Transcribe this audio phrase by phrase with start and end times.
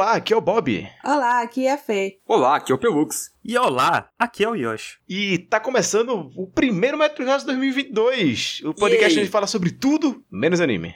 [0.00, 0.88] Olá, aqui é o Bob.
[1.04, 2.20] Olá, aqui é a Fê.
[2.26, 3.32] Olá, aqui é o Pelux.
[3.44, 4.96] E olá, aqui é o Yoshi.
[5.06, 8.62] E tá começando o primeiro Metro House 2022.
[8.64, 8.96] O podcast Yay.
[8.96, 10.94] onde a gente fala sobre tudo, menos anime.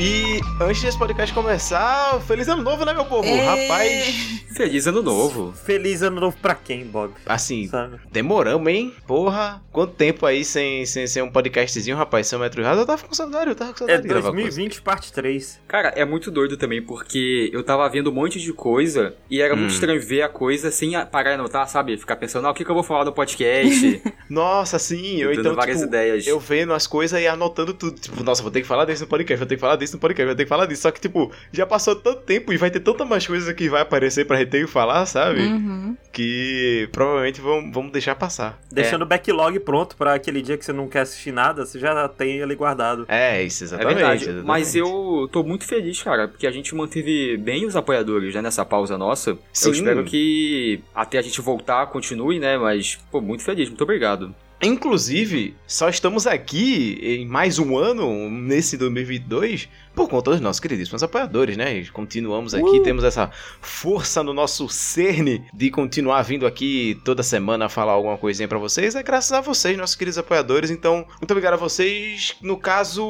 [0.00, 3.26] E antes desse podcast começar, feliz ano novo, né, meu povo?
[3.26, 3.40] Ê.
[3.40, 5.52] Rapaz, Feliz ano novo.
[5.52, 7.12] Feliz ano novo pra quem, Bob?
[7.26, 7.98] assim, Sabe?
[8.10, 8.94] demoramos, hein?
[9.06, 12.26] Porra, quanto tempo aí sem, sem, sem um podcastzinho, rapaz?
[12.28, 14.22] Seu Metro House, eu tava com saudade, eu tava com É saudade coisa.
[14.22, 15.60] 2020, parte 3.
[15.66, 19.54] Cara, é muito doido também, porque eu tava vendo um monte de coisa e era
[19.56, 19.74] muito Hum.
[19.74, 21.96] estranho ver a coisa sem parar e anotar, sabe?
[21.96, 24.00] Ficar pensando, ah, o que, que eu vou falar no podcast?
[24.30, 26.26] Nossa, sim, eu então, várias tipo, ideias.
[26.26, 27.98] eu vendo as coisas e anotando tudo.
[28.00, 30.00] Tipo, nossa, vou ter que falar disso no podcast, vou ter que falar disso no
[30.00, 30.82] podcast, vou ter que falar disso.
[30.82, 33.82] Só que, tipo, já passou tanto tempo e vai ter tanta mais coisa que vai
[33.82, 35.40] aparecer pra gente ter que falar, sabe?
[35.40, 35.96] Uhum.
[36.12, 38.58] Que provavelmente vamos, vamos deixar passar.
[38.70, 42.08] Deixando o backlog pronto pra aquele dia que você não quer assistir nada, você já
[42.08, 43.04] tem ele guardado.
[43.08, 43.94] É, isso, É exatamente.
[43.94, 44.46] verdade, exatamente.
[44.46, 48.64] mas eu tô muito feliz, cara, porque a gente manteve bem os apoiadores, né, nessa
[48.64, 49.36] pausa nossa.
[49.52, 49.68] Sim.
[49.68, 54.34] Eu espero que até a gente voltar continue, né, mas, pô, muito feliz, muito obrigado.
[54.60, 61.00] Inclusive, só estamos aqui em mais um ano, nesse 2022, por conta dos nossos queridíssimos
[61.00, 61.78] apoiadores, né?
[61.78, 67.68] E Continuamos aqui, temos essa força no nosso cerne de continuar vindo aqui toda semana
[67.68, 68.96] falar alguma coisinha pra vocês.
[68.96, 70.72] É graças a vocês, nossos queridos apoiadores.
[70.72, 72.34] Então, muito obrigado a vocês.
[72.42, 73.04] No caso,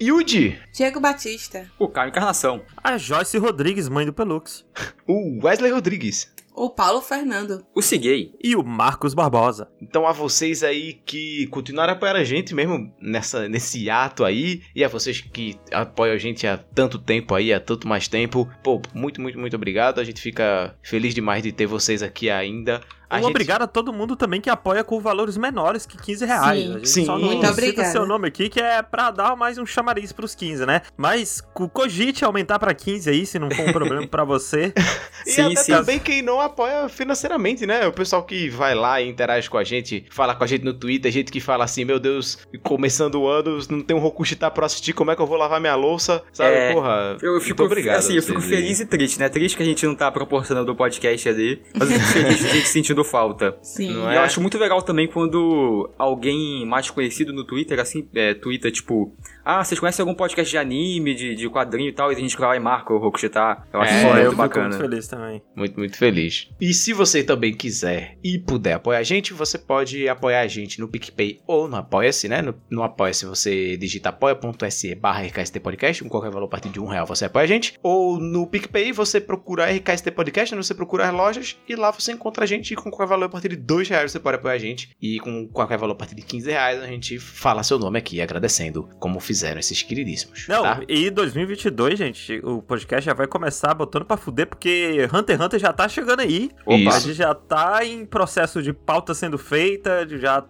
[0.00, 1.68] Yuji, Diego Batista.
[1.76, 2.62] O Caio Encarnação.
[2.82, 4.64] A Joyce Rodrigues, mãe do Pelux.
[5.08, 6.30] o Wesley Rodrigues.
[6.54, 7.64] O Paulo Fernando.
[7.74, 8.34] O Ciguei.
[8.42, 9.68] E o Marcos Barbosa.
[9.80, 14.62] Então a vocês aí que continuaram a apoiar a gente mesmo nessa, nesse ato aí,
[14.74, 18.48] e a vocês que apoiam a gente há tanto tempo aí, há tanto mais tempo,
[18.62, 20.00] pô, muito, muito, muito obrigado.
[20.00, 22.80] A gente fica feliz demais de ter vocês aqui ainda.
[23.12, 23.30] A Um gente...
[23.30, 26.60] obrigado a todo mundo também que apoia com valores menores que 15 reais.
[26.64, 26.70] Sim.
[26.70, 27.04] A gente Sim.
[27.04, 27.88] só não Muito cita obrigada.
[27.90, 30.82] seu nome aqui, que é pra dar mais um chamariz pros 15, né?
[30.96, 34.72] Mas co- cogite aumentar pra 15 aí, se não for um problema pra você.
[35.24, 35.72] E Sim, até sim.
[35.72, 37.86] também quem não apoia financeiramente, né?
[37.86, 40.74] O pessoal que vai lá e interage com a gente, fala com a gente no
[40.74, 44.66] Twitter, gente que fala assim, meu Deus, começando o ano, não tem um Rokushita pra
[44.66, 46.22] assistir, como é que eu vou lavar minha louça?
[46.32, 47.98] Sabe, É, porra, Eu muito fico, obrigado.
[47.98, 49.28] assim, eu fico feliz e triste, né?
[49.28, 52.48] Triste que a gente não tá proporcionando o podcast ali, mas eu fico feliz de
[52.48, 53.56] gente sentindo falta.
[53.62, 53.90] Sim.
[53.92, 54.18] Não E é?
[54.18, 59.12] eu acho muito legal também quando alguém mais conhecido no Twitter, assim, é, Twitter, tipo,
[59.44, 62.36] ah, vocês conhecem algum podcast de anime, de, de quadrinho e tal, e a gente
[62.36, 63.58] vai lá e marca o Rokushita.
[63.72, 64.68] Eu acho É, muito eu bacana.
[64.68, 65.42] muito feliz também.
[65.54, 66.48] Muito, muito feliz.
[66.60, 70.80] E se você também quiser e puder apoiar a gente, você pode apoiar a gente
[70.80, 72.40] no PicPay ou no Apoia-se, né?
[72.42, 76.80] No, no Apoia-se você digita apoia.se barra RKST Podcast, com qualquer valor a partir de
[76.80, 77.74] um real você apoia a gente.
[77.82, 80.62] Ou no PicPay você procura RKST Podcast, né?
[80.62, 83.28] você procura as lojas e lá você encontra a gente e com qualquer valor a
[83.28, 84.90] partir de dois reais você pode apoiar a gente.
[85.00, 88.20] E com qualquer valor a partir de 15 reais a gente fala seu nome aqui
[88.20, 90.46] agradecendo, como fizeram esses queridíssimos.
[90.46, 90.80] Não, tá?
[90.86, 95.58] e 2022, gente, o podcast já vai começar botando pra fuder, porque Hunter x Hunter
[95.60, 96.50] já tá chegando aí.
[96.66, 96.94] Opa.
[96.94, 100.44] A gente já tá em processo de pauta sendo feita, já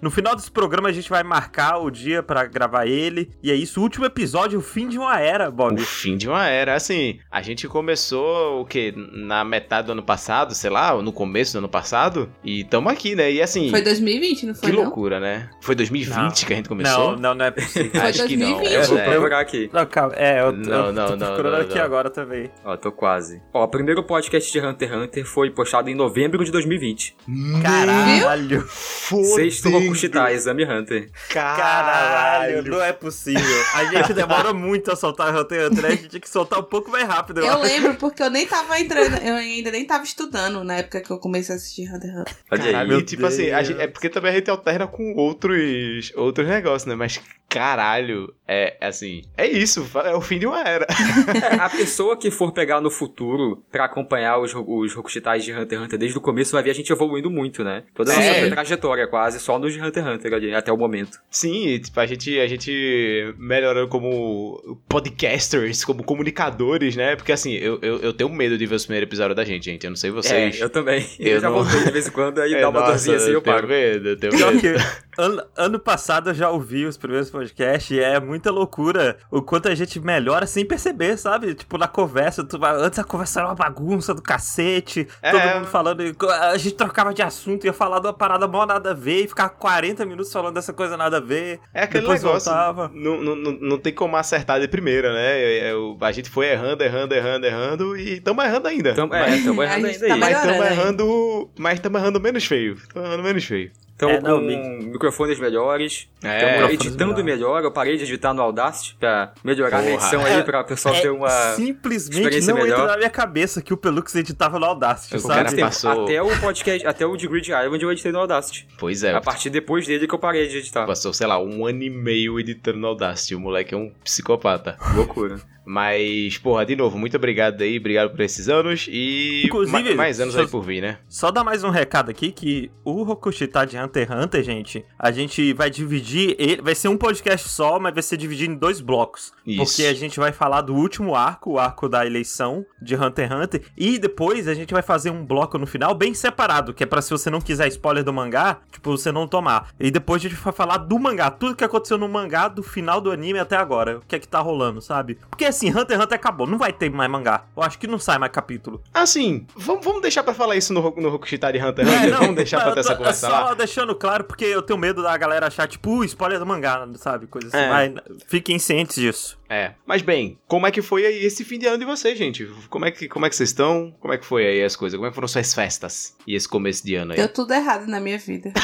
[0.00, 3.30] no final desse programa a gente vai marcar o dia pra gravar ele.
[3.42, 5.80] E é isso, o último episódio, o fim de uma era, O Bob.
[5.84, 6.74] fim de uma era.
[6.76, 8.94] Assim, a gente começou o quê?
[8.96, 12.30] Na metade do ano passado, sei lá, ou no começo do ano passado.
[12.44, 13.32] E tamo aqui, né?
[13.32, 14.82] E assim, Foi 2020, não que foi não?
[14.82, 15.50] loucura, né?
[15.60, 16.30] Foi 2020 Não.
[16.30, 17.12] que a gente começou?
[17.12, 17.95] Não, não, não é possível.
[18.00, 18.50] Acho que não.
[18.58, 18.72] 2020.
[18.74, 19.70] Eu vou É, procurar aqui.
[19.72, 21.84] Não, calma, é, eu, Não, eu não, tô não, procurando não, aqui não.
[21.84, 22.50] agora também.
[22.64, 23.42] Ó, tô quase.
[23.52, 27.16] Ó, o primeiro podcast de Hunter x Hunter foi postado em novembro de 2020.
[27.62, 28.66] Caralho!
[28.68, 31.10] Sexto Rokushita, Exame Hunter.
[31.32, 33.42] Caralho, não é possível.
[33.74, 35.88] A gente demora muito a soltar Hunter x Hunter, né?
[35.88, 37.40] A gente tinha que soltar um pouco mais rápido.
[37.40, 41.10] Eu lembro porque eu nem tava entrando, eu ainda nem tava estudando na época que
[41.10, 42.34] eu comecei a assistir Hunter x Hunter.
[42.52, 42.62] Olha.
[42.64, 43.68] Caralho, Meu e tipo assim, a Deus.
[43.68, 46.94] gente- é porque também a gente alterna com outros, outros negócios, né?
[46.94, 47.20] Mas
[47.58, 50.86] caralho, é assim, é isso, é o fim de uma era.
[51.36, 55.78] É, a pessoa que for pegar no futuro pra acompanhar os, os Rokushitais de Hunter
[55.78, 57.82] x Hunter desde o começo vai ver a gente evoluindo muito, né?
[57.94, 58.40] Toda a É.
[58.40, 61.18] nossa trajetória quase, só nos de Hunter x Hunter ali, até o momento.
[61.30, 67.16] Sim, tipo, a gente, a gente melhorando como podcasters, como comunicadores, né?
[67.16, 69.84] Porque assim, eu, eu, eu tenho medo de ver os primeiros episódios da gente, gente.
[69.84, 70.60] Eu não sei vocês.
[70.60, 71.06] É, eu também.
[71.18, 73.16] Eu Eu, já não- voltei de vez em quando, aí É, dá uma nossa, dorzinha
[73.16, 73.68] assim e eu tenho paro.
[73.68, 74.60] medo, eu tenho Pior medo.
[74.60, 79.40] que ano, ano passado eu já ouvi os primeiros podcasts e é muita loucura o
[79.42, 81.54] quanto a gente melhora sem perceber, sabe?
[81.54, 85.30] Tipo, na conversa, tu vai- antes a conversa era uma bagunça do cacete, É.
[85.30, 86.14] todo mundo falando, e
[86.50, 89.28] a gente trocava de assunto, ia falar de uma parada mó nada a ver e
[89.28, 91.60] ficava 40 minutos falando dessa coisa nada a ver.
[91.72, 92.50] É aquele Depois negócio.
[92.52, 92.90] voltava.
[92.94, 95.38] Não, não, não, tem como acertar de primeira, né?
[95.38, 98.94] É, é, a gente foi errando, errando, errando, errando e estamos errando ainda.
[99.06, 101.50] Mas é, tamo A errando ainda tá mas estamos errando.
[101.58, 102.74] Mas estamos errando menos feio.
[102.74, 103.70] Estamos errando menos feio.
[103.96, 104.86] Estamos É, não, com Big.
[104.90, 106.06] microfones melhores.
[106.22, 107.24] É, microfones editando melhores.
[107.24, 107.64] melhor.
[107.64, 109.94] Eu parei de editar no Audacity pra melhorar a Porra.
[109.94, 111.30] edição É, aí, pra o pessoal ter uma...
[111.54, 112.86] simplesmente não entra melhor.
[112.88, 115.58] na minha cabeça que o Pelux editava no Audacity, sabe?
[115.60, 118.68] passou- Até o podcast, até o de Grid Island eu editei no Audacity.
[118.78, 120.84] Pois é, A partir depois dele que eu parei de editar.
[120.86, 123.34] passou, sei lá, um ano e meio editando no Audacity.
[123.34, 124.76] O moleque é um psicopata.
[124.94, 125.40] Loucura.
[125.66, 130.20] Mas, porra, de novo, muito obrigado aí, obrigado por esses anos e Inclusive, ma- mais
[130.20, 130.98] anos só- aí por vir, né?
[131.08, 135.10] Só dar mais um recado aqui que o Rokushita de Hunter x Hunter, gente, a
[135.10, 138.80] gente vai dividir, ele- vai ser um podcast só, mas vai ser dividido em dois
[138.80, 139.32] blocos.
[139.44, 139.64] Isso.
[139.64, 143.36] Porque a gente vai falar do último arco, o arco da eleição de Hunter x
[143.44, 146.86] Hunter, e depois a gente vai fazer um bloco no final bem separado, que é
[146.86, 149.70] pra se você não quiser spoiler do mangá, tipo, você não tomar.
[149.80, 153.00] E depois a gente vai falar do mangá, tudo que aconteceu no mangá, do final
[153.00, 155.18] do anime até agora, o que é que tá rolando, sabe?
[155.28, 157.44] Porque assim, Hunter x Hunter acabou, não vai ter mais mangá.
[157.56, 158.82] Eu acho que não sai mais capítulo.
[158.92, 162.10] Assim, vamos, vamos deixar pra falar isso no, no Rokushita de Hunter x É, Hunter?
[162.12, 163.54] não, vamos deixar pra ter essa conversa é só lá?
[163.54, 167.26] deixando claro, porque eu tenho medo da galera achar, tipo, uh, spoiler do mangá, sabe?
[167.26, 167.56] Coisa assim.
[167.56, 167.68] É.
[167.68, 167.94] Mas
[168.26, 169.38] fiquem cientes disso.
[169.48, 169.72] É.
[169.86, 172.46] Mas bem, como é que foi aí esse fim de ano de vocês, gente?
[172.68, 173.94] Como é que, como é que vocês estão?
[174.00, 174.96] Como é que foi aí as coisas?
[174.96, 176.16] Como é que foram suas festas?
[176.26, 177.16] E esse começo de ano aí?
[177.18, 178.52] Deu tudo errado na minha vida.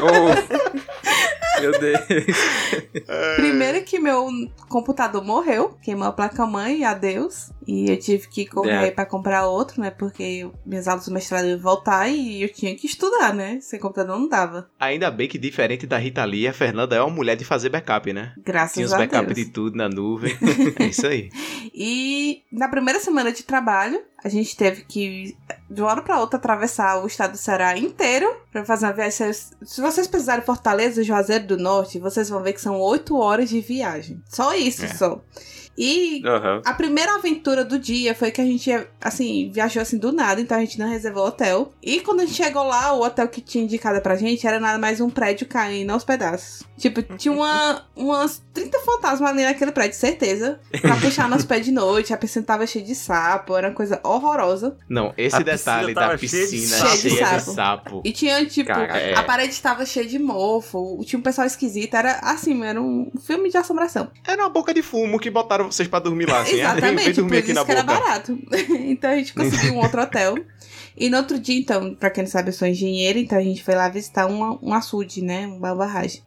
[0.00, 1.43] Oh.
[1.64, 2.00] Meu Deus.
[3.36, 4.28] Primeiro que meu
[4.68, 7.50] computador morreu, queimou a placa-mãe, adeus.
[7.66, 8.90] E eu tive que correr É.
[8.90, 9.90] pra comprar outro, né?
[9.90, 13.58] Porque minhas aulas do mestrado iam voltar e eu tinha que estudar, né?
[13.60, 14.68] Sem computador não dava.
[14.78, 18.12] Ainda bem que, diferente da Rita Lee, a Fernanda é uma mulher de fazer backup,
[18.12, 18.32] né?
[18.44, 19.36] Graças Tinha os a backup Deus.
[19.46, 20.36] de tudo na nuvem.
[20.78, 21.30] é isso aí.
[21.74, 25.36] E na primeira semana de trabalho, a gente teve que,
[25.70, 29.32] de uma hora pra outra, atravessar o estado do Ceará inteiro pra fazer uma viagem.
[29.32, 33.16] Se- vocês precisarem de Fortaleza e Juazeiro do Norte, vocês vão ver que são oito
[33.16, 34.20] horas de viagem.
[34.28, 34.88] Só isso, É.
[34.88, 35.22] só.
[35.76, 36.62] E Aham.
[36.64, 38.70] a primeira aventura do dia foi que a gente,
[39.02, 41.72] assim, viajou assim do nada, então a gente não reservou hotel.
[41.82, 44.78] E quando a gente chegou lá, o hotel que tinha indicado pra gente era nada
[44.78, 46.62] mais um prédio caindo aos pedaços.
[46.78, 50.58] Tipo, tinha uma, umas 30 fantasmas ali naquele prédio, certeza.
[50.80, 54.00] Pra puxar nos pés de noite, a piscina tava cheia de sapo, era uma coisa
[54.02, 54.76] horrorosa.
[54.88, 56.96] Não, esse A detalhe piscina da tava cheia de piscina sapo.
[56.96, 58.02] cheia de Cheia de sapo.
[58.04, 59.14] E tinha, tipo, Caraca, é.
[59.14, 63.50] a parede tava cheia de mofo, tinha um pessoal esquisito, era assim, era um filme
[63.50, 64.08] de assombração.
[64.26, 66.52] Era uma boca de fumo que botaram vocês pra dormir lá, assim.
[66.52, 68.00] Vem- Exatamente, dormir aqui na que era boca.
[68.00, 68.38] barato.
[68.86, 70.36] então a gente conseguiu um outro hotel.
[70.96, 73.64] E no outro dia, então, pra quem não sabe, eu sou engenheira, então a gente
[73.64, 75.44] foi lá visitar uma, um açude, né?
[75.48, 76.22] Uma barragem.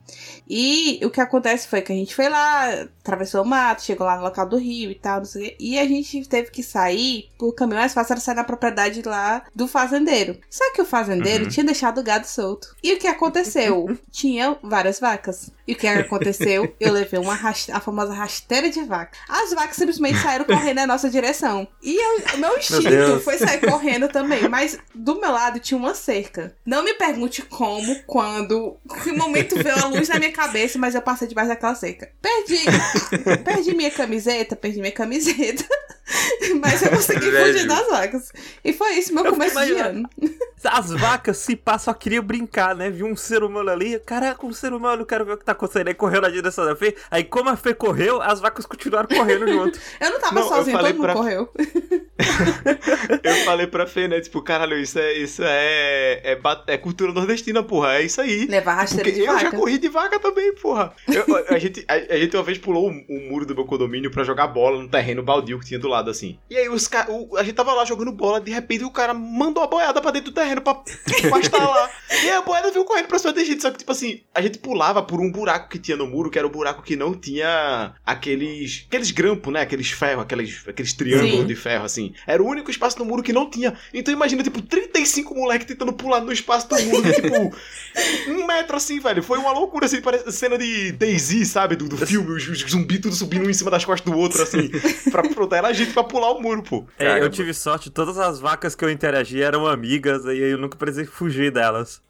[0.46, 4.16] E o que acontece foi que a gente foi lá, atravessou o mato, chegou lá
[4.18, 5.56] no local do rio e tal, não sei o quê.
[5.58, 9.42] E a gente teve que sair, o caminho mais fácil era sair na propriedade lá
[9.54, 10.38] do fazendeiro.
[10.50, 11.50] Só que o fazendeiro Uhum.
[11.50, 12.76] tinha deixado o gado solto.
[12.82, 13.96] E o que aconteceu?
[14.12, 15.50] tinha várias vacas.
[15.68, 16.74] E o que aconteceu?
[16.80, 19.18] Eu levei uma raste- a famosa rasteira de vaca.
[19.28, 21.68] As vacas simplesmente saíram correndo na nossa direção.
[21.82, 23.22] E eu, meu instinto Deus.
[23.22, 24.48] foi sair correndo também.
[24.48, 26.56] Mas do meu lado tinha uma cerca.
[26.64, 31.02] Não me pergunte como, quando, que momento veio a luz na minha cabeça, mas eu
[31.02, 32.10] passei debaixo daquela cerca.
[32.22, 32.64] Perdi.
[33.44, 35.64] perdi minha camiseta, perdi minha camiseta.
[36.62, 37.52] Mas eu consegui Velho.
[37.52, 38.32] fugir das vacas.
[38.64, 40.08] E foi isso, meu Eu começo de ano.
[40.64, 42.88] As vacas, se pá, só queriam brincar, né?
[42.88, 45.94] Viu um ser humano ali, caraca, um ser humano, quero ver o que tá Aí
[45.94, 46.94] correu na direção da Fê.
[47.10, 49.78] Aí, como a Fê correu, as vacas continuaram correndo junto.
[50.00, 51.50] Eu não tava Não, falei todo mundo pra- correu.
[53.22, 54.20] Eu falei pra Fê, né?
[54.20, 57.94] Tipo, caralho, isso é, isso é, é, é cultura nordestina, porra.
[57.94, 58.46] É isso aí.
[58.46, 59.56] Levar rasteira Porque de eu já vaca.
[59.56, 60.92] corri de vaca também, porra.
[61.08, 64.10] Eu- a, gente, a, a gente uma vez pulou o, o muro do meu condomínio
[64.10, 66.38] pra jogar bola no terreno baldio que tinha do lado, assim.
[66.50, 69.14] E aí os ca- o- a gente tava lá jogando bola, de repente o cara
[69.14, 70.74] mandou a boiada pra dentro do terreno pra
[71.30, 71.90] pastar lá.
[72.10, 73.62] E aí a boiada veio correndo pra cima da gente.
[73.62, 76.38] Só que, tipo assim, a gente pulava por um buraco que tinha no muro, que
[76.38, 78.84] era o buraco que não tinha aqueles.
[78.88, 79.60] aqueles grampos, né?
[79.60, 81.46] Aqueles ferros, aqueles, aqueles triângulos Sim.
[81.46, 82.12] de ferro, assim.
[82.26, 83.74] Era o único espaço no muro que não tinha.
[83.94, 87.54] Então imagina, tipo, 35 moleques tentando pular no espaço do muro, tipo,
[88.30, 89.22] um metro assim, velho.
[89.22, 91.76] Foi uma loucura, assim, parece cena de Daisy, sabe?
[91.76, 94.42] Do, do filme, os, os zumbis tudo subindo um em cima das costas do outro,
[94.42, 94.70] assim,
[95.10, 96.86] pra proteger a gente pra pular o muro, pô.
[96.98, 97.30] É, eu Caramba.
[97.30, 101.50] tive sorte, todas as vacas que eu interagi eram amigas, aí eu nunca precisei fugir
[101.50, 102.02] delas.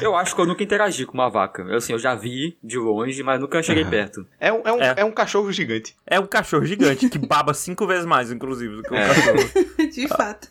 [0.00, 1.62] Eu acho que eu nunca interagi com uma vaca.
[1.62, 4.26] Eu, assim, eu já vi de longe, mas nunca cheguei perto.
[4.40, 4.94] É um, é, um, É.
[4.98, 5.94] é um cachorro gigante.
[6.06, 9.06] É um cachorro gigante que baba cinco vezes mais, inclusive, do que um É.
[9.08, 9.66] cachorro.
[9.92, 10.48] De fato.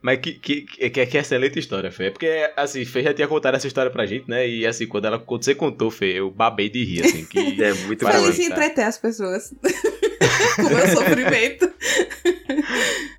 [0.00, 2.10] Mas que, que, que, que, excelente história, Fê.
[2.10, 4.48] Porque, assim, Fê já tinha contado essa história pra gente, né?
[4.48, 7.38] E, assim, quando, ela, quando você contou, Fê, eu babei de rir, assim, que...
[7.62, 8.42] É muito Feliz bom.
[8.42, 8.54] em tá?
[8.54, 9.52] entreter as pessoas.
[10.56, 11.70] Com o meu sofrimento.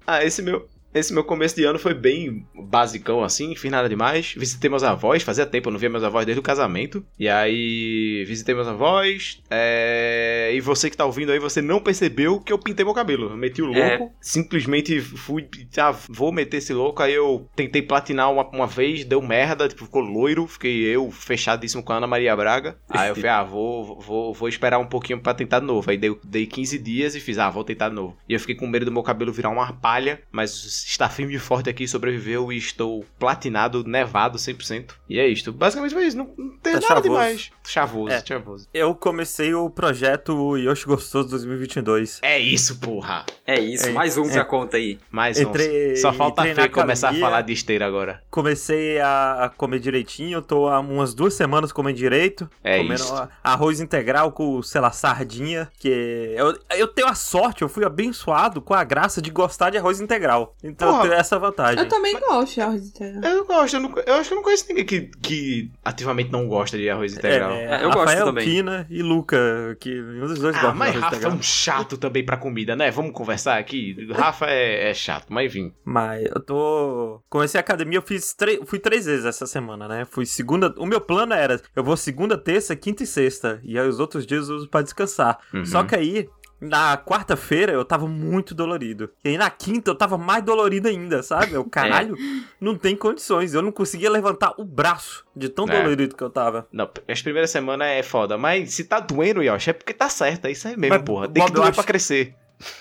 [0.08, 0.68] Ah, esse meu...
[1.00, 4.34] esse meu começo de ano foi bem basicão assim, fiz nada demais.
[4.38, 7.06] Visitei meus avós, fazia tempo, eu não via meus avós desde o casamento.
[7.18, 9.41] E aí, visitei meus avós.
[9.50, 10.51] É...
[10.53, 13.29] E você que tá ouvindo aí, você não percebeu que eu pintei meu cabelo.
[13.29, 13.98] Eu meti o É.
[13.98, 17.01] louco, simplesmente fui, ah, vou meter esse louco.
[17.01, 20.48] Aí eu tentei platinar uma, uma vez, deu merda, tipo, ficou loiro.
[20.48, 22.77] Fiquei eu fechadíssimo com a Ana Maria Braga.
[22.89, 25.89] Aí eu falei, ah, vou, vou, vou esperar um pouquinho pra tentar de novo.
[25.89, 28.18] Aí dei, dei 15 dias e fiz, ah, vou tentar de novo.
[28.27, 30.51] E eu fiquei com medo do meu cabelo virar uma palha, mas
[30.89, 34.93] está firme e forte aqui, sobreviveu e estou platinado, nevado 100%.
[35.08, 35.53] E é isto.
[35.53, 36.17] Basicamente foi isso.
[36.17, 37.51] Não, não tem Tá nada demais.
[37.74, 38.26] Chavoso, É.
[38.26, 38.68] chavoso.
[38.74, 42.20] Eu comecei o projeto Yoshi Gostoso 2022.
[42.24, 43.26] É isso, porra.
[43.46, 44.34] É isso, É, mais um é.
[44.34, 44.98] pra conta aí.
[45.12, 45.96] Mais Entrei- um.
[45.98, 48.24] Só falta a Fê começar a falar de esteira agora.
[48.32, 52.50] Comecei a a comer direitinho, tô há umas duas semanas comendo direito.
[52.64, 53.28] É comendo isso.
[53.44, 55.70] arroz integral com, sei lá, sardinha.
[55.78, 59.78] Que eu, eu tenho a sorte, eu fui abençoado com a graça de gostar de
[59.78, 60.56] arroz integral.
[60.64, 61.04] Então Porra.
[61.06, 61.80] eu tenho essa vantagem.
[61.84, 63.32] Eu também gosto de arroz integral.
[63.32, 66.48] Eu gosto, eu, não, eu acho que eu não conheço ninguém que, que ativamente não
[66.48, 67.52] gosta de arroz integral.
[67.52, 68.46] É, É, eu gosto Rafael, também.
[68.46, 72.25] Pina e Luca, que um dos dois Ah, gosta mas Rafa é um chato também
[72.25, 72.92] pra comida, né?
[72.92, 74.08] Vamos conversar aqui.
[74.12, 75.74] Rafa é, é chato, mas enfim.
[75.84, 77.22] Mas eu tô.
[77.30, 78.60] Comecei a academia, eu fiz três.
[78.66, 80.06] Fui três vezes essa semana, né?
[80.06, 80.74] Fui segunda.
[80.78, 83.60] O meu plano era: eu vou segunda, terça, quinta e sexta.
[83.63, 85.39] E aí os outros dias eu uso pra descansar.
[85.54, 85.66] Uhum.
[85.66, 86.30] Só que aí.
[86.62, 89.10] Na quarta-feira eu tava muito dolorido.
[89.24, 91.54] E aí na quinta eu tava mais dolorido ainda, sabe?
[91.54, 92.18] Eu, caralho,
[92.60, 93.54] não tem condições.
[93.54, 95.82] Eu não conseguia levantar o braço de tão É.
[95.82, 96.68] dolorido que eu tava.
[96.72, 100.46] Não, as primeiras semanas é foda, mas se tá doendo, Yoshi, é porque tá certo,
[100.46, 101.28] é isso aí mesmo, Mas, porra.
[101.30, 102.36] Tem Bob, que doer acho- pra crescer.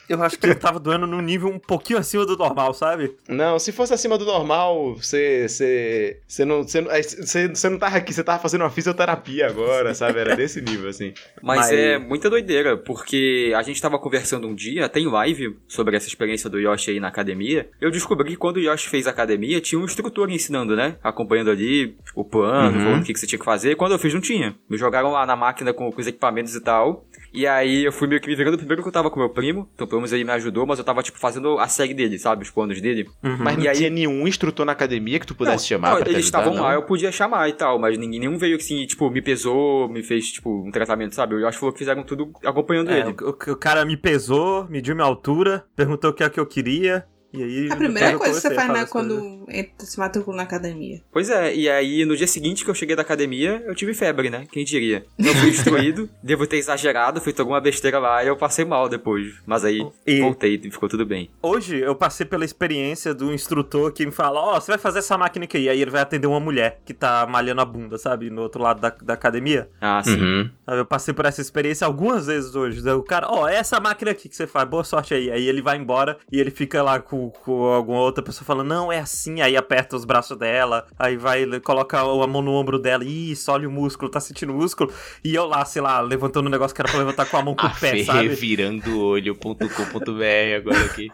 [0.09, 3.15] Eu acho que eu tava doendo num nível um pouquinho acima do normal, sabe?
[3.29, 5.49] Não, se fosse acima do normal, você.
[5.49, 6.21] Você.
[6.27, 6.63] Você não.
[6.63, 10.19] Você não, é, você, você não tava aqui, você tava fazendo uma fisioterapia agora, sabe?
[10.19, 11.13] Era desse nível, assim.
[11.43, 15.97] Mas, Mas- é muita doideira, porque a gente tava conversando um dia, tem live sobre
[15.97, 17.69] essa experiência do Yoshi aí na academia.
[17.81, 20.97] Eu descobri que quando o Yoshi fez academia, tinha um instrutor ensinando, né?
[21.03, 22.85] Acompanhando ali o plano, Uhum.
[22.85, 23.77] falando o que, que você tinha que fazer.
[23.77, 24.57] Quando eu fiz, não tinha.
[24.69, 27.05] Me jogaram lá na máquina com, com os equipamentos e tal.
[27.33, 29.69] E aí eu fui meio que me virando primeiro que eu tava com meu primo.
[29.75, 32.43] Então pelo menos ele me ajudou, mas eu tava, tipo, fazendo a série dele, sabe?
[32.43, 33.07] Os planos dele.
[33.23, 33.37] Uhum.
[33.39, 35.99] Mas não E aí- tinha nenhum instrutor na academia que tu pudesse Não, chamar não,
[36.03, 39.11] pra eles estavam lá, eu podia chamar e tal, mas ninguém nenhum veio assim, tipo,
[39.11, 41.35] me pesou, me fez, tipo, um tratamento, sabe?
[41.35, 43.11] O Yoshi falou que fizeram tudo acompanhando É, ele.
[43.23, 46.47] o, o- o cara me pesou, mediu minha altura, perguntou o que é que eu
[46.47, 47.05] queria.
[47.33, 47.69] E aí.
[47.71, 51.03] A primeira coisa que você faz né, quando entra, se matricula na academia.
[51.13, 54.31] Pois é, e aí no dia seguinte que eu cheguei da academia, eu tive febre,
[54.31, 54.47] né?
[54.51, 55.05] Quem diria?
[55.19, 59.35] Eu fui instruído, devo ter exagerado, feito alguma besteira lá e eu passei mal depois.
[59.47, 61.31] Mas aí E- voltei e ficou tudo bem.
[61.43, 65.19] Hoje eu passei pela experiência do instrutor que me fala: Ó, você vai fazer essa
[65.19, 65.59] máquina aqui.
[65.59, 68.31] E aí ele vai atender uma mulher que tá malhando a bunda, sabe?
[68.31, 69.69] No outro lado da, da academia.
[69.81, 70.15] Ah, sim.
[70.19, 70.51] Uhum.
[70.69, 72.87] Sabe, Eu passei por essa experiência algumas vezes hoje.
[72.91, 75.31] O cara, ó, é essa máquina aqui que você faz, boa sorte aí.
[75.31, 78.93] Aí ele vai embora e ele fica lá com, com alguma outra pessoa falando, não,
[78.93, 79.41] é assim.
[79.41, 83.67] Aí aperta os braços dela, aí vai, coloca a mão no ombro dela, isso, olha
[83.67, 84.93] o músculo, tá sentindo o músculo.
[85.25, 87.55] E eu lá, sei lá, levantando um negócio que era pra levantar com a mão
[87.55, 88.29] com A o pé, Fê sabe?
[88.29, 91.09] revirando olho.com.br agora aqui.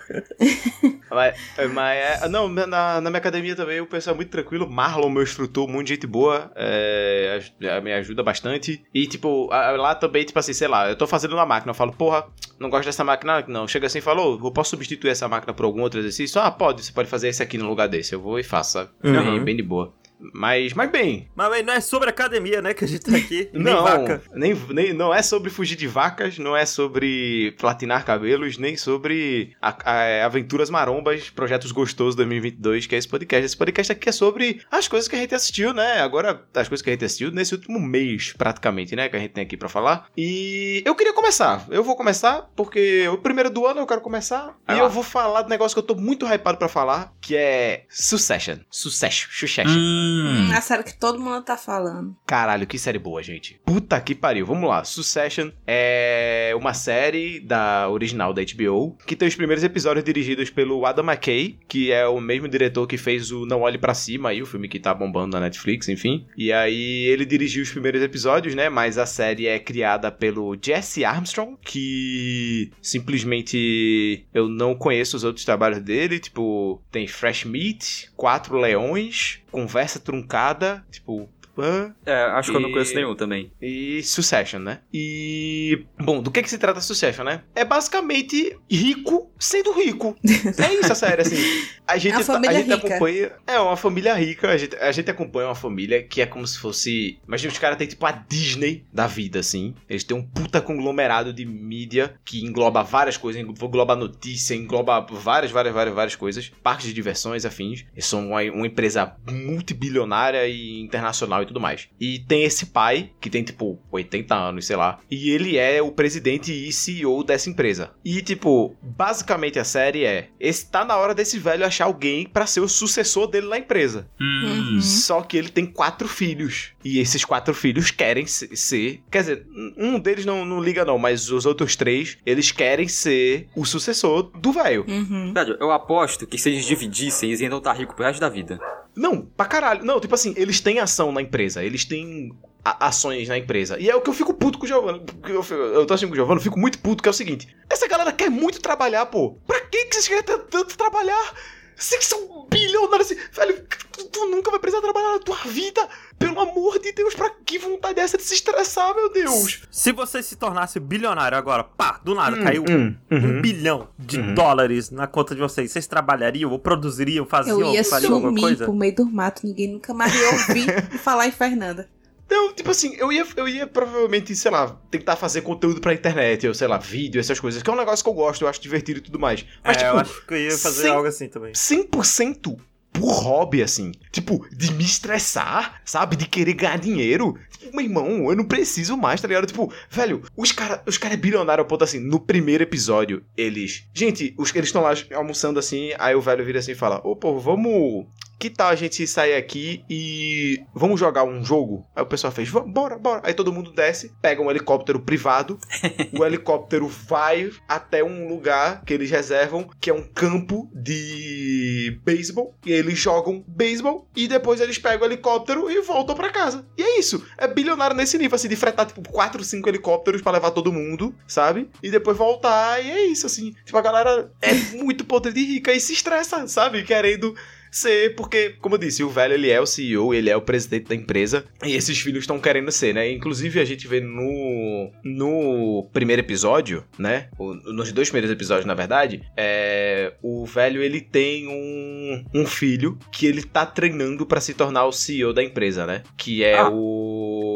[1.11, 1.39] mas,
[1.73, 4.69] mas é, não, na, na minha academia também o pessoal é muito tranquilo.
[4.69, 7.41] Marlon, meu instrutor, muito gente boa, é,
[7.83, 8.85] me ajuda bastante.
[8.93, 11.93] E, tipo, lá também, tipo assim, sei lá, eu tô fazendo na máquina, eu falo,
[11.93, 12.25] porra,
[12.59, 13.67] não gosto dessa máquina, não.
[13.69, 16.41] Chega assim e fala, ô, eu posso substituir essa máquina por algum outro exercício?
[16.41, 18.15] Ah, pode, você pode fazer esse aqui no lugar desse.
[18.15, 18.91] Eu vou e faço, sabe?
[19.03, 19.45] Bem, Uhum.
[19.45, 19.93] bem de boa.
[20.33, 23.49] Mas, mas bem, Mas aí não é sobre academia, né, que a gente tá aqui.
[23.53, 24.23] nem não, vaca.
[24.35, 29.53] Nem, nem, não é sobre fugir de vacas, não é sobre platinar cabelos, nem sobre
[29.61, 33.45] a- a- aventuras marombas, projetos gostosos 2022, que é esse podcast.
[33.45, 36.01] Esse podcast aqui é sobre as coisas que a gente assistiu, né?
[36.01, 39.09] Agora, as coisas que a gente assistiu nesse último mês, praticamente, né?
[39.09, 40.07] Que a gente tem aqui pra falar.
[40.17, 41.67] E eu queria começar.
[41.71, 44.57] Eu vou começar, porque o primeiro do ano eu quero começar.
[44.67, 47.37] Vai e eu vou falar do negócio que eu tô muito hypado pra falar, que
[47.37, 48.57] é Succession.
[48.71, 49.29] Succession.
[49.31, 49.71] Succession.
[49.79, 50.14] Hum.
[50.55, 52.17] A série que todo mundo tá falando.
[52.27, 53.61] Caralho, que série boa, gente.
[53.65, 54.47] Puta que pariu.
[54.47, 54.85] Vamos lá.
[54.85, 60.85] Succession é uma série da original da HBO que tem os primeiros episódios dirigidos pelo
[60.87, 64.43] Adam McKay, que é o mesmo diretor que fez o Não Olhe Pra Cima, aí
[64.43, 66.27] o filme que tá bombando na Netflix, enfim.
[66.37, 68.69] E aí ele dirigiu os primeiros episódios, né?
[68.69, 75.45] Mas a série é criada pelo Jesse Armstrong, que simplesmente eu não conheço os outros
[75.45, 81.95] trabalhos dele, tipo, tem Fresh Meat, Quatro Leões, Conversa Truncada, tipo, hã?
[82.07, 83.51] É, acho que eu não E- conheço nenhum também.
[83.61, 84.81] e Succession, né?
[84.93, 85.85] E.
[86.01, 87.43] Bom, do que que se trata Succession, né?
[87.55, 90.17] É basicamente rico sendo rico.
[90.25, 91.37] É isso a série, assim.
[91.87, 92.87] A gente, É uma família a gente rica.
[92.87, 93.33] acompanha.
[93.47, 94.49] É uma família rica.
[94.49, 97.19] A gente, a gente acompanha uma família que é como se fosse.
[97.29, 99.75] Imagina, os caras têm tipo a Disney da vida, assim.
[99.87, 105.53] Eles têm um puta conglomerado de mídia que engloba várias coisas, engloba notícia, engloba várias,
[105.53, 106.51] várias, várias, várias coisas.
[106.63, 107.85] Parques de diversões, afins.
[107.93, 111.89] Eles são uma, uma empresa multibilionária e internacional e tudo mais.
[112.01, 114.99] E tem esse pai, que tem tipo 80 anos, sei lá.
[115.11, 117.93] E ele é o presidente e CEO dessa empresa.
[118.05, 122.61] E tipo, basicamente a série é: está na hora desse velho achar alguém pra ser
[122.61, 124.09] o sucessor dele na empresa.
[124.21, 124.81] Uhum.
[124.81, 126.73] Só que ele tem quatro filhos.
[126.85, 129.03] E esses quatro filhos querem se- ser.
[129.11, 129.47] Quer dizer,
[129.77, 134.25] um deles não, não liga, não, mas os outros três, eles querem ser o sucessor
[134.39, 134.85] do velho.
[134.89, 135.33] Uhum.
[135.33, 138.59] Velho, eu aposto que se eles dividissem, eles iam estar ricos pro resto da vida.
[138.97, 139.85] Não, pra caralho.
[139.85, 141.63] Não, tipo assim, eles têm ação na empresa.
[141.65, 142.33] Eles têm
[142.65, 143.79] ações na empresa.
[143.79, 145.03] E é o que eu fico puto com o Giovanni.
[145.29, 145.43] Eu,
[145.75, 148.13] eu tô assim com o Giovanni, fico muito puto, que é o seguinte: essa galera
[148.13, 149.33] quer muito trabalhar, pô.
[149.47, 151.35] Pra que, que vocês querem tanto- trabalhar?
[151.77, 155.89] Vocês são bilionários assim, velho, tu, tu nunca vai precisar trabalhar na tua vida.
[156.19, 159.63] Pelo amor de Deus, pra que vontade é essa de se estressar, meu Deus?
[159.71, 163.41] Se você se tornasse bilionário agora, pá, do nada, caiu Hum, um uhum.
[163.43, 164.35] bilhão de Uhum.
[164.35, 168.43] dólares na conta de vocês, vocês trabalhariam ou produziriam, faziam, Eu ia fariam alguma sumir
[168.43, 168.65] coisa?
[168.65, 170.67] pro meio do mato, ninguém nunca mais ia ouvir
[171.03, 171.89] falar em Fernanda.
[172.31, 176.49] Não, tipo assim, eu ia, eu ia provavelmente, sei lá, tentar fazer conteúdo pra internet,
[176.49, 178.61] ou sei lá, vídeo, essas coisas, que é um negócio que eu gosto, eu acho
[178.63, 179.45] divertido e tudo mais.
[179.63, 181.53] Mas, é, tipo, eu acho que eu ia fazer sem- algo assim também.
[181.55, 182.57] 100%
[182.95, 183.93] por hobby, assim.
[184.13, 186.17] Tipo, de me estressar, sabe?
[186.17, 187.37] De querer ganhar dinheiro.
[187.51, 189.47] Tipo, meu irmão, eu não preciso mais, tá ligado?
[189.47, 193.85] Tipo, velho, os caras os cara é bilionário ao ponto assim, no primeiro episódio, eles.
[193.93, 197.17] Gente, os, eles estão lá almoçando assim, aí o velho vira assim e fala: Ô,
[197.17, 198.07] povo, vamos.
[198.39, 201.87] Que tal a gente sair aqui e vamos jogar um jogo?
[201.97, 203.23] Aí o pessoal fez, "Va- bora, bora.
[203.25, 205.59] Aí todo mundo desce, pega um helicóptero privado,
[206.13, 212.55] o helicóptero vai até um lugar que eles reservam, que é um campo de beisebol,
[212.67, 216.67] e eles jogam beisebol, e depois eles pegam o helicóptero e voltam pra casa.
[216.77, 217.25] E é isso.
[217.39, 221.15] É bilionário nesse nível, assim, de fretar, tipo, 4, 5 helicópteros pra levar todo mundo,
[221.27, 221.71] sabe?
[221.83, 223.55] E depois voltar, e é isso, assim.
[223.65, 226.83] Tipo, a galera é muito poder de rica e se estressa, sabe?
[226.85, 227.35] Querendo
[227.79, 230.89] ser, porque, como eu disse, o velho ele é o CEO, ele é o presidente
[230.89, 233.11] da empresa, e esses filhos estão querendo ser, né?
[233.11, 237.29] Inclusive a gente vê no no primeiro episódio, né?
[237.39, 242.99] O- Nos dois primeiros episódios, na verdade, é, o velho ele tem um, um filho
[243.13, 246.03] que ele tá treinando pra se tornar o CEO da empresa, né?
[246.17, 246.71] Que é Ah.
[246.71, 247.54] o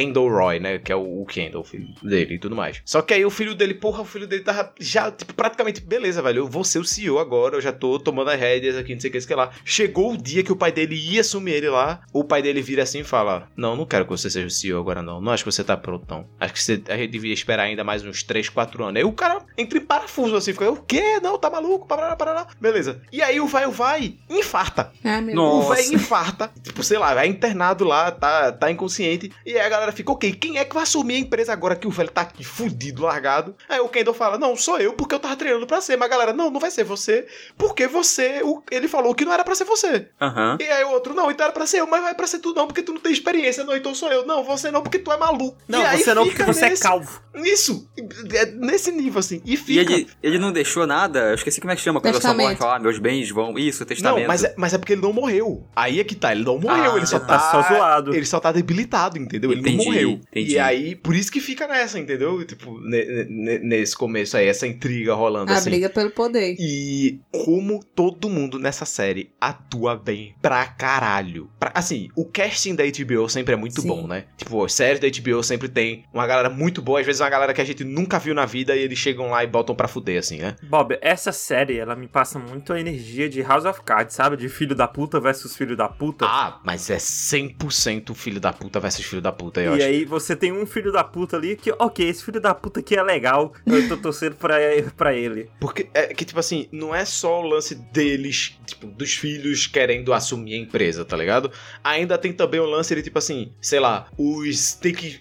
[0.00, 0.78] Kendall Roy, né?
[0.78, 2.80] Que é o, o Kendall, filho dele e tudo mais.
[2.84, 6.22] Só que aí o filho dele, porra, o filho dele tava já, tipo, praticamente, beleza,
[6.22, 9.00] velho, eu vou ser o CEO agora, eu já tô tomando as rédeas aqui, não
[9.00, 9.50] sei o que, sei o que lá.
[9.64, 12.82] Chegou o dia que o pai dele ia assumir ele lá, o pai dele vira
[12.82, 15.20] assim e fala: Não, não quero que você seja o CEO agora, não.
[15.20, 16.26] Não acho que você tá pronto, não.
[16.38, 18.96] Acho que você, a gente devia esperar ainda mais uns 3, 4 anos.
[18.96, 21.20] Aí o cara entra em parafuso assim, fica: O quê?
[21.22, 21.86] Não, tá maluco?
[21.86, 22.46] Parará, parará.
[22.60, 23.02] Beleza.
[23.12, 24.92] E aí o vai, o vai, infarta.
[25.04, 25.72] Ai, meu Nossa.
[25.72, 29.30] O velho infarta, tipo, sei lá, vai internado lá, tá, tá inconsciente.
[29.44, 31.86] E aí a galera fica, ok, quem é que vai assumir a empresa agora que
[31.86, 33.54] o velho tá aqui fudido, largado?
[33.68, 35.96] Aí o Kendall fala, não, sou eu, porque eu tava treinando pra ser.
[35.96, 37.26] Mas a galera, não, não vai ser você,
[37.56, 40.08] porque você, o- ele falou que não era pra ser você.
[40.20, 40.56] Aham.
[40.60, 42.52] E aí o outro, não, então era pra ser eu, mas vai pra ser tu
[42.54, 43.64] não, porque tu não tem experiência.
[43.64, 44.26] Não, então sou eu.
[44.26, 45.56] Não, você não, porque tu é maluco.
[45.68, 47.20] Não, E aí você não, porque você nesse- é calvo.
[47.36, 47.88] Isso,
[48.32, 49.40] é nesse nível, assim.
[49.44, 49.92] E E fica...
[49.92, 52.46] ele, ele não deixou nada, eu esqueci como é que chama quando a sua Testamento.
[52.46, 53.58] morre fala, ah, meus bens vão.
[53.58, 54.20] Isso, testamento.
[54.22, 55.66] Não, mas é, mas é porque ele não morreu.
[55.74, 58.14] Aí é que tá, ele não morreu, Ah, ele só tá tá, só zoado.
[58.14, 59.52] Ele só tá debilitado, entendeu?
[59.52, 60.10] Ele Entendi, morreu.
[60.30, 60.52] entendi.
[60.52, 62.44] E aí, por isso que fica nessa, entendeu?
[62.44, 65.70] Tipo, ne- ne- nesse começo aí, essa intriga rolando A assim.
[65.70, 66.56] briga pelo poder.
[66.58, 71.50] E como todo mundo nessa série atua bem pra caralho.
[71.58, 73.88] Pra- assim, o casting da HBO sempre é muito Sim.
[73.88, 74.24] bom, né?
[74.36, 77.52] Tipo, as séries da HBO sempre tem uma galera muito boa, às vezes uma galera
[77.54, 80.18] que a gente nunca viu na vida e eles chegam lá e botam pra fuder,
[80.18, 80.56] assim, né?
[80.62, 84.36] Bob, essa série, ela me passa muito a energia de House of Cards, sabe?
[84.36, 86.24] De filho da puta versus filho da puta.
[86.26, 89.86] Ah, mas é 100% filho da puta versus filho da puta, eu e acho.
[89.86, 92.96] aí você tem um filho da puta ali que, ok, esse filho da puta aqui
[92.96, 94.56] é legal, eu tô torcendo pra,
[94.96, 95.48] pra ele.
[95.60, 100.12] Porque é que, tipo assim, não é só o lance deles, tipo, dos filhos querendo
[100.12, 101.50] assumir a empresa, tá ligado?
[101.82, 104.74] Ainda tem também o lance de, tipo assim, sei lá, os.
[104.74, 105.20] Tem que.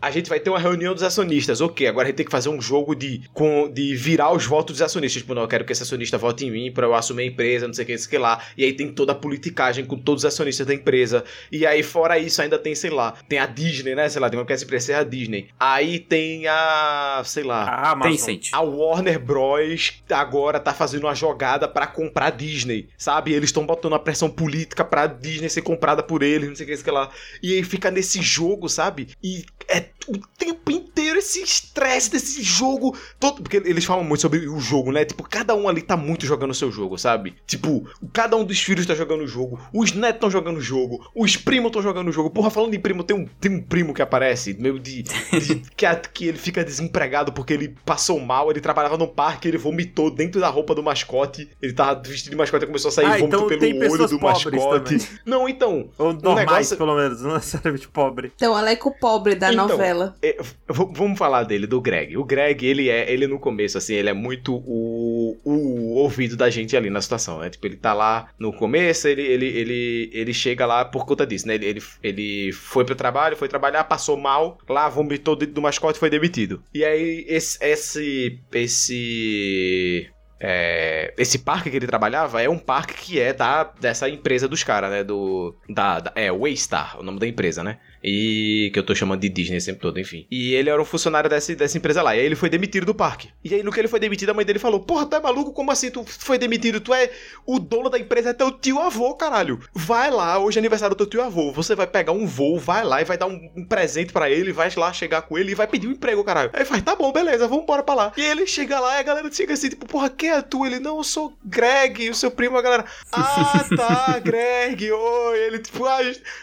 [0.00, 2.48] A gente vai ter uma reunião dos acionistas, ok, agora a gente tem que fazer
[2.48, 5.22] um jogo de, com, de virar os votos dos acionistas.
[5.22, 7.66] Tipo, não, eu quero que esse acionista vote em mim pra eu assumir a empresa,
[7.66, 8.42] não sei o que, não sei o que lá.
[8.56, 11.24] E aí tem toda a politicagem com todos os acionistas da empresa.
[11.50, 14.08] E aí, fora isso, ainda tem, sei lá, tem a Disney, né?
[14.08, 15.48] Sei lá, digamos que essa empresa seja a Disney.
[15.58, 18.12] Aí tem a, sei lá, A Amazon.
[18.12, 18.48] Tencent.
[18.52, 20.02] a Warner Bros.
[20.10, 23.32] agora tá fazendo uma jogada pra comprar a Disney, sabe?
[23.32, 26.68] Eles estão botando a pressão política pra Disney ser comprada por eles, não sei o
[26.68, 27.10] que, sei lá.
[27.42, 29.08] E aí fica nesse jogo, sabe?
[29.22, 33.42] E é o tempo inteiro esse estresse desse jogo todo.
[33.42, 35.04] Porque eles falam muito sobre o jogo, né?
[35.04, 37.34] Tipo, cada um ali tá muito jogando o seu jogo, sabe?
[37.46, 41.08] Tipo, cada um dos filhos tá jogando o jogo, os netos estão jogando o jogo,
[41.14, 42.30] os primos estão jogando o jogo.
[42.30, 45.02] Porra, falando em primo, tem um, tem um primo que aparece, meio de.
[45.02, 49.48] de- que, a- que ele fica desempregado porque ele passou mal, ele trabalhava num parque,
[49.48, 51.48] ele vomitou dentro da roupa do mascote.
[51.60, 54.08] Ele tava vestido de mascote e começou a sair Ah, vômito então pelo tem olho
[54.08, 54.56] do mascote.
[54.56, 55.06] também.
[55.24, 55.90] Não, então.
[55.98, 58.32] Ou normais, negócio- pelo menos, não necessariamente pobre.
[58.36, 60.14] Então, ela é pobre da Então, novela.
[60.22, 60.36] É,
[60.68, 62.16] vamos falar dele, do Greg.
[62.16, 66.50] O Greg, ele é, ele no começo, assim, ele é muito o, o ouvido da
[66.50, 67.50] gente ali na situação, né?
[67.50, 71.46] Tipo, ele tá lá no começo, ele, ele, ele, ele chega lá por conta disso,
[71.48, 71.54] né?
[71.54, 75.96] Ele, ele, ele foi pro trabalho, foi trabalhar, passou mal, lá vomitou dentro do mascote
[75.96, 76.62] e foi demitido.
[76.72, 80.08] E aí, esse, esse, esse
[80.40, 84.62] é, esse parque que ele trabalhava é um parque que é da, dessa empresa dos
[84.64, 85.04] caras, né?
[85.04, 85.56] Do.
[85.68, 87.78] Da, da- é, Waystar, o nome da empresa, né?
[88.02, 90.26] E que eu tô chamando de Disney sempre todo, enfim.
[90.30, 92.16] E ele era um funcionário dessa, dessa empresa lá.
[92.16, 93.28] E aí ele foi demitido do parque.
[93.44, 95.52] E aí, no que ele foi demitido, a mãe dele falou: Porra, tu é maluco?
[95.52, 96.80] Como assim tu foi demitido?
[96.80, 97.10] Tu é
[97.46, 99.60] o dono da empresa, é teu tio avô, caralho.
[99.74, 101.52] Vai lá, hoje é aniversário do teu tio avô.
[101.52, 104.52] Você vai pegar um voo, vai lá e vai dar um, um presente pra ele,
[104.52, 106.50] vai lá chegar com ele e vai pedir um emprego, caralho.
[106.52, 108.12] Aí faz, tá bom, beleza, vamos embora pra lá.
[108.16, 110.66] E ele chega lá e a galera chega assim, tipo, porra, quem é tu?
[110.66, 112.84] Ele, não, eu sou Greg, o seu primo, a galera.
[113.12, 115.38] Ah, tá, Greg, oi.
[115.38, 115.98] Ele, tipo, ah,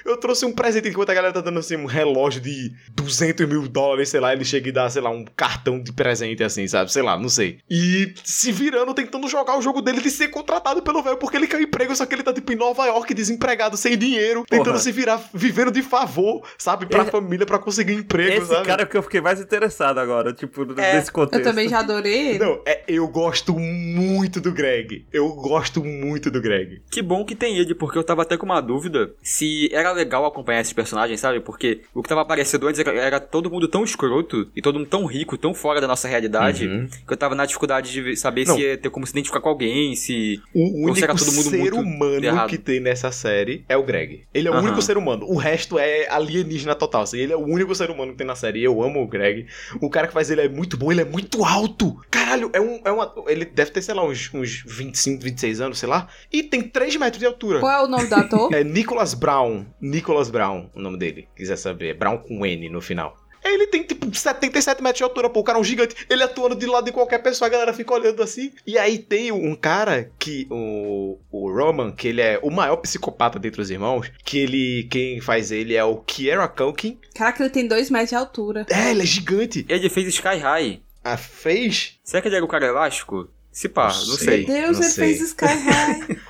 [0.06, 3.68] eu trouxe um presente enquanto a galera tá dando assim um relógio de 200 mil
[3.68, 4.34] dólares, sei lá.
[4.34, 6.92] Ele chega e dá, sei lá, um cartão de presente assim, sabe?
[6.92, 7.58] Sei lá, não sei.
[7.70, 11.48] E se virando, tentando jogar o jogo dele de ser contratado pelo velho, porque ele
[11.48, 14.66] quer um emprego, só que ele tá, tipo, em Nova York, desempregado, sem dinheiro, tentando
[14.72, 14.80] Porra.
[14.80, 16.86] se virar, vivendo de favor, sabe?
[16.86, 18.66] Pra Ele- família, pra conseguir emprego, Esse sabe?
[18.68, 20.96] cara é o que eu fiquei mais interessado agora, tipo, É.
[20.96, 21.40] nesse contexto.
[21.46, 22.40] Eu também já adorei ele.
[22.40, 25.06] Não, é, eu gosto muito do Greg.
[25.12, 26.82] Eu gosto muito do Greg.
[26.92, 30.26] Que bom que tem ele, porque eu tava até com uma dúvida se era legal
[30.26, 31.39] acompanhar esses personagens, sabe?
[31.42, 34.88] Porque o que tava aparecendo antes era, era todo mundo tão escroto e todo mundo
[34.88, 36.88] tão rico, tão fora da nossa realidade, Uhum.
[37.08, 38.56] que eu tava na dificuldade de saber Não.
[38.56, 40.42] se ia ter como se identificar com alguém, se.
[40.54, 42.50] O será único todo mundo ser muito humano errado?
[42.50, 44.24] que tem nessa série é o Greg.
[44.34, 44.64] Ele é o Aham.
[44.66, 45.26] único ser humano.
[45.28, 47.02] O resto é alienígena total.
[47.04, 48.64] Assim, ele é o único ser humano que tem na série.
[48.64, 49.46] Eu amo o Greg.
[49.82, 50.92] O cara que faz ele é muito bom.
[50.92, 51.96] Ele é muito alto.
[52.12, 55.62] Caralho, é um, é um ator- Ele deve ter, sei lá, uns, uns 25, 26
[55.62, 56.08] anos, sei lá.
[56.32, 57.60] E tem 3 metros de altura.
[57.60, 58.54] Qual é o nome do ator?
[58.54, 59.66] É Nicholas Brown.
[59.82, 61.28] Nicholas Brown, o nome dele.
[61.36, 61.94] Quiser saber.
[61.96, 63.18] Brown com N no final.
[63.42, 65.40] Ele tem tipo 77 metros de altura, pô.
[65.40, 65.96] O cara é um gigante.
[66.10, 68.52] Ele atuando de lado de qualquer pessoa, a galera fica olhando assim.
[68.68, 73.40] E aí tem um cara que, o, o Roman, que ele é o maior psicopata
[73.40, 74.12] dentre os irmãos.
[74.26, 77.00] Que ele, quem faz ele é o Kiera Culkin.
[77.16, 78.66] Caraca, ele tem dois metros de altura.
[78.70, 79.66] É, ele é gigante.
[79.70, 80.82] Ele fez Sky High.
[81.02, 81.98] Ah, fez?
[82.04, 83.30] Será que ele era o cara elástico?
[83.54, 84.26] Se pá, Não não sei.
[84.26, 84.46] sei.
[84.46, 85.16] Deus, não ele sei.
[85.16, 86.20] fez Sky High.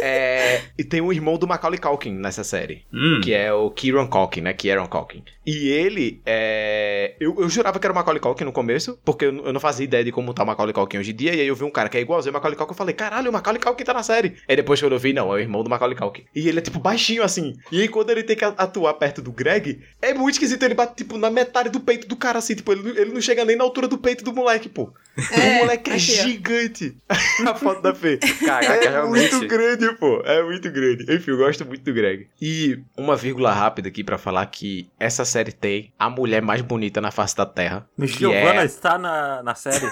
[0.00, 2.84] É, e tem o irmão do Macaulay Culkin nessa série.
[2.92, 3.20] Hum.
[3.22, 4.52] Que é o Kieran Culkin, né?
[4.52, 5.24] Kieran Culkin.
[5.50, 7.14] E ele é.
[7.18, 9.60] Eu, eu jurava que era o Macaulay Culkin no começo, porque eu, não- eu não
[9.60, 11.34] fazia ideia de como tá o Macaulay Culkin hoje em dia.
[11.34, 12.72] E aí eu vi um cara que é igualzinho ao Macaulay Culkin.
[12.72, 14.34] Eu falei, caralho, o Macaulay Culkin tá na série.
[14.46, 16.24] Aí depois quando eu vi, não, é o irmão do Macaulay Culkin.
[16.34, 17.54] E ele é tipo baixinho assim.
[17.72, 20.62] E aí quando ele tem que atuar perto do Greg, é muito esquisito.
[20.64, 22.54] Ele bate tipo na metade do peito do cara assim.
[22.54, 24.92] Tipo, ele, não- ele não chega nem na altura do peito do moleque, pô.
[25.16, 26.94] o moleque é gigante.
[27.46, 28.18] a foto da Fê.
[28.44, 29.32] Caraca, É realmente.
[29.34, 30.20] muito grande, pô.
[30.26, 31.04] É muito grande.
[31.12, 32.26] Enfim, eu gosto muito do Greg.
[32.40, 37.00] E uma vírgula rápida aqui pra falar que essa série tem a mulher mais bonita
[37.00, 37.88] na face da Terra.
[37.98, 38.64] Giovanna é...
[38.64, 39.86] está na, na série.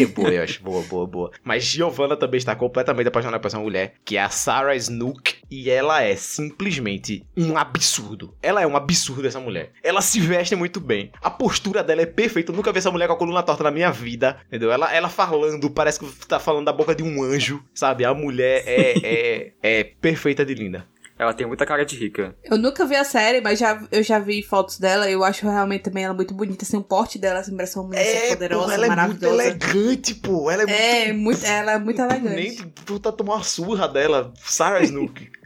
[0.00, 0.62] é boa, eu acho.
[0.62, 1.30] Boa, boa, boa.
[1.42, 5.36] Mas Giovanna também está completamente apaixonada por essa mulher, que é a Sarah Snook.
[5.50, 8.34] E ela é simplesmente um absurdo.
[8.42, 9.72] Ela é um absurdo, essa mulher.
[9.82, 11.12] Ela se veste muito bem.
[11.22, 12.50] A postura dela é perfeita.
[12.50, 14.38] Eu nunca vi essa mulher com a coluna torta na minha vida.
[14.48, 14.72] Entendeu?
[14.72, 17.62] Ela, ela falando, parece que tá falando da boca de um anjo.
[17.74, 18.04] Sabe?
[18.04, 20.86] A mulher é, é, é perfeita de linda.
[21.16, 22.34] Ela tem muita cara de rica.
[22.42, 25.48] Eu nunca vi a série, mas já, eu já vi fotos dela e eu acho
[25.48, 26.64] realmente também ela muito bonita.
[26.64, 29.42] Assim, o porte dela, assim, parece uma mulher É, poderosa, pô, ela é muito maravilhosa.
[29.44, 30.50] elegante, pô.
[30.50, 32.34] Ela é, É, muito, ela é muito muito elegante.
[32.62, 34.32] Nem puta tomar uma surra dela.
[34.44, 35.30] Sarah Snook.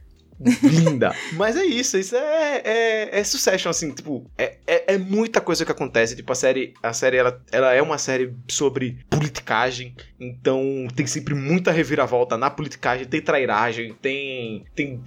[0.62, 1.14] Linda.
[1.34, 5.64] Mas é isso, isso é, é, é Succession, assim, tipo, é, é, é muita coisa
[5.64, 6.16] que acontece.
[6.16, 11.34] Tipo, a série, a série ela, ela é uma série sobre politicagem, então tem sempre
[11.34, 15.02] muita reviravolta na politicagem, tem trairagem, tem, tem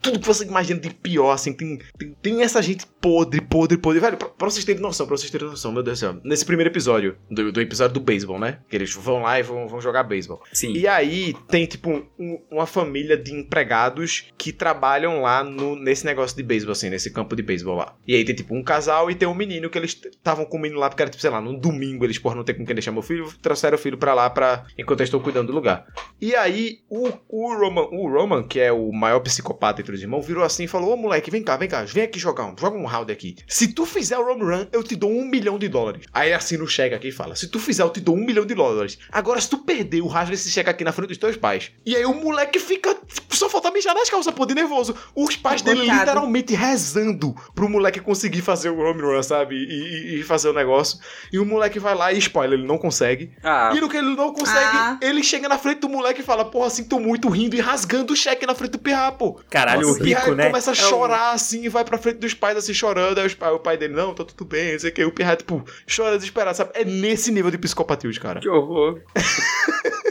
[0.00, 4.00] tudo que você imagina de pior, assim, tem, tem, tem essa gente podre, podre, podre.
[4.00, 6.20] Velho, pra, pra vocês terem noção, pra vocês terem noção, meu Deus do céu.
[6.24, 8.58] Nesse primeiro episódio, do, do episódio do beisebol, né?
[8.68, 10.42] Que eles vão lá e vão, vão jogar beisebol.
[10.52, 10.72] Sim.
[10.72, 16.04] E aí tem, tipo, um- uma família de empregados que trabalham trabalham lá no, nesse
[16.04, 17.94] negócio de beisebol, assim, nesse campo de beisebol lá.
[18.06, 20.60] E aí tem tipo um casal e tem um menino que eles estavam com o
[20.60, 22.74] menino lá, porque era tipo, sei lá, num domingo eles, por não ter com quem
[22.74, 25.86] deixar meu filho, trouxeram o filho pra lá pra, enquanto eu estou cuidando do lugar.
[26.20, 30.26] E aí o, o, Roman, o Roman, que é o maior psicopata entre os irmãos,
[30.26, 32.76] virou assim e falou: Ô moleque, vem cá, vem cá, vem aqui jogar um, joga
[32.76, 33.36] um round aqui.
[33.48, 36.04] Se tu fizer o home run, eu te dou um milhão de dólares.
[36.12, 38.44] Aí assim no cheque aqui e fala: Se tu fizer, eu te dou um milhão
[38.44, 38.98] de dólares.
[39.10, 41.70] Agora, se tu perder, o rasga esse cheque aqui na frente dos teus pais.
[41.84, 42.96] E aí o moleque fica.
[43.30, 44.94] Só falta mijar nas calças, pô, de nervoso.
[45.14, 49.54] Os pais dele literalmente rezando pro moleque conseguir fazer o home run, sabe?
[49.56, 50.98] E, e- e fazer o negócio.
[51.32, 53.32] E o moleque vai lá e spoiler, ele não consegue.
[53.42, 54.98] Ah, E no que ele não consegue, Ah.
[55.00, 58.16] ele chega na frente do moleque e fala: Porra, sinto muito rindo e rasgando o
[58.16, 59.40] cheque na frente do pirra, pô.
[59.50, 60.46] Caralho, Nossa, o rico, né?
[60.46, 63.18] começa a É chorar assim e vai pra frente dos pais assim chorando.
[63.20, 65.04] Aí pai- o pai dele, não, tá tudo bem, não sei o que.
[65.04, 66.70] O pirra, tipo, chora desesperado, sabe?
[66.74, 68.40] É nesse nível de psicopatia, cara.
[68.40, 69.00] que horror.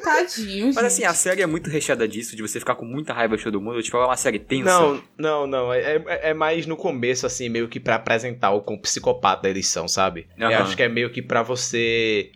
[0.03, 0.85] Tadinho, Mas gente.
[0.85, 3.59] assim, a série é muito recheada disso, de você ficar com muita raiva de todo
[3.59, 3.81] mundo.
[3.81, 4.65] Tipo, é uma série tensa.
[4.65, 5.73] Não, não, não.
[5.73, 9.49] É, é- é mais no começo, assim, meio que pra apresentar o com psicopata da
[9.49, 10.27] edição, sabe?
[10.37, 10.57] Eu Aham.
[10.63, 12.31] acho que é meio que pra você.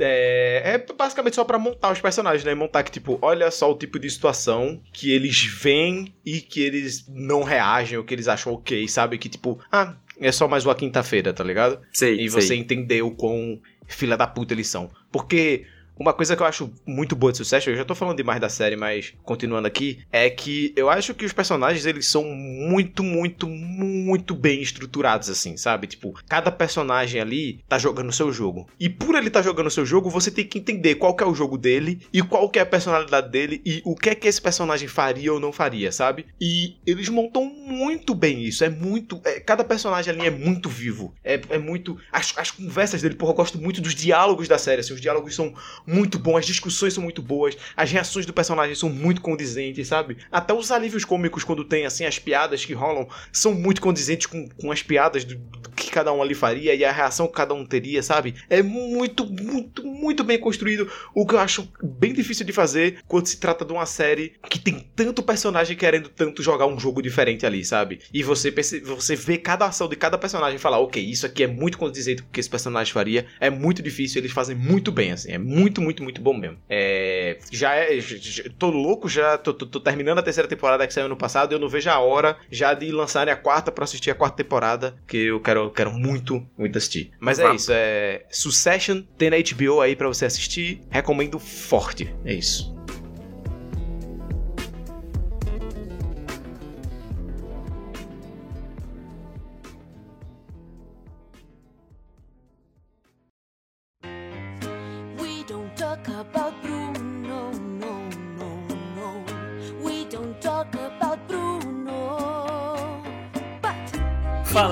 [0.00, 2.54] É, é basicamente só pra montar os personagens, né?
[2.54, 7.06] Montar que, tipo, olha só o tipo de situação que eles veem e que eles
[7.08, 9.18] não reagem, ou que eles acham ok, sabe?
[9.18, 11.80] Que, tipo, ah, é só mais uma quinta-feira, tá ligado?
[11.92, 12.40] Sei, E sei.
[12.42, 14.90] você entender o quão filha da puta eles são.
[15.12, 18.40] Porque uma coisa que eu acho muito boa de Succession, eu já tô falando demais
[18.40, 23.02] da série, mas continuando aqui, é que eu acho que os personagens, eles são muito,
[23.02, 25.86] muito, muito bem estruturados, assim, sabe?
[25.86, 28.68] Tipo, cada personagem ali tá jogando o seu jogo.
[28.78, 31.26] E por ele tá jogando o seu jogo, você tem que entender qual que é
[31.26, 34.26] o jogo dele, e qual que é a personalidade dele, e o que é que
[34.26, 36.26] esse personagem faria ou não faria, sabe?
[36.40, 39.20] E eles montam muito bem isso, é muito...
[39.24, 41.96] é- cada personagem ali é muito vivo, é, é muito...
[42.10, 45.34] As, as conversas dele, porra, eu gosto muito dos diálogos da série, assim, os diálogos
[45.34, 45.54] são
[45.86, 50.16] muito bons, as discussões são muito boas, as reações do personagem são muito condizentes, sabe?
[50.30, 54.48] Até os alívios cômicos, quando tem, assim, as piadas que rolam, são muito condizentes com,
[54.48, 57.64] com as piadas do, do cada um ali faria e a reação que cada um
[57.64, 58.34] teria, sabe?
[58.50, 63.26] É muito, muito, muito bem construído, o que eu acho bem difícil de fazer quando
[63.26, 67.46] se trata de uma série que tem tanto personagem querendo tanto jogar um jogo diferente
[67.46, 68.00] ali, sabe?
[68.12, 71.42] E você, perce- você vê cada ação de cada personagem e fala, ok, isso aqui
[71.44, 74.90] é muito condizente com o que esse personagem faria, é muito difícil, eles fazem muito
[74.92, 76.58] bem, assim, é muito, muito, muito bom mesmo.
[76.68, 80.86] É, já é, j- j- tô louco, já tô, tô- tô terminando a terceira temporada
[80.86, 83.84] que saiu ano passado, eu não vejo a hora já de lançarem a quarta pra
[83.84, 87.12] assistir a quarta temporada, que eu quero, quero muito, muito assistir.
[87.20, 92.34] Mas é isso, é Succession, tem na HBO aí pra você assistir, recomendo forte, é
[92.34, 92.73] isso.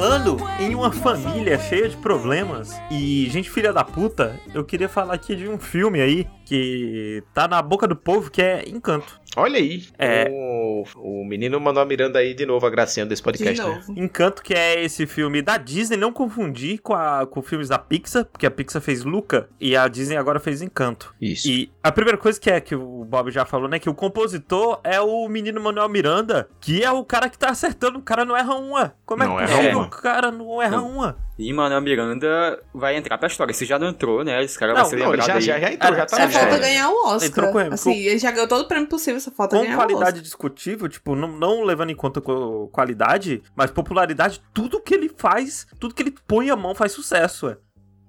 [0.02, 5.14] Falando em uma família cheia de problemas e gente filha da puta, eu queria falar
[5.14, 9.20] aqui de um filme aí que tá na boca do povo que é Encanto.
[9.36, 10.28] Olha aí, É.
[10.30, 13.68] o, o menino mandou a Miranda aí de novo agraciando desse De podcast, né?
[13.74, 13.94] novo.
[13.98, 18.24] Encanto, que é esse filme da Disney, não confundir com, a, com filmes da Pixar,
[18.26, 21.14] porque a Pixar fez Luca e a Disney agora fez Encanto.
[21.20, 21.48] Isso.
[21.48, 23.78] E a primeira coisa que é que o Bob já falou, né?
[23.78, 27.98] Que o compositor é o menino Manuel Miranda, que é o cara que tá acertando,
[27.98, 28.94] o cara não erra uma.
[29.06, 29.86] Como Não é erra possível uma.
[29.86, 30.90] o cara não erra Não.
[30.90, 31.16] uma?
[31.38, 33.54] E Manuel Miranda vai entrar pra história.
[33.54, 34.42] Se já não entrou, né?
[34.44, 35.40] Esse cara Não, vai ser Não, ele lembrado já, aí.
[35.40, 37.52] já, já entrou, É, já tá Só é, falta ganhar o Entrou Oscar.
[37.52, 40.20] com- Assim, ele já ganhou todo o prêmio possível, só falta Com ganhar o qualidade
[40.20, 45.66] discutível, tipo, não, não levando em conta co- qualidade, mas popularidade, tudo que ele faz,
[45.80, 47.56] tudo que ele põe a mão faz sucesso, é.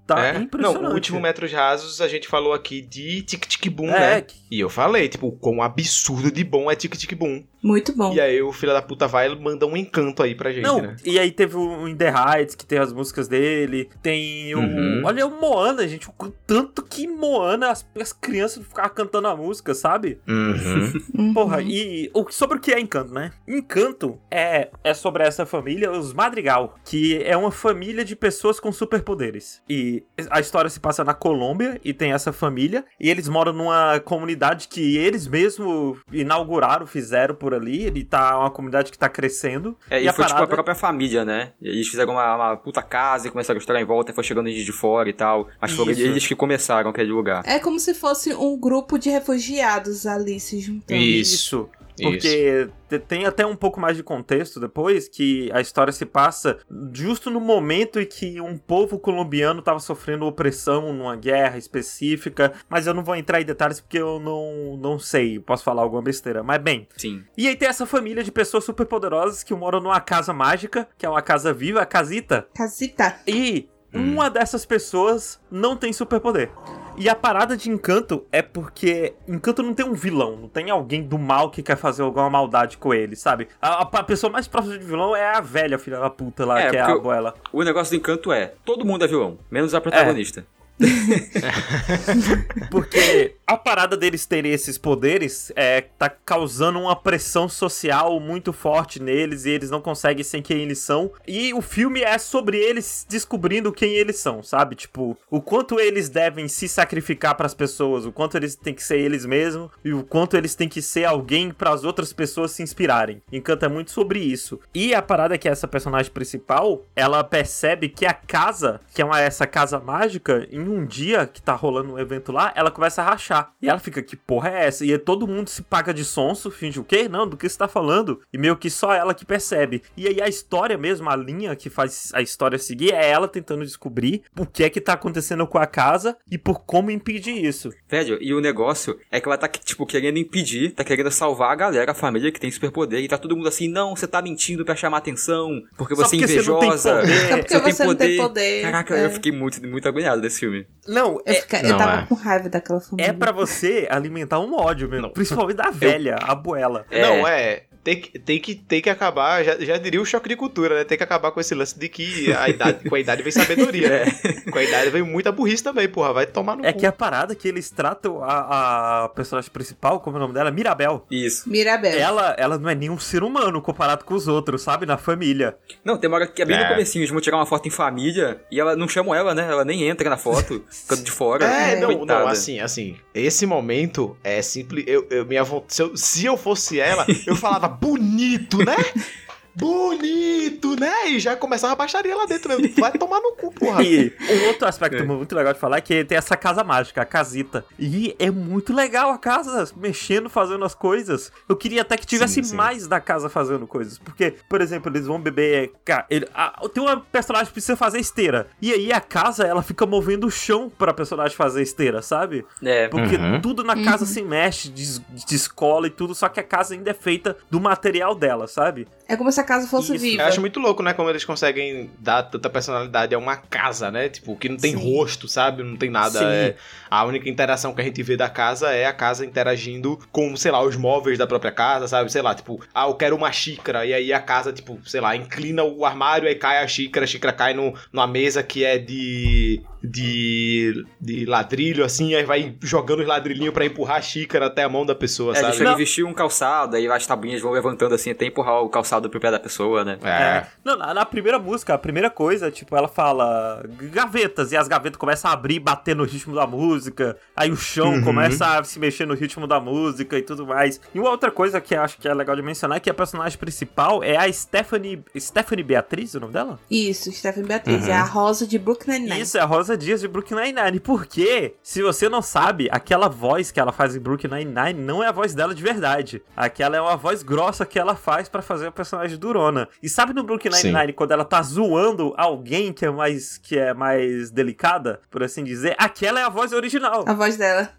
[0.05, 0.37] Tá É?
[0.37, 0.81] impressionante.
[0.83, 4.21] Não, o último Metros Rasos a gente falou aqui de Tic Tic Boom, É, né?
[4.21, 7.45] que- E eu falei, tipo, quão absurdo de bom é Tic Tic Boom.
[7.63, 8.13] Muito bom.
[8.13, 10.81] E aí o filho da puta vai e manda um encanto aí pra gente, Não,
[10.81, 10.97] né?
[11.05, 14.59] e aí teve o In The Heights, que tem as músicas dele, tem o...
[14.59, 15.01] Uhum.
[15.05, 19.73] Olha o Moana, gente, o tanto que Moana, as, as crianças ficavam cantando a música,
[19.73, 20.19] sabe?
[20.27, 20.93] Uhum.
[21.13, 21.33] Uhum.
[21.33, 23.31] Porra, e o, sobre o que é Encanto, né?
[23.47, 28.71] Encanto é, é sobre essa família, os Madrigal, que é uma família de pessoas com
[28.71, 29.61] superpoderes.
[29.69, 33.99] E a história se passa na Colômbia e tem essa família, e eles moram numa
[33.99, 37.83] comunidade que eles mesmos inauguraram, fizeram por ali.
[37.83, 39.77] Ele tá uma comunidade que tá crescendo.
[39.89, 41.51] É, e, a foi tipo a parada- própria família, né?
[41.61, 44.49] Eles fizeram uma, uma puta casa e começaram a estourar em volta e foi chegando
[44.49, 45.47] gente de fora e tal.
[45.61, 46.01] Mas foram Isso.
[46.01, 47.43] eles que começaram aquele lugar.
[47.45, 50.99] É como se fosse um grupo de refugiados ali se juntando.
[50.99, 51.69] Isso.
[52.01, 56.57] Porque te- tem até um pouco mais de contexto depois que a história se passa
[56.91, 62.87] justo no momento em que um povo colombiano estava sofrendo opressão numa guerra específica, mas
[62.87, 66.41] eu não vou entrar em detalhes porque eu não, não sei, posso falar alguma besteira.
[66.43, 67.23] Mas bem, Sim.
[67.37, 71.05] e aí tem essa família de pessoas super poderosas que moram numa casa mágica, que
[71.05, 73.19] é uma casa viva, a casita, Casita.
[73.27, 74.13] e Hum.
[74.13, 76.49] uma dessas pessoas não tem superpoder.
[76.97, 81.01] E a parada de Encanto é porque Encanto não tem um vilão, não tem alguém
[81.01, 83.47] do mal que quer fazer alguma maldade com ele, sabe?
[83.61, 86.69] A, a- pessoa mais próxima de vilão é a velha filha da puta lá, É,
[86.69, 87.33] que é a abuela.
[87.51, 90.45] O negócio do encanto é: todo mundo é vilão, menos a protagonista.
[92.69, 99.01] Porque a parada deles terem esses poderes é tá causando uma pressão social muito forte
[99.01, 101.11] neles e eles não conseguem ser quem eles são.
[101.27, 104.75] E o filme é sobre eles descobrindo quem eles são, sabe?
[104.75, 108.97] Tipo, o quanto eles devem se sacrificar pras pessoas, o quanto eles têm que ser
[108.97, 112.63] eles mesmos e o quanto eles têm que ser alguém para as outras pessoas se
[112.63, 113.21] inspirarem.
[113.31, 114.59] Encanto é muito sobre isso.
[114.73, 119.05] E a parada é que essa personagem principal, ela percebe que a casa, que é
[119.05, 123.01] uma, essa casa mágica, em um dia que tá rolando um evento lá, ela começa
[123.01, 123.42] a rachar.
[123.61, 124.85] E ela fica, que porra é essa?
[124.85, 127.07] E aí todo mundo se paga de sonso, finge o quê?
[127.09, 128.21] Não, do que você tá falando?
[128.31, 129.81] E meio que só ela que percebe.
[129.97, 133.63] E aí a história mesmo, a linha que faz a história seguir, é ela tentando
[133.63, 137.69] descobrir o que é que tá acontecendo com a casa e por como impedir isso.
[137.87, 141.55] Velho, e o negócio é que ela tá, tipo, querendo impedir, tá querendo salvar a
[141.55, 144.63] galera, a família que tem superpoder, e tá todo mundo assim, não, você tá mentindo
[144.65, 146.95] pra chamar atenção, porque Só você é porque você não tem invejosa.
[147.01, 147.27] poder.
[147.29, 148.61] Só porque você não tem poder.
[148.61, 149.05] Caraca, É.
[149.05, 150.65] eu fiquei muito, muito agoniado desse filme.
[150.87, 152.05] Não, Eu, é, eu não, tava é.
[152.05, 153.09] com raiva daquela família.
[153.09, 155.09] é pra você alimentar um ódio mesmo.
[155.11, 156.85] Principalmente da velha, a abuela.
[156.91, 157.01] É.
[157.01, 157.63] Não, é.
[157.83, 160.83] Tem que, tem, que, tem que acabar, já, já diria o choque de cultura, né?
[160.85, 163.89] Tem que acabar com esse lance de que a idade, com a idade vem sabedoria,
[163.89, 164.05] né?
[164.53, 166.13] Com a idade vem muita burrice também, porra.
[166.13, 166.79] Vai tomar no É cu.
[166.79, 170.51] que a parada que eles tratam a, a personagem principal, como é o nome dela?
[170.51, 171.05] Mirabel.
[171.09, 171.49] Isso.
[171.49, 171.97] Mirabel.
[171.99, 174.85] Ela, ela não é nenhum ser humano comparado com os outros, sabe?
[174.85, 175.55] Na família.
[175.83, 176.69] Não, tem uma hora que é bem no É.
[176.69, 179.43] comecinho, eles vão tirar uma foto em família, e ela não chamam ela, né?
[179.49, 181.45] Ela nem entra na foto, fica de fora.
[181.45, 182.19] É, não, Coitada.
[182.21, 184.83] não, assim, assim, esse momento é simples.
[184.87, 188.75] Eu, eu, minha, se, eu, se eu fosse ela, eu falava bonito, né?
[189.55, 191.07] Bonito, né?
[191.09, 192.75] E já começava a baixaria lá dentro mesmo.
[192.81, 193.83] Vai tomar no cu, porra.
[193.83, 197.05] E um outro aspecto muito legal de falar é que tem essa casa mágica, a
[197.05, 197.65] casita.
[197.77, 201.31] E é muito legal a casa, mexendo, fazendo as coisas.
[201.47, 202.55] Eu queria até que tivesse Sim, sim.
[202.55, 203.97] mais da casa fazendo coisas.
[203.97, 205.71] Porque, por exemplo, eles vão beber.
[205.85, 208.47] ca- ele- a- tem uma personagem que precisa fazer esteira.
[208.61, 212.45] E aí a casa, ela fica movendo o chão pra personagem fazer esteira, sabe?
[212.63, 213.41] É, Porque Uhum.
[213.41, 216.93] tudo na casa se mexe, des descola e tudo, só que a casa ainda é
[216.93, 218.87] feita do material dela, sabe?
[219.07, 220.01] É como se a casa fosse Isso.
[220.03, 220.23] viva.
[220.23, 220.93] Eu acho muito louco, né?
[220.93, 224.09] Como eles conseguem dar tanta personalidade a uma casa, né?
[224.09, 224.83] Tipo, que não tem Sim.
[224.91, 225.61] rosto, sabe?
[225.63, 226.23] Não tem nada.
[226.23, 226.55] É-
[226.89, 230.51] a única interação que a gente vê da casa é a casa interagindo com, sei
[230.51, 232.11] lá, os móveis da própria casa, sabe?
[232.11, 233.85] Sei lá, tipo, ah, eu quero uma xícara.
[233.85, 237.07] E aí a casa, tipo, sei lá, inclina o armário, aí cai a xícara, a
[237.07, 239.61] xícara cai no, numa mesa que é de.
[239.83, 240.85] de.
[241.01, 244.85] de ladrilho, assim, aí vai jogando os ladrilhinhos pra empurrar a xícara até a mão
[244.85, 245.57] da pessoa, É, sabe?
[245.57, 249.19] querem vestir um calçado, aí as tabuinhas vão levantando assim até empurrar o calçado pro
[249.19, 249.97] pé da pessoa, né?
[250.03, 250.45] É.
[250.63, 254.97] Não, na, na primeira música, a primeira coisa, tipo, ela fala gavetas, e as gavetas
[254.97, 258.03] começam a abrir e bater no ritmo da música, aí o chão Uhum.
[258.03, 260.79] começa a se mexer no ritmo da música e tudo mais.
[260.93, 262.93] E uma outra coisa que eu acho que é legal de mencionar é que a
[262.93, 265.03] personagem principal é a Stephanie.
[265.17, 266.59] Stephanie Beatriz, o nome dela?
[266.71, 267.83] Isso, Stephanie Beatriz.
[267.85, 267.89] Uhum.
[267.91, 269.21] É a Rosa de Brooklyn Nine-Nine.
[269.21, 270.79] Isso, é a Rosa Dias de Brooklyn Nine-Nine.
[270.79, 275.07] Porque, se você não sabe, aquela voz que ela faz em Brooklyn Nine-Nine não é
[275.07, 276.21] a voz dela de verdade.
[276.35, 279.67] Aquela é uma voz grossa que ela faz pra fazer a personagem durona.
[279.81, 280.51] E sabe no Brooklyn.
[280.51, 285.43] Nine-Nine, quando ela tá zoando alguém que é mais que é mais delicada, por assim
[285.43, 287.03] dizer, aquela é a voz original.
[287.07, 287.69] A voz dela.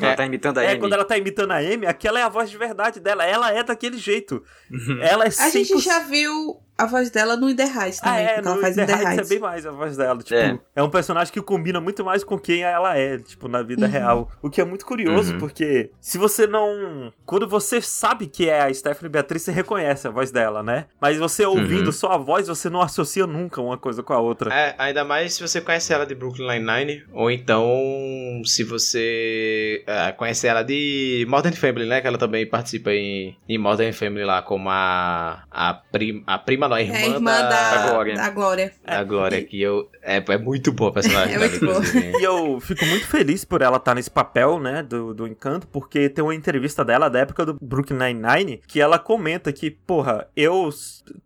[0.00, 0.80] Ela tá imitando a É, Amy.
[0.80, 3.24] quando ela tá imitando a Amy, aquela é a voz de verdade dela.
[3.26, 4.42] Ela é daquele jeito.
[4.70, 4.98] Uhum.
[5.02, 8.04] Ela é A gente 100% já viu a voz dela no In The Heights Ah,
[8.10, 9.96] também, é, porque ela no faz The In The Heights é bem mais a voz
[9.96, 10.18] dela.
[10.22, 10.58] Tipo, É.
[10.76, 10.82] é.
[10.82, 13.92] um personagem que combina muito mais com quem ela é, tipo, na vida Uhum.
[13.92, 14.30] real.
[14.40, 15.38] O que é muito curioso, Uhum.
[15.40, 17.12] porque se você não.
[17.26, 20.86] Quando você sabe que é a Stephanie Beatriz, você reconhece a voz dela, né?
[21.00, 21.92] Mas você ouvindo Uhum.
[21.92, 24.54] só a voz, você não associa nunca uma coisa com a outra.
[24.54, 27.66] É, ainda mais se você conhece ela de Brooklyn Nine-Nine, ou então
[28.44, 32.00] se você é, conhece ela de Modern Family, né?
[32.00, 36.67] Que ela também participa em, em Modern Family lá como a, a, prim, a prima
[36.68, 38.14] não, a irmã, É a irmã da, da, da Glória.
[38.14, 38.72] da Glória.
[38.84, 39.88] da Glória, que eu.
[40.02, 41.78] É, é muito boa a personagem É dela, muito boa.
[41.78, 42.12] inclusive.
[42.18, 46.08] E eu fico muito feliz por ela estar nesse papel, né, do, do Encanto, porque
[46.08, 50.68] tem uma entrevista dela da época do Brooklyn Nine-Nine que ela comenta que, porra, eu.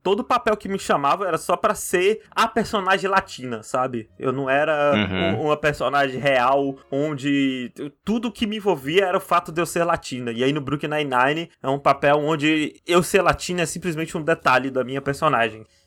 [0.02, 4.08] Todo papel que me chamava era só pra ser a personagem latina, sabe?
[4.18, 5.40] Eu não era Uhum.
[5.40, 7.72] um- uma personagem real onde
[8.04, 10.30] tudo que me envolvia era o fato de eu ser latina.
[10.32, 14.22] E aí no Brooklyn Nine-Nine é um papel onde eu ser latina é simplesmente um
[14.22, 15.31] detalhe da minha personagem.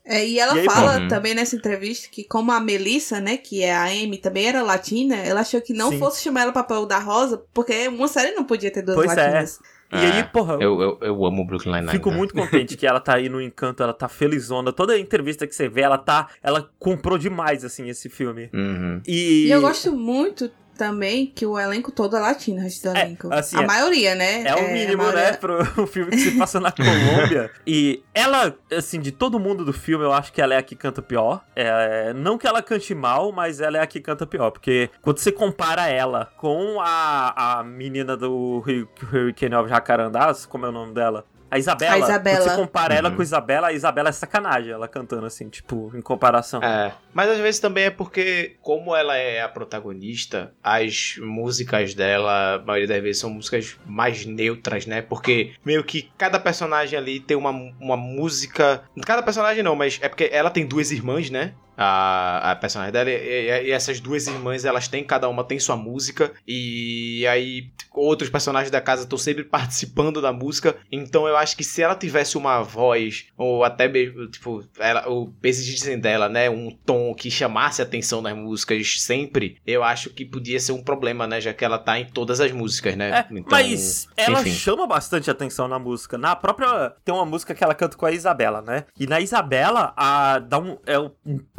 [0.08, 1.08] É, e ela E aí, fala bom.
[1.08, 5.16] também nessa entrevista que, como a Melissa, né, que é a Amy, também era latina,
[5.16, 5.98] ela achou que não Sim.
[5.98, 9.12] fosse chamar ela pra papel da Rosa, porque uma série não podia ter duas Pois
[9.18, 9.22] é.
[9.24, 9.60] latinas.
[9.92, 11.92] E aí, É, porra, Eu, eu, eu amo o Brooklyn Nine-Nine.
[11.92, 12.18] Fico né?
[12.18, 14.72] muito contente que ela tá aí no Encanto, ela tá felizona.
[14.74, 16.28] Toda entrevista que você vê, ela tá.
[16.44, 18.50] Ela comprou demais, assim, esse filme.
[18.54, 19.02] Uhum.
[19.08, 19.46] E.
[19.48, 23.02] E eu gosto muito também que o elenco todo é latino, o resto do É,
[23.02, 23.34] elenco.
[23.34, 24.44] assim, a é- maioria, né?
[24.44, 27.52] É o a mínimo, maioria- né, pro um filme que se passa na Colômbia.
[27.68, 30.76] E ela, assim, de todo mundo do filme, eu acho que ela é a que
[30.76, 31.42] canta pior.
[31.56, 34.52] É, não que ela cante mal, mas ela é a que canta pior.
[34.52, 40.66] Porque quando você compara ela com a, a menina do Hur- Hurricane of Jacarandás, como
[40.66, 41.26] é o nome dela?
[41.50, 41.94] A Isabela.
[41.94, 42.38] A Isabela.
[42.40, 43.16] Quando você compara ela Uhum.
[43.16, 46.62] com a Isabela, a Isabela é sacanagem, ela cantando assim, tipo, em comparação.
[46.64, 52.56] É, mas às vezes também é porque, como ela é a protagonista, as músicas dela,
[52.56, 55.02] a maioria das vezes, são músicas mais neutras, né?
[55.02, 58.84] Porque meio que cada personagem ali tem uma, uma música.
[59.06, 61.54] Cada personagem não, mas é porque ela tem duas irmãs, né?
[61.78, 65.76] A, a personagem dela, e, e- essas duas irmãs, elas têm, cada uma tem sua
[65.76, 71.56] música, e aí outros personagens da casa estão sempre participando da música, então eu acho
[71.56, 76.50] que se ela tivesse uma voz, ou até mesmo, tipo, ela, o exigissem dela, né,
[76.50, 80.84] um tom que chamasse a atenção nas músicas sempre, eu acho que podia ser um
[80.84, 83.26] problema, né, já que ela tá em todas as músicas, né?
[83.30, 84.52] É, mas ela enfim.
[84.52, 86.18] chama bastante atenção na música.
[86.18, 86.94] Na própria.
[87.04, 88.86] Tem uma música que ela canta com a Isabela, né?
[89.00, 91.12] E na Isabela, a, dá um, é um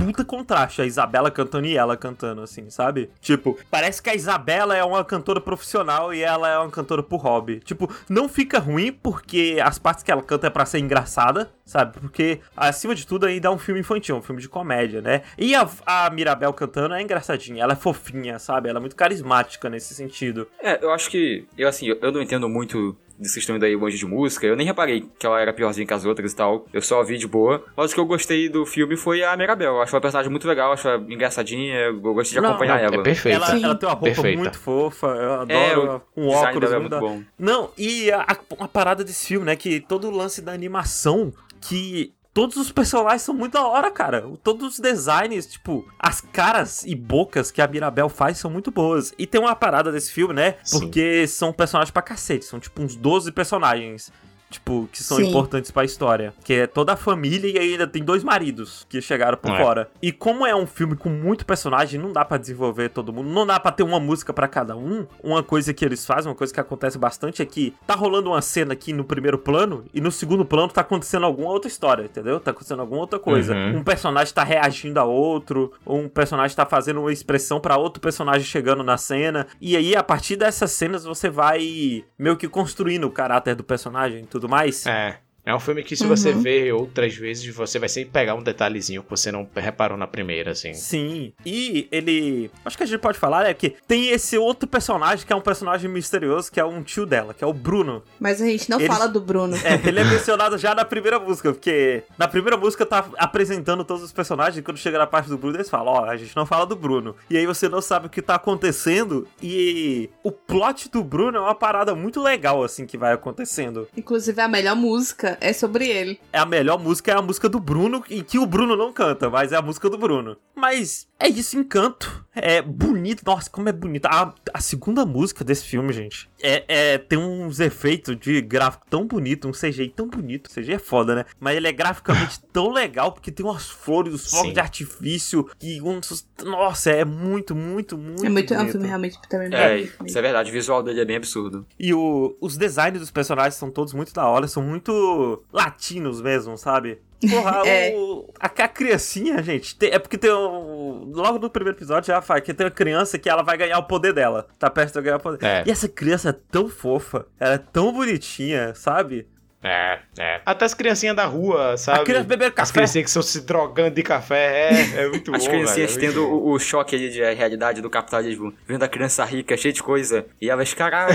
[0.07, 0.81] puta contraste.
[0.81, 3.11] A Isabela cantando e ela cantando, assim, sabe?
[3.21, 7.19] Tipo, parece que a Isabela é uma cantora profissional e ela é uma cantora por
[7.19, 7.61] hobby.
[7.61, 11.99] Tipo, não fica ruim porque as partes que ela canta é pra ser engraçada, sabe?
[12.01, 15.23] Porque, acima de tudo, ainda é um filme infantil, um filme de comédia, né?
[15.37, 18.69] E a, a Mirabel cantando é engraçadinha, ela é fofinha, sabe?
[18.69, 20.49] Ela é muito carismática nesse sentido.
[20.61, 21.47] É, eu acho que.
[21.59, 24.47] Eu assim, eu eu não entendo muito desse questão daí longe de música.
[24.47, 26.67] Eu nem reparei que ela era piorzinha que as outras e tal.
[26.73, 27.64] Eu só vi de boa.
[27.77, 29.75] Mas o que eu gostei do filme foi a Mirabel.
[29.77, 31.77] Eu acho uma personagem muito legal, acho ela engraçadinha.
[31.77, 33.03] Eu gostei de Não, acompanhar É ela.
[33.03, 33.35] perfeito.
[33.37, 33.64] Ela, Sim.
[33.64, 34.39] ela tem uma roupa Perfeita.
[34.39, 37.23] muito fofa, eu adoro É, o um design óculos dela é muito muito da- bom.
[37.39, 41.33] Não, e a, a- a parada desse filme, né, que todo o lance da animação,
[41.61, 44.22] que todos os personagens são muito da hora, cara.
[44.45, 49.14] Todos os designs, tipo, as caras e bocas que a Mirabel faz são muito boas.
[49.18, 50.80] E tem uma parada desse filme, né, Sim.
[50.80, 54.12] porque são personagens pra cacete, são tipo uns 12 personagens.
[54.49, 55.29] Tipo, que são Sim.
[55.29, 56.33] importantes pra história.
[56.45, 59.63] Que é toda a família e ainda tem dois maridos que chegaram por É.
[59.63, 59.91] fora.
[60.01, 63.29] E como é um filme com muito personagem, não dá pra desenvolver todo mundo.
[63.29, 65.07] Não dá pra ter uma música pra cada um.
[65.23, 68.41] Uma coisa que eles fazem, uma coisa que acontece bastante é que tá rolando uma
[68.41, 72.39] cena aqui no primeiro plano e no segundo plano tá acontecendo alguma outra história, entendeu?
[72.39, 73.53] Tá acontecendo alguma outra coisa.
[73.55, 73.79] Uhum.
[73.79, 78.01] Um personagem tá reagindo a outro, ou um personagem tá fazendo uma expressão pra outro
[78.01, 79.47] personagem chegando na cena.
[79.61, 84.21] E aí, a partir dessas cenas, você vai meio que construindo o caráter do personagem
[84.23, 84.87] e tudo mais.
[84.87, 85.18] É.
[85.47, 86.09] É um filme que se Uhum.
[86.09, 90.07] você ver outras vezes, você vai sempre pegar um detalhezinho que você não reparou na
[90.07, 90.75] primeira, assim.
[90.75, 91.33] Sim.
[91.47, 92.51] E ele.
[92.65, 95.41] Acho que a gente pode falar é que tem esse outro personagem que é um
[95.41, 98.03] personagem misterioso, que é um tio dela, que é o Bruno.
[98.19, 99.57] Mas a gente não Eles- fala do Bruno.
[99.59, 104.03] É, ele é mencionado já na primeira música, porque na primeira música tá apresentando todos
[104.03, 106.45] os personagens, e quando chega na parte do Bruno, eles falam, ó, a gente não
[106.45, 107.15] fala do Bruno.
[107.31, 111.41] E aí você não sabe o que tá acontecendo, e o plot do Bruno é
[111.41, 113.87] uma parada muito legal, assim, que vai acontecendo.
[113.97, 116.20] Inclusive, a melhor música é sobre ele.
[116.32, 119.28] É a melhor música, é a música do Bruno, e que o Bruno não canta,
[119.30, 120.37] mas é a música do Bruno.
[120.55, 122.25] Mas é isso, encanto.
[122.39, 124.05] É bonito, nossa, como é bonito.
[124.07, 129.07] A, a segunda música desse filme, gente, é, é- tem uns efeitos de gráfico tão
[129.07, 130.51] bonito, um CGI tão bonito.
[130.51, 131.25] CGI é foda, né?
[131.41, 134.53] Mas ele é graficamente tão legal, porque tem umas flores, os fogos Sim.
[134.53, 136.29] de artifício, e uns...
[136.45, 138.73] Nossa, é muito, muito, muito é muito é um bonito.
[138.73, 140.51] filme realmente também bem É, bonito isso é verdade.
[140.51, 141.67] O visual dele é bem absurdo.
[141.79, 146.57] E o- os designs dos personagens são todos muito da hora, são muito latinos mesmo,
[146.59, 146.99] sabe?
[147.31, 147.93] Porra, É.
[147.95, 152.20] o, a, a criancinha, gente, tem- é porque tem um, Logo no primeiro episódio já
[152.20, 154.47] fala que tem uma criança que ela vai ganhar o poder dela.
[154.59, 155.45] Tá perto de ganhar o poder.
[155.45, 155.64] É.
[155.66, 159.27] E essa criança é tão fofa, ela é tão bonitinha, sabe?
[159.62, 160.41] É, é.
[160.47, 162.01] Até as criancinhas da rua, sabe?
[162.01, 162.72] A criança bebendo As café.
[162.72, 165.37] criancinhas que estão se drogando de café, é, é muito bom.
[165.37, 168.89] As criancinhas velho, é tendo o, o choque ali de realidade do capitalismo, vendo a
[168.89, 171.12] criança rica, cheia de coisa, e elas, caraca,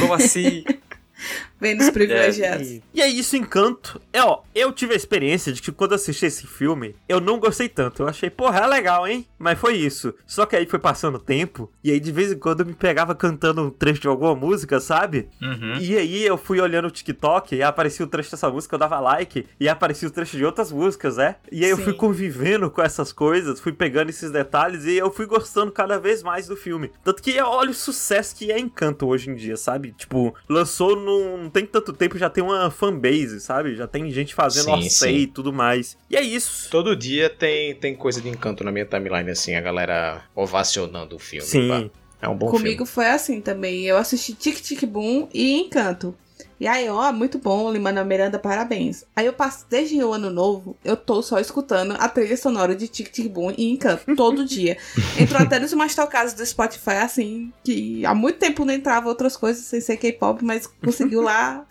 [0.00, 0.64] como assim?
[1.60, 2.66] Vem nos privilegiados.
[2.68, 4.00] E, e é isso, Encanto.
[4.12, 7.68] É, ó, eu tive a experiência de que quando assisti esse filme, eu não gostei
[7.68, 8.02] tanto.
[8.02, 9.26] Eu achei, porra, é legal, hein?
[9.38, 10.14] Mas foi isso.
[10.26, 12.74] Só que aí foi passando o tempo, e aí de vez em quando eu me
[12.74, 15.28] pegava cantando um trecho de alguma música, sabe?
[15.40, 15.74] Uhum.
[15.80, 19.00] E aí eu fui olhando o TikTok e aparecia o trecho dessa música, eu dava
[19.00, 21.36] like, e aparecia o trecho de outras músicas, né?
[21.50, 21.98] E aí eu fui Sim.
[21.98, 26.46] convivendo com essas coisas, fui pegando esses detalhes e eu fui gostando cada vez mais
[26.46, 26.90] do filme.
[27.04, 29.92] Tanto que olha o sucesso que é Encanto hoje em dia, sabe?
[29.92, 33.74] Tipo, lançou num- não tem tanto tempo, já tem uma fanbase, sabe?
[33.74, 35.08] Já tem gente fazendo sim.
[35.08, 35.96] e tudo mais.
[36.10, 36.68] E é isso.
[36.70, 41.18] Todo dia tem, tem coisa de encanto na minha timeline, assim, a galera ovacionando o
[41.18, 41.46] filme.
[41.46, 41.68] Sim.
[41.68, 41.90] pá.
[42.20, 43.84] É um bom Comigo foi assim também.
[43.84, 46.14] Eu assisti Tic Tic Boom e Encanto.
[46.60, 49.04] E aí, ó, muito bom, Limana Miranda, parabéns.
[49.14, 52.88] Aí eu passo, desde o ano novo, eu tô só escutando a trilha sonora de
[52.88, 54.76] Tic Tic Boom e Encanto, todo dia.
[55.18, 59.36] Entrou até nos mais tocados do Spotify, assim, que há muito tempo não entrava outras
[59.36, 61.64] coisas sem ser K-pop, mas conseguiu lá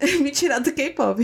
[0.20, 1.22] me tirar do K-pop.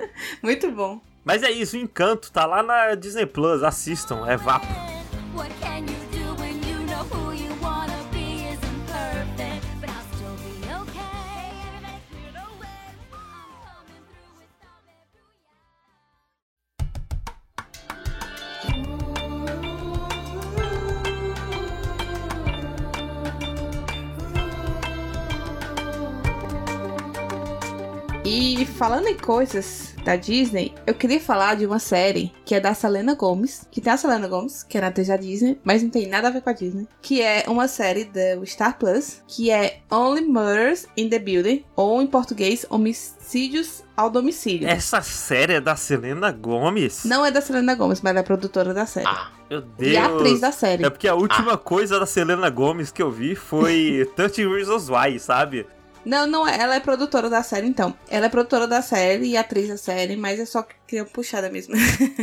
[0.42, 1.00] muito bom.
[1.24, 4.66] Mas é isso, Encanto tá lá na Disney Plus, assistam, é vapo.
[5.34, 5.52] What
[28.30, 32.74] E falando em coisas da Disney, eu queria falar de uma série que é da
[32.74, 36.06] Selena Gomez, que tem a Selena Gomez, que é na da Disney, mas não tem
[36.06, 39.78] nada a ver com a Disney, que é uma série do Star Plus, que é
[39.90, 44.68] Only Murders in the Building, ou em português, Homicídios ao Domicílio.
[44.68, 47.06] Essa série é da Selena Gomes?
[47.06, 49.06] Não é da Selena Gomez, mas ela é produtora da série.
[49.08, 49.92] Ah, Meu Deus.
[49.92, 50.84] e a atriz da série.
[50.84, 55.18] É porque a última coisa da Selena Gomes que eu vi foi 30 Reasons Why,
[55.18, 55.66] sabe?
[56.08, 56.58] Não, não é.
[56.58, 57.94] Ela é produtora da série, então.
[58.08, 61.50] Ela é produtora da série e atriz da série, mas é só que queria puxada
[61.50, 61.74] mesmo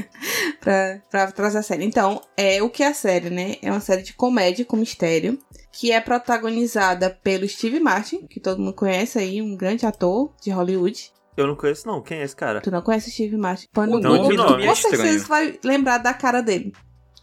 [0.59, 1.85] pra, pra trazer a série.
[1.85, 3.55] Então, é o que é a série, né?
[3.61, 5.37] É uma série de comédia com mistério,
[5.71, 10.49] que é protagonizada pelo Steve Martin, que todo mundo conhece aí, um grande ator de
[10.49, 11.11] Hollywood.
[11.37, 12.61] Eu não conheço não, quem é esse cara?
[12.61, 13.67] Tu não conhece o Steve Martin?
[13.71, 15.27] Põe no O nome Google, do tu nome é com certeza estranho.
[15.27, 16.73] vai lembrar da cara dele.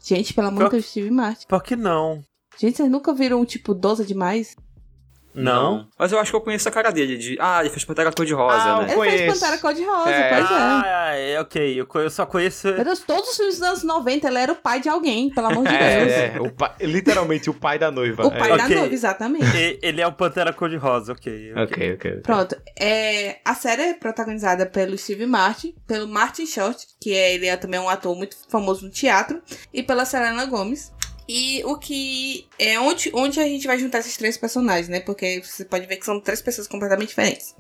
[0.05, 1.47] Gente, pelo amor de Deus, Steve Martin.
[1.47, 2.23] Por que não?
[2.59, 4.55] Gente, vocês nunca viram, tipo, 12 demais?
[5.35, 5.87] Não.
[5.99, 7.17] Mas eu acho que eu conheço a cara dele.
[7.17, 7.37] De...
[7.41, 8.93] Ah, ele fez Pantera Cor-de-Rosa, Ah, né?
[8.95, 9.33] Ele fez.
[9.41, 10.29] Pantera Cor-de-Rosa, É.
[10.29, 10.55] pois é.
[10.55, 11.81] Ah, é, ok.
[11.81, 12.69] Eu, eu só conheço.
[12.73, 15.47] Meu Deus, todos os filmes dos anos 90 ele era o pai de alguém, pelo
[15.47, 15.83] amor de Deus.
[15.83, 18.27] é, é, o pai- literalmente o pai da noiva.
[18.27, 18.57] O pai é.
[18.57, 18.77] da Ok.
[18.77, 19.57] noiva, exatamente.
[19.57, 21.53] E- Ele é o Pantera Cor-de-Rosa, ok.
[21.53, 21.63] ok.
[21.63, 22.11] Ok, ok.
[22.13, 22.21] ok.
[22.23, 22.57] Pronto.
[22.79, 27.57] É, a série é protagonizada pelo Steve Martin, pelo Martin Short, que é, ele é
[27.57, 29.41] também um ator muito famoso no teatro,
[29.73, 30.93] e pela Selena Gomez.
[31.35, 35.01] E o que é onde, onde a gente vai juntar esses três personagens, né?
[35.01, 37.55] Porque você pode ver que são três pessoas completamente diferentes.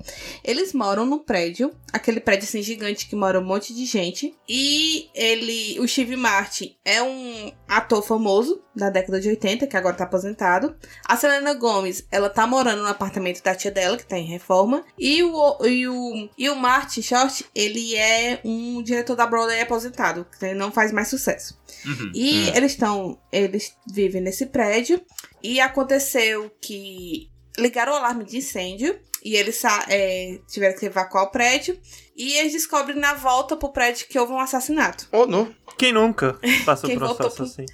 [0.44, 4.36] Eles moram num prédio, aquele prédio assim gigante que mora um monte de gente.
[4.46, 9.96] E ele, o Steve Martin, é um ator famoso da década de 80, que agora
[9.96, 10.76] tá aposentado.
[11.06, 14.84] A Selena Gomes, ela tá morando no apartamento da tia dela, que tá em reforma.
[14.98, 20.26] E o, e o, e o Martin Short, ele é um diretor da Broadway aposentado,
[20.38, 21.58] que não faz mais sucesso.
[21.84, 22.12] Uhum.
[22.14, 23.18] E eles estão.
[23.32, 25.00] Eles vivem nesse prédio.
[25.42, 28.98] E aconteceu que ligaram o alarme de incêndio.
[29.24, 31.78] E eles é, tiveram que evacuar o prédio.
[32.16, 35.08] E eles descobrem na volta pro prédio que houve um assassinato.
[35.12, 35.54] Ou não.
[35.78, 37.66] Quem nunca passou Quem por um pro- assim?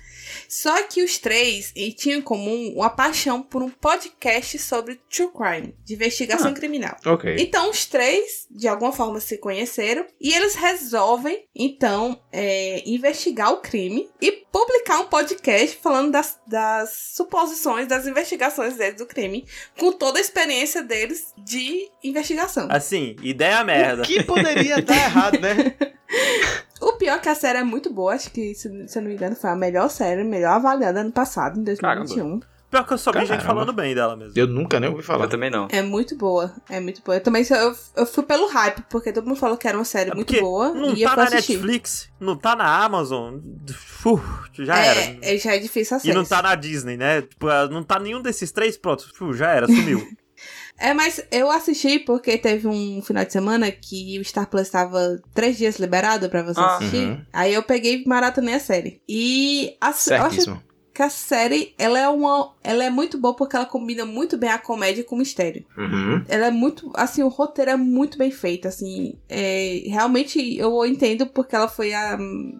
[0.48, 5.74] Só que os três tinham em comum uma paixão por um podcast sobre true crime,
[5.84, 6.54] de investigação Ah.
[6.54, 6.96] criminal.
[7.04, 7.36] Ok.
[7.38, 13.58] Então, os três, de alguma forma, se conheceram e eles resolvem, então, é, investigar o
[13.58, 19.44] crime e publicar um podcast falando das, das suposições, das investigações deles do crime,
[19.78, 22.66] com toda a experiência deles de investigação.
[22.70, 24.02] Assim, ideia merda.
[24.02, 25.76] O que poderia dar errado, né?
[26.80, 29.08] O pior é que a série é muito boa, acho que, se, se eu não
[29.08, 32.40] me engano, foi a melhor série, melhor avaliada ano passado, em 2021.
[32.70, 33.46] Pior que eu só vi gente Caramba.
[33.46, 34.34] falando bem dela mesmo.
[34.36, 35.24] Eu nunca nem ouvi falar.
[35.24, 35.68] Eu também não.
[35.70, 37.16] É muito boa, é muito boa.
[37.16, 40.10] Eu também eu, eu fui pelo hype, porque todo mundo falou que era uma série
[40.10, 41.52] É muito boa Não e eu tá fui na assistir.
[41.54, 43.38] Netflix, não tá na Amazon.
[43.74, 44.20] Fu,
[44.52, 45.00] já era.
[45.00, 46.14] É, é, já é difícil E acesso.
[46.14, 47.22] não tá na Disney, né?
[47.22, 49.08] Tipo, não tá nenhum desses três, pronto.
[49.14, 50.06] Fu, já era, sumiu.
[50.78, 55.20] É, mas eu assisti porque teve um final de semana que o Star Plus estava
[55.34, 56.76] três dias liberado pra você Ah.
[56.76, 57.08] assistir.
[57.08, 57.20] Uhum.
[57.32, 59.02] Aí eu peguei e maratonei a série.
[59.08, 60.62] E a, eu acho.
[60.98, 62.52] Que a série, ela é uma.
[62.60, 65.64] Ela é muito boa porque ela combina muito bem a comédia com o mistério.
[65.76, 66.24] Uhum.
[66.26, 66.90] Ela é muito.
[66.92, 68.66] Assim, o roteiro é muito bem feito.
[68.66, 72.18] Assim, é, realmente eu entendo porque ela foi a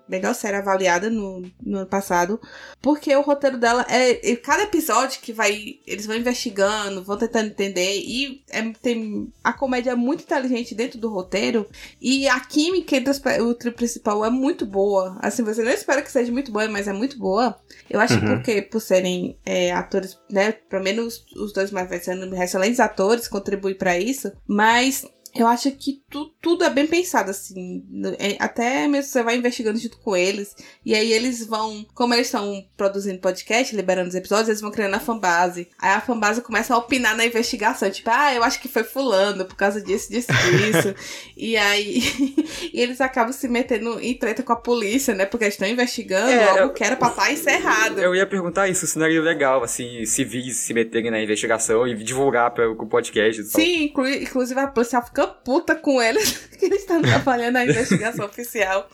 [0.09, 2.41] melhor série avaliada no, no ano passado.
[2.80, 4.30] Porque o roteiro dela é.
[4.30, 5.80] é Cada episódio que vai.
[5.84, 7.99] Eles vão investigando, vão tentando entender.
[7.99, 9.32] E é, tem.
[9.43, 11.66] A comédia é muito inteligente dentro do roteiro.
[12.01, 13.12] E a química entre
[13.43, 15.18] o trio principal é muito boa.
[15.18, 17.59] Assim, você não espera que seja muito boa, mas é muito boa.
[17.91, 18.37] Eu acho que Uhum.
[18.37, 20.53] porque, por serem é, atores, né?
[20.53, 24.33] Pelo menos os dois mais velhos sendo excelentes atores, contribui pra isso.
[24.47, 25.05] Mas
[25.35, 27.85] eu acho que tu- tudo é bem pensado, assim.
[28.18, 30.55] É, Até mesmo você vai investigando junto com eles.
[30.85, 31.85] E aí eles vão.
[31.95, 35.68] Como eles estão produzindo podcast, liberando os episódios, eles vão criando a fanbase.
[35.79, 37.91] Aí a fanbase começa a opinar na investigação.
[37.91, 40.95] Tipo, ah, eu acho que foi fulano por causa disso, disso, disso.
[41.37, 42.03] e aí.
[42.72, 45.26] e eles acabam se metendo em treta com a polícia, né?
[45.26, 48.01] Porque eles estão investigando É, algo eu- que era pra estar encerrado.
[48.01, 51.95] Eu ia perguntar isso, se não seria legal, assim, civis se meterem na investigação e
[52.03, 53.43] divulgar para o podcast.
[53.45, 58.27] Sim, inclu- inclusive a polícia fica puta com eles, que eles estão trabalhando na investigação
[58.29, 58.89] oficial.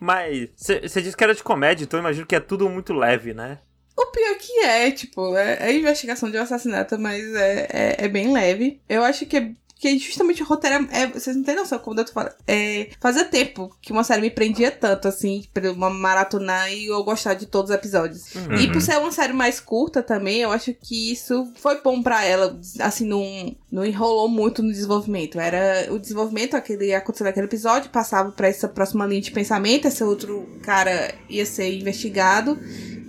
[0.00, 3.32] Mas você disse que era de comédia, então eu imagino que é tudo muito leve,
[3.32, 3.58] né?
[3.96, 8.08] O pior que é, tipo, é, é investigação de um assassinato, mas é, é, é
[8.08, 8.80] bem leve.
[8.88, 9.50] Eu acho que, é-
[9.82, 12.34] que justamente o roteiro é, é- Vocês não têm noção quando eu tô falando.
[12.46, 16.86] É, fazia tempo que uma série me prendia tanto, assim, pra eu uma maratonar e
[16.86, 18.32] eu gostar de todos os episódios.
[18.36, 18.54] Uhum.
[18.60, 22.24] E por ser uma série mais curta também, eu acho que isso foi bom pra
[22.24, 22.56] ela.
[22.78, 25.40] Assim, não, não enrolou muito no desenvolvimento.
[25.40, 30.04] Era o desenvolvimento, aquele aconteceu naquele episódio, passava pra essa próxima linha de pensamento, esse
[30.04, 32.56] outro cara ia ser investigado.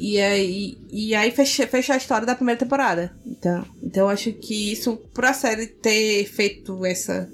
[0.06, 3.16] E aí, e aí fecha, fecha a história da primeira temporada.
[3.26, 7.30] Então, então eu acho que isso, por a série ter feito essa.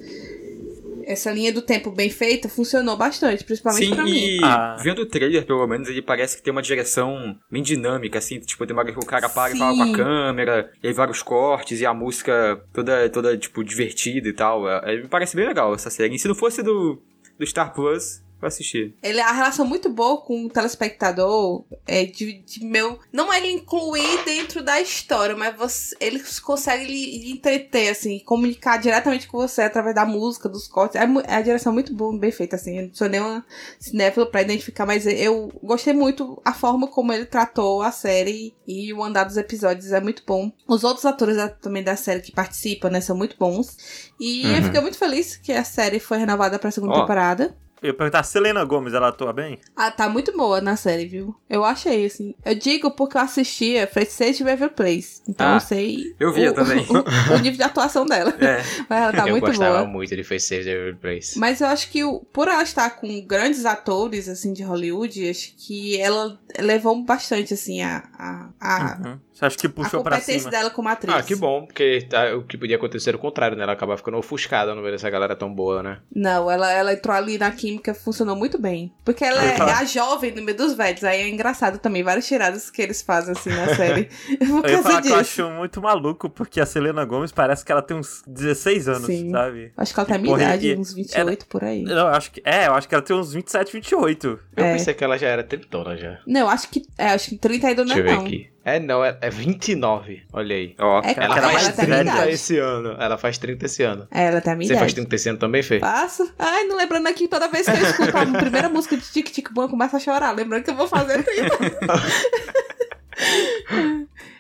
[1.08, 4.12] Essa linha do tempo bem feita funcionou bastante, principalmente Sim, pra mim.
[4.12, 4.76] e Ah.
[4.84, 8.64] vendo o trailer, pelo menos, ele parece que tem uma direção bem dinâmica, assim, tipo,
[8.68, 9.94] tem uma hora que o cara para e fala com Sim.
[9.94, 14.70] a câmera, e aí vários cortes, e a música toda, toda tipo, divertida e tal.
[14.70, 16.14] É, é, me parece bem legal essa série.
[16.14, 17.02] E se não fosse do,
[17.40, 18.96] do Star Plus, eu assistir.
[19.04, 23.00] Ele a relação muito boa com o telespectador é de, de meu.
[23.12, 28.20] Não é ele incluir dentro da história, mas você, ele consegue lhe, lhe entreter, assim,
[28.20, 30.96] comunicar diretamente com você através da música, dos cortes.
[31.00, 32.78] É, é a direção muito boa, bem feita, assim.
[32.78, 33.46] Eu não sou nenhuma
[33.80, 38.94] cinéfila pra identificar, mas eu gostei muito a forma como ele tratou a série e
[38.94, 40.52] o andar dos episódios é muito bom.
[40.68, 43.78] Os outros atores também da série que participam, né, são muito bons.
[44.20, 44.64] E eu Uhum.
[44.64, 47.02] fiquei muito feliz que a série foi renovada pra segunda Ó.
[47.02, 47.56] temporada.
[47.82, 49.58] Eu ia perguntar, Selena Gomes, ela atua bem?
[49.76, 51.34] Ah, tá muito boa na série, viu?
[51.50, 52.36] Eu achei, assim.
[52.44, 55.22] Eu digo porque eu assistia Freight de River Place.
[55.28, 56.16] Então Ah, eu sei.
[56.20, 56.86] eu via o, também.
[56.90, 58.34] O, o nível de atuação dela.
[58.40, 58.62] É.
[58.90, 59.88] Mas ela tá eu muito gostava boa.
[59.88, 61.40] muito de Face Save the Every Place.
[61.40, 62.02] Mas eu acho que
[62.34, 67.82] por ela estar com grandes atores, assim, de Hollywood, acho que ela levou bastante, assim,
[67.82, 69.20] a, a, a, Uhum.
[69.40, 70.52] Você acha que a puxou pra competência cima?
[70.52, 71.16] dela como atriz.
[71.16, 73.64] Ah, que bom, porque tá- o que podia acontecer era o contrário, né?
[73.64, 76.00] Ela acaba ficando ofuscada no meio dessa galera tão boa, né?
[76.14, 78.92] Não, ela, ela entrou ali na química, funcionou muito bem.
[79.06, 81.04] Porque ela Eu é, falar- a jovem no meio dos velhos.
[81.06, 84.10] Aí é engraçado também, várias tiradas que eles fazem, assim, na série.
[84.40, 85.42] Por Eu causa falar que eu disso.
[85.44, 89.32] acho muito maluco, porque a Selena Gomes parece que ela tem uns 16 anos, Sim.
[89.32, 89.72] sabe?
[89.78, 91.84] Acho que ela tem a minha Porra, idade, e- uns 28 por aí.
[91.88, 92.42] Eu acho que.
[92.44, 94.40] É, eu acho que ela tem uns 27, 28.
[94.58, 94.74] Eu É.
[94.74, 96.20] pensei que ela já era tritona já.
[96.28, 96.84] Não, acho que.
[96.98, 98.26] É, acho que 30 ainda não Deixa é eu ver não.
[98.26, 98.50] aqui.
[98.76, 100.24] É, não, é, é 29.
[100.34, 100.76] Olha aí.
[100.80, 102.32] Ó, É, Ela Ela faz mais tem a minha 30 idade.
[102.32, 102.96] esse ano.
[103.00, 104.08] Ela faz 30 esse ano.
[104.12, 104.86] É, ela tem a minha Você idade.
[104.86, 105.80] faz 30 esse ano também, Fê?
[105.80, 106.32] Faço.
[106.38, 109.52] Ai, não lembrando aqui, toda vez que eu escuto a primeira música de Tic Tic
[109.52, 110.32] Boom, eu começo a chorar.
[110.36, 111.58] Lembrando que eu vou fazer 30.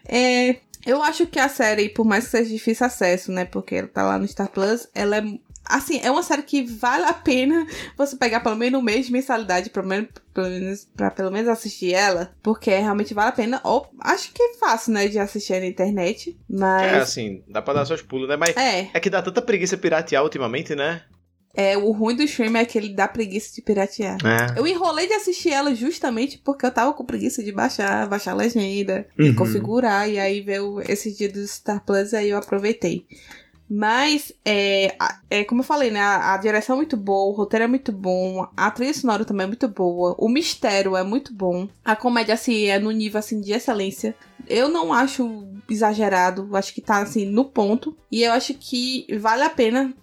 [0.07, 3.45] é, eu acho que a série, por mais que seja difícil acesso, né?
[3.45, 5.23] Porque ela tá lá no Star Plus, ela é.
[5.69, 9.11] Assim, é uma série que vale a pena você pegar pelo menos um mês de
[9.11, 12.33] mensalidade, pelo menos, pelo menos, pra pelo menos assistir ela.
[12.41, 13.61] Porque realmente vale a pena.
[13.63, 15.07] Ou acho que é fácil, né?
[15.07, 16.31] De assistir na internet.
[16.31, 17.03] É, Mas.
[17.03, 18.35] assim, dá pra dar seus pulos, né?
[18.35, 21.03] Mas É, é que dá tanta preguiça piratear ultimamente, né?
[21.55, 24.17] é, o ruim do stream é que ele dá preguiça de piratear.
[24.25, 24.57] É.
[24.57, 28.35] Eu enrolei de assistir ela justamente porque eu tava com preguiça de baixar, baixar a
[28.35, 29.35] legenda, e Uhum.
[29.35, 33.05] configurar, e aí veio esse dia do Star Plus, aí eu aproveitei.
[33.69, 34.95] Mas, é,
[35.29, 36.01] é como eu falei, né?
[36.01, 39.43] A, a direção é muito boa, o roteiro é muito bom, a trilha sonora também
[39.43, 43.39] é muito boa, o mistério é muito bom, a comédia, assim, é no nível, assim,
[43.39, 44.15] de excelência.
[44.47, 49.43] Eu não acho exagerado, acho que tá, assim, no ponto, e eu acho que vale
[49.43, 49.93] a pena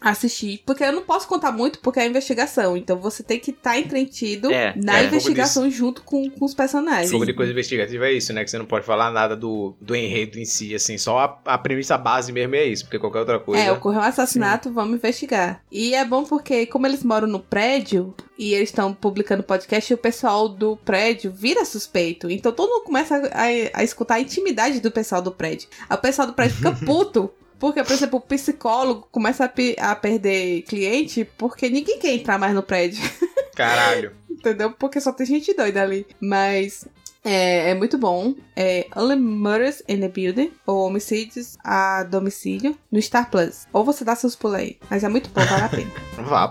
[0.00, 0.62] assistir.
[0.64, 2.76] Porque eu não posso contar muito porque é investigação.
[2.76, 5.06] Então você tem que estar entretido É, na é.
[5.06, 7.10] investigação junto com, com os personagens.
[7.10, 8.44] Sobre coisa investigativa é isso, né?
[8.44, 10.98] Que você não pode falar nada do, do enredo em si, assim.
[10.98, 13.62] Só a, a premissa base mesmo é isso, porque qualquer outra coisa.
[13.62, 15.62] É, ocorreu um assassinato, vamos investigar.
[15.70, 19.98] E é bom porque, como eles moram no prédio e eles estão publicando podcast, o
[19.98, 22.30] pessoal do prédio vira suspeito.
[22.30, 25.68] Então todo mundo começa a, a escutar a intimidade do pessoal do prédio.
[25.88, 27.30] Aí o pessoal do prédio fica puto.
[27.58, 32.38] Porque, por exemplo, o psicólogo começa a, pe- a perder cliente porque ninguém quer entrar
[32.38, 33.02] mais no prédio.
[33.56, 34.12] Caralho.
[34.30, 34.70] Entendeu?
[34.72, 36.06] Porque só tem gente doida ali.
[36.20, 36.86] Mas
[37.24, 38.34] é, é muito bom.
[38.54, 43.66] É Only Murders in the Building, ou Homicídios a Domicílio, no Star Plus.
[43.72, 44.78] Ou você dá seus pulos aí.
[44.90, 45.90] Mas é muito bom, vale a pena.
[46.28, 46.48] Vá,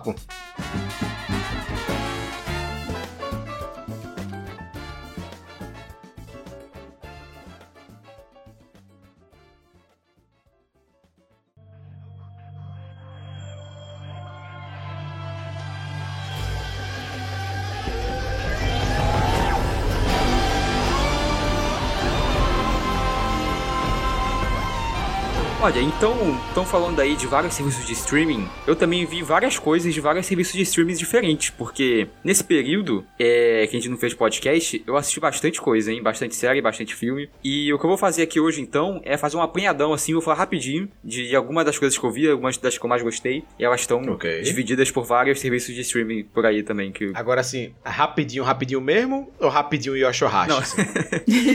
[25.65, 26.13] Olha, então,
[26.47, 28.47] estão falando aí de vários serviços de streaming.
[28.67, 33.65] Eu também vi várias coisas de vários serviços de streaming diferentes, porque nesse período é,
[33.65, 36.03] que a gente não fez podcast, eu assisti bastante coisa, hein?
[36.03, 37.31] Bastante série, bastante filme.
[37.43, 40.21] E o que eu vou fazer aqui hoje, então, é fazer um apanhadão, assim, vou
[40.21, 43.43] falar rapidinho de algumas das coisas que eu vi, algumas das que eu mais gostei.
[43.57, 44.43] E elas estão Ok.
[44.43, 46.91] divididas por vários serviços de streaming por aí também.
[46.91, 47.11] Que...
[47.15, 49.33] Agora assim, rapidinho, rapidinho mesmo?
[49.39, 50.47] Ou rapidinho Yoshihashi?
[50.47, 50.59] Não.
[50.61, 50.83] assim?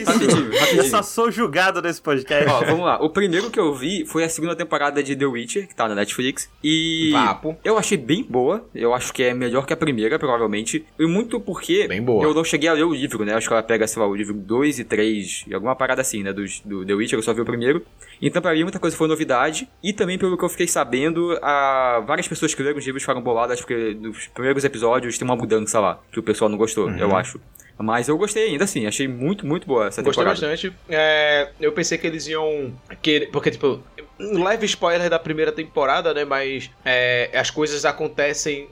[0.04, 0.84] rapidinho, Eu rapidinho.
[0.90, 2.50] só sou julgado nesse podcast.
[2.50, 3.00] Ó, vamos lá.
[3.00, 5.94] O primeiro que eu vi foi a segunda temporada de The Witcher, que tá na
[5.94, 6.50] Netflix.
[6.62, 7.56] E Vapo.
[7.64, 8.64] eu achei bem boa.
[8.74, 10.84] Eu acho que é melhor que a primeira, provavelmente.
[10.98, 12.24] E muito porque Bem boa.
[12.24, 13.34] eu não cheguei a ler o livro, né?
[13.34, 16.22] Acho que ela pega, sei lá, o livro 2 e 3, e alguma parada assim,
[16.22, 16.32] né?
[16.32, 17.84] Do, do The Witcher, eu só vi o primeiro.
[18.20, 19.68] Então, pra mim, muita coisa foi novidade.
[19.82, 22.02] E também, pelo que eu fiquei sabendo, a...
[22.06, 25.80] várias pessoas que leram os livros ficaram boladas porque nos primeiros episódios tem uma mudança
[25.80, 26.96] lá, que o pessoal não gostou, Uhum.
[26.98, 27.40] eu acho.
[27.82, 30.48] Mas eu gostei ainda assim, achei muito, muito boa essa Gostei temporada.
[30.48, 30.72] bastante.
[30.88, 32.72] É, eu pensei que eles iam.
[33.00, 33.80] querer- porque, tipo,
[34.20, 36.24] um leve spoiler da primeira temporada, né?
[36.24, 38.68] Mas é, as coisas acontecem.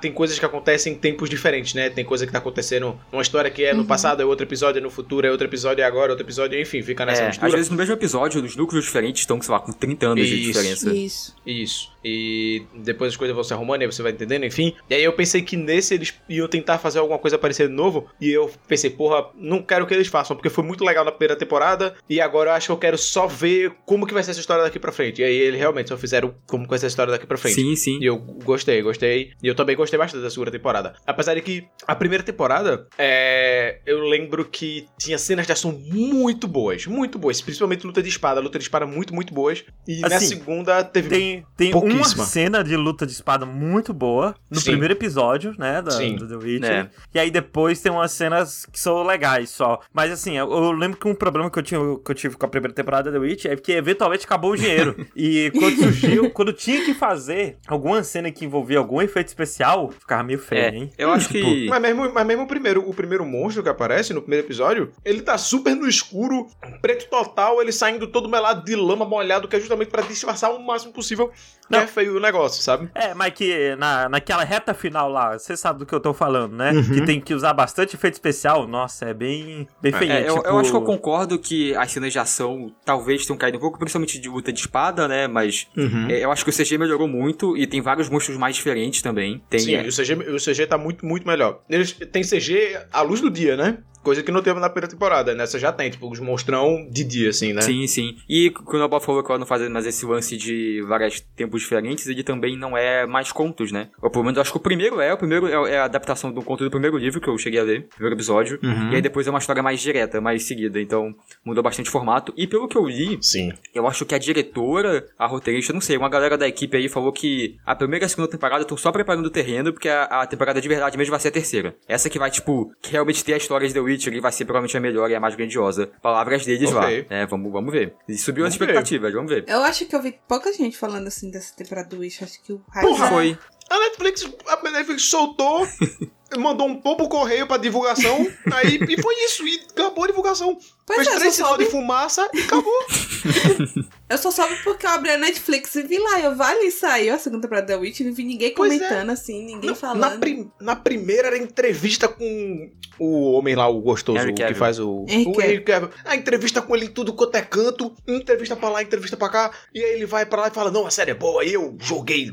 [0.00, 1.88] Tem coisas que acontecem em tempos diferentes, né?
[1.90, 4.82] Tem coisa que tá acontecendo numa história que é no passado, é outro episódio, é
[4.82, 7.46] no futuro, é outro episódio, é agora, outro episódio, enfim, fica nessa É, mistura.
[7.48, 10.34] às vezes no mesmo episódio, os núcleos diferentes estão, sei lá, com 30 anos de
[10.34, 10.46] Isso.
[10.52, 10.94] diferença.
[10.94, 11.36] Isso.
[11.46, 11.90] Isso.
[12.04, 14.74] E depois as coisas vão se arrumando, aí você vai entendendo, enfim.
[14.88, 18.06] E aí eu pensei que nesse eles iam tentar fazer alguma coisa parecida de novo.
[18.20, 21.36] E eu pensei, porra, não quero que eles façam, porque foi muito legal na primeira
[21.36, 21.94] temporada.
[22.08, 24.62] E agora eu acho que eu quero só ver como que vai ser essa história
[24.64, 25.20] daqui pra frente.
[25.20, 27.54] E aí eles realmente só fizeram como que vai ser a história daqui pra frente.
[27.54, 27.98] Sim, sim.
[28.00, 29.32] E eu gostei, gostei.
[29.42, 30.94] E eu também gostei bastante da segunda temporada.
[31.06, 36.46] Apesar de que a primeira temporada, é, eu lembro que tinha cenas de ação muito
[36.46, 36.86] boas.
[36.86, 37.40] Muito boas.
[37.40, 38.40] Principalmente luta de espada.
[38.40, 39.64] Luta de espada muito, muito boas.
[39.86, 41.08] E na Assim, segunda teve.
[41.08, 44.70] Tem, tem uma cena de luta de espada muito boa no Sim.
[44.72, 45.82] primeiro episódio, né?
[45.82, 46.16] Da, Sim.
[46.16, 46.70] do The Witcher.
[46.70, 46.90] É.
[47.14, 49.80] E aí depois tem umas cenas que são legais só.
[49.92, 52.46] Mas assim, eu, eu lembro que um problema que eu, tinha, que eu tive com
[52.46, 54.79] a primeira temporada da The Witcher é que eventualmente acabou o dinheiro.
[55.16, 60.22] e quando surgiu, quando tinha que fazer alguma cena que envolvia algum efeito especial, ficava
[60.22, 60.90] meio feio, É, hein?
[60.98, 61.66] eu acho que.
[61.68, 65.22] Mas mesmo, mas mesmo o primeiro, o primeiro monstro que aparece no primeiro episódio, ele
[65.22, 66.46] tá super no escuro,
[66.80, 70.58] preto total, ele saindo todo melado de lama molhado, que é justamente pra disfarçar o
[70.64, 71.80] máximo possível que Não.
[71.80, 72.90] é feio o negócio, sabe?
[72.94, 76.56] É, mas que na, naquela reta final lá, você sabe do que eu tô falando,
[76.56, 76.72] né?
[76.72, 76.82] Uhum.
[76.94, 78.66] Que tem que usar bastante efeito especial.
[78.66, 80.10] Nossa, é bem, bem feio.
[80.12, 80.48] É, eu, tipo...
[80.48, 83.78] eu acho que eu concordo que as cenas de ação talvez tenham caído um pouco,
[83.78, 85.26] principalmente de luta de espada, né?
[85.26, 85.66] Mas
[86.08, 89.42] é, eu acho que o CG melhorou muito e tem vários monstros mais diferentes também.
[89.50, 91.60] Tem, Sim, é, o CG, o CG tá muito, muito melhor.
[91.68, 93.78] Eles têm CG à luz do dia, né?
[94.02, 95.34] Coisa que não teve na primeira temporada.
[95.34, 97.60] Nessa já tem, tipo, os monstrão de dia, assim, né?
[97.60, 98.16] Sim, sim.
[98.28, 102.06] E quando a falou que ela não faz mais esse lance de vários tempos diferentes,
[102.06, 103.88] ele também não é mais contos, né?
[104.02, 106.32] Ou pelo menos eu acho que o primeiro é, o primeiro é, é a adaptação
[106.32, 108.58] do conto do primeiro livro que eu cheguei a ler, primeiro episódio.
[108.62, 108.92] Uhum.
[108.92, 110.80] E aí depois é uma história mais direta, mais seguida.
[110.80, 112.32] Então mudou bastante o formato.
[112.36, 113.52] E pelo que eu li, Sim.
[113.74, 117.12] eu acho que a diretora, a roteirista, não sei, uma galera da equipe aí falou
[117.12, 120.26] que a primeira e a segunda temporada estão só preparando o terreno, porque a, a
[120.26, 121.74] temporada de verdade mesmo vai ser a terceira.
[121.86, 124.76] Essa que vai, tipo, que realmente ter a história de The Witcher vai ser provavelmente
[124.76, 125.90] a melhor e a mais grandiosa.
[126.02, 127.06] Palavras deles Ok.
[127.10, 127.16] lá.
[127.16, 127.94] É, vamos, vamos ver.
[128.08, 128.64] E subiu as ver.
[128.64, 129.44] expectativas, vamos ver.
[129.48, 132.22] Eu acho que eu vi pouca gente falando assim dessa temporada do Wish.
[132.24, 133.08] Acho que o hype Porra!
[133.08, 133.38] Foi.
[133.68, 135.64] A Netflix, a Netflix soltou,
[136.36, 140.58] mandou um pouco correio pra divulgação, aí e foi isso, e acabou a divulgação.
[140.94, 142.86] Pois fez é, três só sinal de fumaça e acabou.
[144.08, 146.20] eu só soube porque eu abri a Netflix e vi lá.
[146.20, 148.54] Eu vale saiu a segunda temporada da Witch, não vi ninguém é.
[148.54, 150.00] comentando assim, ninguém Na, falando.
[150.00, 154.56] na, prim- na primeira era entrevista com o homem lá, o gostoso, que Cavill.
[154.56, 155.04] faz o.
[155.08, 155.90] Henry o Henry Cavill.
[156.04, 159.50] A entrevista com ele em tudo quanto é canto, entrevista pra lá, entrevista pra cá.
[159.74, 162.30] E aí ele vai pra lá e fala: Não, a série é boa, eu joguei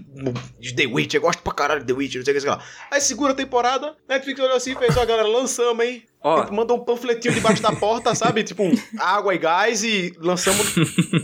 [0.59, 2.49] de The Witch, eu gosto pra caralho de The Witch, não sei o que, sei
[2.49, 2.61] lá.
[2.91, 6.03] Aí segunda temporada, Netflix olhou assim e fez: Ó, galera, lançamos, hein?
[6.27, 8.43] Ó, Mandou um panfletinho debaixo da porta, sabe?
[8.43, 8.63] Tipo,
[8.99, 10.73] água e gás e lançamos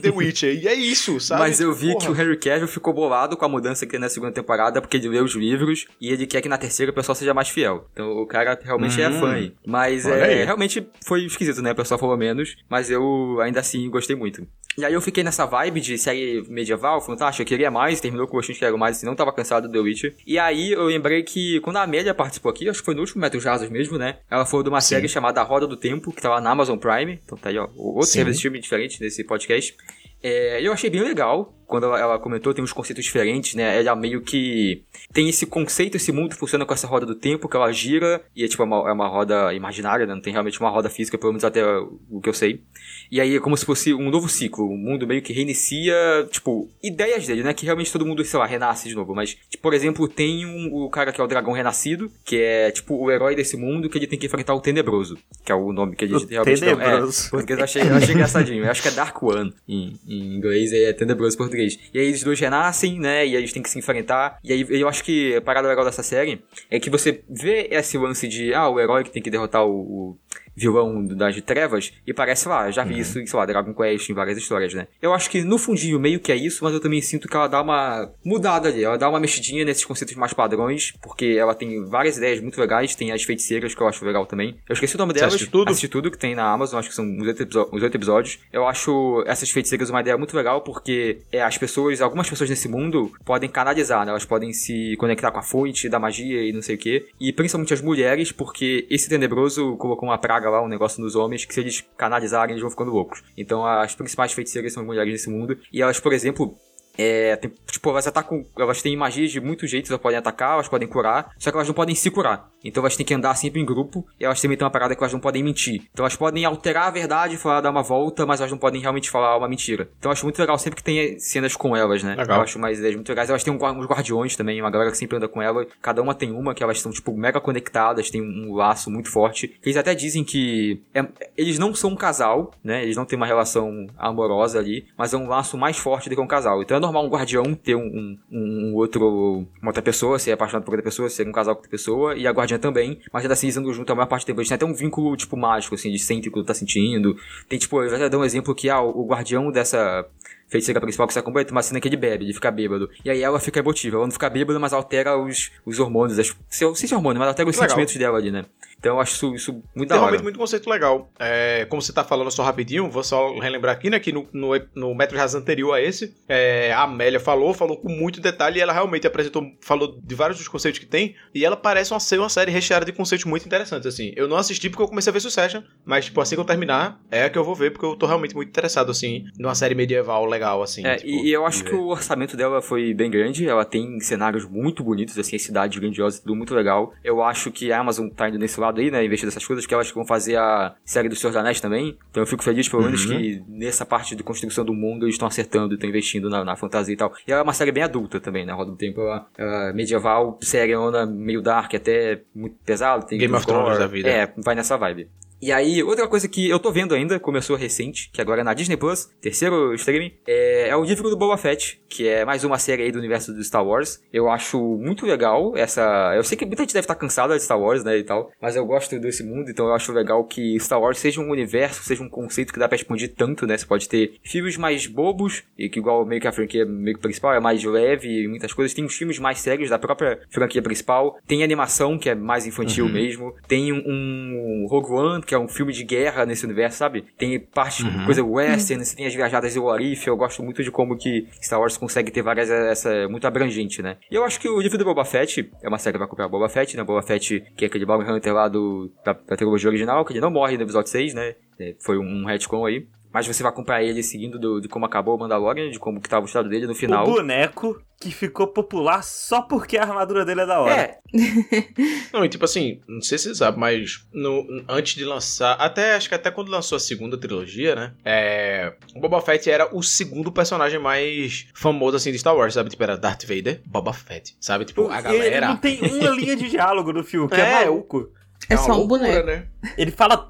[0.01, 0.53] The Witcher.
[0.63, 1.41] E é isso, sabe?
[1.41, 2.05] Mas eu vi Porra.
[2.05, 5.09] que o Henry Cavill ficou bolado com a mudança que na segunda temporada, porque ele
[5.09, 7.87] leu os livros e ele quer que na terceira o pessoal seja mais fiel.
[7.93, 9.19] Então o cara realmente é Hum.
[9.19, 9.33] fã.
[9.33, 9.53] aí.
[9.65, 10.45] Mas Olha é, aí.
[10.45, 11.71] realmente foi esquisito, né?
[11.71, 14.45] O pessoal falou menos, mas eu ainda assim gostei muito.
[14.77, 18.33] E aí eu fiquei nessa vibe de série medieval, fantástica, eu queria mais, terminou com
[18.33, 20.15] o gostinho de quero mais, assim, não tava cansado do The Witcher.
[20.25, 23.21] E aí eu lembrei que quando a Amélia participou aqui, acho que foi no último
[23.21, 24.17] Metro Jasas mesmo, né?
[24.29, 24.95] Ela falou de uma Sim.
[24.95, 27.19] série chamada A Roda do Tempo, que tava na Amazon Prime.
[27.23, 28.13] Então tá aí, ó, outro Sim.
[28.13, 29.75] serviço de filme diferente nesse podcast.
[30.23, 33.83] É, eu achei bem legal quando ela, ela comentou, tem uns conceitos diferentes, né?
[33.83, 37.57] Ela meio que tem esse conceito, esse mundo funciona com essa roda do tempo, que
[37.57, 40.13] ela gira, e é tipo é uma, é uma roda imaginária, né?
[40.13, 42.63] Não tem realmente uma roda física, pelo menos até o que eu sei.
[43.11, 45.95] E aí é como se fosse um novo ciclo, o mundo meio que reinicia,
[46.31, 47.53] tipo, ideias dele, né?
[47.53, 49.13] Que realmente todo mundo, sei lá, renasce de novo.
[49.13, 52.71] Mas, tipo, por exemplo, tem um, o cara que é o dragão renascido, que é,
[52.71, 55.71] tipo, o herói desse mundo, que ele tem que enfrentar o Tenebroso, que é o
[55.71, 56.59] nome que ele O realmente.
[56.59, 57.27] Tenebroso.
[57.27, 58.63] É, porque eu achei, eu achei engraçadinho.
[58.63, 61.79] Eu acho que é Dark One em, em inglês é Tenebroso em português.
[61.93, 63.25] E aí eles dois renascem, né?
[63.25, 64.39] E aí eles têm que se enfrentar.
[64.43, 67.97] E aí eu acho que a parada legal dessa série é que você vê esse
[67.97, 70.17] lance de, ah, o herói que tem que derrotar o, o
[70.55, 74.13] vilão das trevas, e parece lá, já vi isso em, sei lá, Dragon Quest, em
[74.13, 74.87] várias histórias, né?
[75.01, 77.47] Eu acho que no fundinho meio que é isso, mas eu também sinto que ela
[77.47, 81.83] dá uma mudada ali, ela dá uma mexidinha nesses conceitos mais padrões, porque ela tem
[81.85, 84.57] várias ideias muito legais, tem as feiticeiras que eu acho legal também.
[84.67, 85.33] Eu esqueci o nome delas.
[85.33, 85.69] assistiu tudo?
[85.69, 88.39] Assisti tudo que tem na Amazon, acho que são uns oito, episódios.
[88.51, 92.67] Eu acho essas feiticeiras uma ideia muito legal, porque é, as pessoas, algumas pessoas nesse
[92.67, 94.11] mundo podem canalizar, né?
[94.11, 97.07] Elas podem se conectar com a fonte da magia e não sei o quê.
[97.19, 101.45] E principalmente as mulheres, porque esse tenebroso colocou uma praga lá, um negócio nos homens,
[101.45, 103.23] que se eles canalizarem, eles vão ficando loucos.
[103.37, 105.57] Então as principais feiticeiras são mulheres nesse mundo.
[105.71, 106.55] E elas, por exemplo,
[106.97, 108.45] é, tem- tipo, elas atacam.
[108.57, 111.67] Elas têm magias de muitos jeitos, elas podem atacar, elas podem curar, só que elas
[111.67, 112.49] não podem se curar.
[112.63, 115.01] Então elas têm que andar sempre em grupo, e elas também têm uma parada que
[115.03, 115.81] elas não podem mentir.
[115.91, 119.09] Então elas podem alterar a verdade, falar, dar uma volta, mas elas não podem realmente
[119.09, 119.89] falar uma mentira.
[119.99, 122.15] Então eu acho muito legal sempre que tem cenas com elas, né?
[122.15, 122.37] Legal.
[122.37, 123.29] Eu acho umas ideias muito legais.
[123.29, 125.65] Elas têm um uns guardiões também, uma galera que sempre anda com ela.
[125.81, 129.57] Cada uma tem uma, que elas são, tipo, mega conectadas, tem um, laço muito forte.
[129.63, 132.83] Eles até dizem que é- eles não são um casal, né?
[132.83, 136.21] Eles não têm uma relação amorosa ali, mas é um laço mais forte do que
[136.21, 136.61] um casal.
[136.61, 140.71] Então normal um guardião ter um, um- um outro, uma outra pessoa, ser apaixonado por
[140.73, 143.47] outra pessoa, ser um casal com outra pessoa, e a guardiã também, mas ainda assim
[143.47, 144.39] eles andam junto a maior parte do tempo.
[144.39, 147.15] Eles têm até um vínculo, tipo, mágico, assim, de sentir o que tu tá sentindo.
[147.49, 150.05] Tem, tipo, eu já dar um exemplo que, ah, o guardião dessa
[150.47, 152.87] feiticeira principal que você acompanha, tem uma cena que ele bebe, ele fica bêbado.
[153.03, 153.97] E aí ela fica emotiva.
[153.97, 156.19] Ela não fica bêbada, mas altera os, os hormônios.
[156.19, 156.29] As,
[156.61, 157.69] não sei se é hormônio, mas altera os Legal.
[157.69, 158.45] sentimentos dela ali, né?
[158.83, 160.11] Então eu acho isso, isso muito da Tem hora.
[160.11, 161.09] realmente muito conceito legal.
[161.17, 164.49] É, como você tá falando só rapidinho, vou só relembrar aqui, né, que no, no,
[164.75, 168.61] no Metro Jazz anterior a esse, é, a Amélia falou, falou com muito detalhe e
[168.61, 172.19] ela realmente apresentou, falou de vários dos conceitos que tem, e ela parece uma, ser
[172.19, 174.11] uma série recheada de conceitos muito interessantes, assim.
[174.17, 176.99] Eu não assisti porque eu comecei a ver Succession, mas, tipo, assim que eu terminar,
[177.09, 179.75] é a que eu vou ver, porque eu tô realmente muito interessado, assim, numa série
[179.75, 180.85] medieval legal, assim.
[180.85, 184.45] É, tipo, e, eu acho que o orçamento dela foi bem grande, ela tem cenários
[184.45, 186.93] muito bonitos, assim, cidades grandiosas, tudo muito legal.
[187.01, 189.73] Eu acho que a Amazon tá indo nesse lado aí, né, investindo nessas coisas, que
[189.73, 191.97] elas vão fazer a série do Senhor dos Anéis também.
[192.11, 193.17] Então eu fico feliz, pelo menos, Uhum.
[193.17, 196.93] que nessa parte de construção do mundo eles estão acertando, estão investindo na, na fantasia
[196.93, 197.13] e tal.
[197.27, 199.73] E ela é uma série bem adulta também, né, Roda do Tempo, ela, ela é
[199.73, 203.05] medieval, série onda meio dark, até muito pesado.
[203.05, 204.09] Tem Game of Thrones da vida.
[204.09, 205.07] É, vai nessa vibe.
[205.43, 208.53] E aí, outra coisa que eu tô vendo ainda, começou recente, que agora é na
[208.53, 212.57] Disney Plus, terceiro streaming, é, é o livro do Boba Fett, que é mais uma
[212.57, 214.01] série aí do universo do Star Wars.
[214.13, 216.13] Eu acho muito legal essa.
[216.15, 218.55] Eu sei que muita gente deve estar cansada de Star Wars, né, e tal, mas
[218.55, 222.01] eu gosto desse mundo, então eu acho legal que Star Wars seja um universo, seja
[222.01, 223.57] um conceito que dá pra expandir tanto, né?
[223.57, 227.01] Você pode ter filmes mais bobos, e que igual meio que a franquia meio que
[227.01, 228.73] principal é mais leve e muitas coisas.
[228.73, 231.19] Tem uns filmes mais sérios da própria franquia principal.
[231.27, 233.35] Tem animação, que é mais infantil mesmo.
[233.45, 237.05] Tem um, um Rogue One, que é um filme de guerra nesse universo, sabe?
[237.17, 240.07] Tem parte, coisa western, você tem as viajadas de Warif.
[240.07, 243.97] Eu gosto muito de como que Star Wars consegue ter várias, essa, muito abrangente, né?
[244.09, 246.27] E eu acho que o livro do Boba Fett é uma série que vai acompanhar
[246.27, 246.83] o Boba Fett, né?
[246.83, 250.21] Boba Fett, que é aquele Bounty Hunter lá do, da, da trilogia original, que ele
[250.21, 251.35] não morre no episódio 6, né?
[251.59, 252.87] É, foi um retcon aí.
[253.13, 256.09] Mas você vai acompanhar ele seguindo do- de como acabou o Mandalorian, de como que
[256.09, 257.07] tava o estado dele no final.
[257.07, 260.73] O boneco que ficou popular só porque a armadura dele é da hora.
[260.75, 260.97] É,
[262.11, 265.95] Não, e tipo assim, não sei se você sabe, mas no, antes de lançar, até
[265.95, 267.93] acho que até quando lançou a segunda trilogia, né?
[268.03, 272.69] É, o Boba Fett era o segundo personagem mais famoso assim de Star Wars, sabe?
[272.69, 274.65] Tipo, era Darth Vader, Boba Fett, sabe?
[274.65, 275.47] Tipo, a Ele galera.
[275.49, 278.09] não tem uma linha de diálogo no filme, que é, É, maluco.
[278.49, 279.25] É uma só um boneco.
[279.25, 279.47] né?
[279.77, 280.29] Ele fala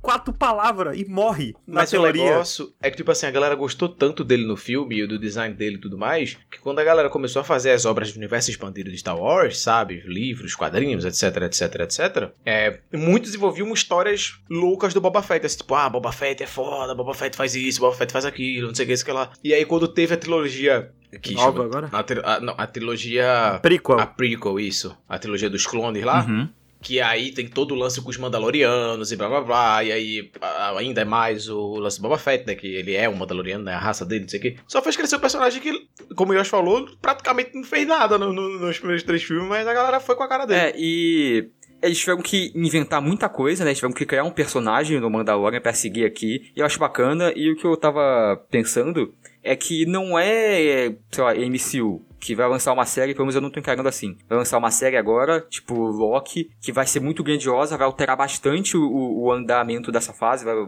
[0.00, 2.24] quatro palavras e morre na Mas o teoria.
[2.24, 5.54] negócio é que, tipo assim, a galera gostou tanto dele no filme e do design
[5.54, 8.50] dele e tudo mais, que quando a galera começou a fazer as obras do universo
[8.50, 10.02] expandido de Star Wars, sabe?
[10.06, 12.30] Livros, quadrinhos, etc, etc, etc.
[12.44, 15.44] É, muitos desenvolviam histórias loucas do Boba Fett.
[15.46, 18.68] Assim, tipo, ah, Boba Fett é foda, Boba Fett faz isso, Boba Fett faz aquilo,
[18.68, 19.30] não sei o que, isso que lá.
[19.44, 20.90] E aí, quando teve a trilogia.
[21.20, 21.90] Que Nova chama- agora?
[21.92, 23.58] A, a- não, a trilogia.
[23.60, 23.98] Prequel.
[23.98, 24.96] A prequel, isso.
[25.08, 26.24] A trilogia dos clones lá.
[26.24, 26.48] uhum.
[26.82, 29.84] Que aí tem todo o lance com os Mandalorianos e blá blá blá.
[29.84, 30.30] E aí
[30.78, 32.54] ainda é mais o lance do Boba Fett, né?
[32.54, 33.74] Que ele é um Mandaloriano, né?
[33.74, 34.56] A raça dele, não sei o quê.
[34.66, 35.72] Só fez crescer o personagem que,
[36.16, 39.66] como o Yosh falou, praticamente não fez nada no- no- nos primeiros três filmes, mas
[39.66, 40.60] a galera foi com a cara dele.
[40.60, 41.48] É, e
[41.82, 43.74] eles tiveram que inventar muita coisa, né?
[43.74, 46.50] Tiveram que criar um personagem no Mandalorian pra seguir aqui.
[46.56, 47.32] E eu acho bacana.
[47.36, 52.02] E o que eu tava pensando é que não é, sei lá, MCU.
[52.22, 54.14] Que vai lançar uma série, pelo menos eu não tô encarando assim.
[54.28, 58.76] Vai lançar uma série agora, tipo Loki, que vai ser muito grandiosa, vai alterar bastante
[58.76, 58.82] o,
[59.22, 60.64] o- andamento dessa fase, vai, ao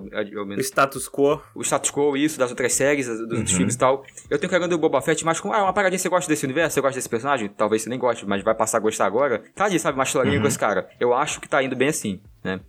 [0.46, 1.42] O status quo.
[1.54, 3.36] o status quo, isso, das outras séries, dos Uhum.
[3.36, 4.02] outros filmes e tal.
[4.30, 6.72] Eu tenho carregando o Boba Fett, mas com ah, uma paradinha, você gosta desse universo?
[6.72, 7.50] Você gosta desse personagem?
[7.50, 9.42] Talvez você nem goste, mas vai passar a gostar agora.
[9.54, 10.42] Tá ali, sabe, uma historinha Uhum.
[10.42, 10.88] com esse cara.
[10.98, 12.60] Eu acho que tá indo bem assim, né?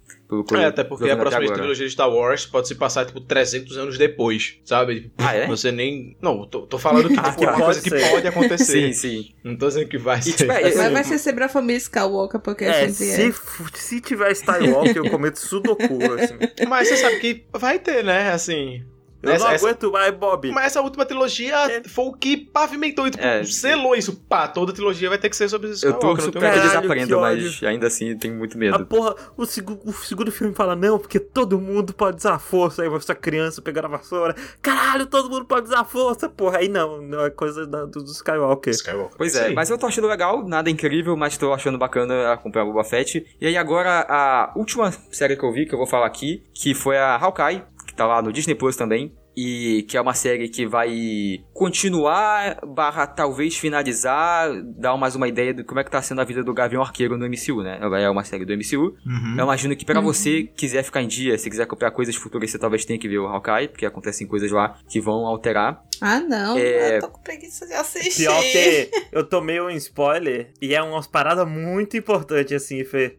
[0.60, 3.98] É, até porque a próxima trilogia de Star Wars pode se passar, tipo, 300 anos
[4.00, 5.02] depois, sabe?
[5.02, 5.48] Tipo, Ah, é?
[5.48, 6.18] Você nem...
[6.22, 8.66] Não, tô, tô falando que, Ah, tipo, que é uma coisa pode que pode acontecer.
[8.66, 9.34] Sim, sim.
[9.44, 10.34] Não tô dizendo que vai ser.
[10.34, 13.12] tipo, é, Mas eu- vai ser sempre a família Skywalker, porque a É, gente se,
[13.30, 13.34] é.
[13.76, 15.84] se tiver Skywalker, eu cometo sudoku,
[16.20, 16.36] assim.
[16.68, 18.32] Mas você sabe que vai ter, né?
[18.32, 18.84] Assim...
[19.24, 20.52] Eu Essa- não essa- aguento mais, Bob.
[20.52, 21.56] Mas essa última trilogia
[21.88, 23.44] foi o que pavimentou e tipo, É.
[23.46, 24.16] selou isso.
[24.28, 25.86] Pá, toda trilogia vai ter que ser sobre isso.
[25.86, 28.86] Eu torço pra que eles aprendam, mas ainda assim eu tenho muito A medo.
[28.86, 32.84] porra, o, segu- o segundo filme fala, não, porque todo mundo pode usar força.
[32.84, 34.36] Aí vai essa criança pegando a vassoura.
[34.62, 36.58] Caralho, todo mundo pode usar força, porra.
[36.60, 38.74] Aí não, não é coisa da- do, do Skywalker.
[38.74, 39.16] Skywalker.
[39.18, 39.54] Pois é, Sim.
[39.54, 43.26] mas eu tô achando legal, nada incrível, mas tô achando bacana acompanhar o Boba Fett.
[43.40, 46.74] E aí agora, a última série que eu vi, que eu vou falar aqui, que
[46.74, 47.64] foi a Hawkeye,
[47.94, 49.14] que tá lá no Disney Plus também.
[49.36, 55.52] E que é uma série que vai continuar, barra talvez finalizar, dar mais uma ideia
[55.52, 57.80] de como é que tá sendo a vida do Gavião Arqueiro no MCU, né?
[57.82, 58.96] Ela é uma série do MCU.
[59.06, 59.36] Uhum.
[59.38, 62.60] Eu imagino que pra você quiser ficar em dia, se quiser acompanhar coisas futuras, você
[62.60, 65.84] talvez tenha que ver o Hawkeye, porque acontecem coisas lá que vão alterar.
[66.00, 66.56] Ah, não.
[66.56, 66.98] É.
[66.98, 68.24] Eu tô com preguiça de assistir.
[68.24, 73.18] Pior que eu tomei um spoiler e é umas paradas muito importantes, assim, Fê.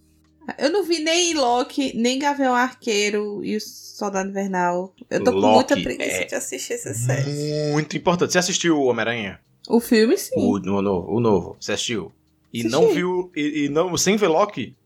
[0.58, 4.94] Eu não vi nem Loki, nem Gavião Arqueiro e o Soldado Invernal.
[5.08, 7.72] Eu tô com Loki muita preguiça é de assistir essas séries.
[7.72, 8.32] Muito importante.
[8.32, 9.40] Você assistiu o Homem-Aranha?
[9.68, 10.34] O filme, sim.
[10.36, 11.56] O, o novo, o novo.
[11.58, 12.12] Você assistiu?
[12.52, 12.72] E Assisti.
[12.72, 13.32] não viu.
[13.34, 14.76] E, e não, sem ver Loki?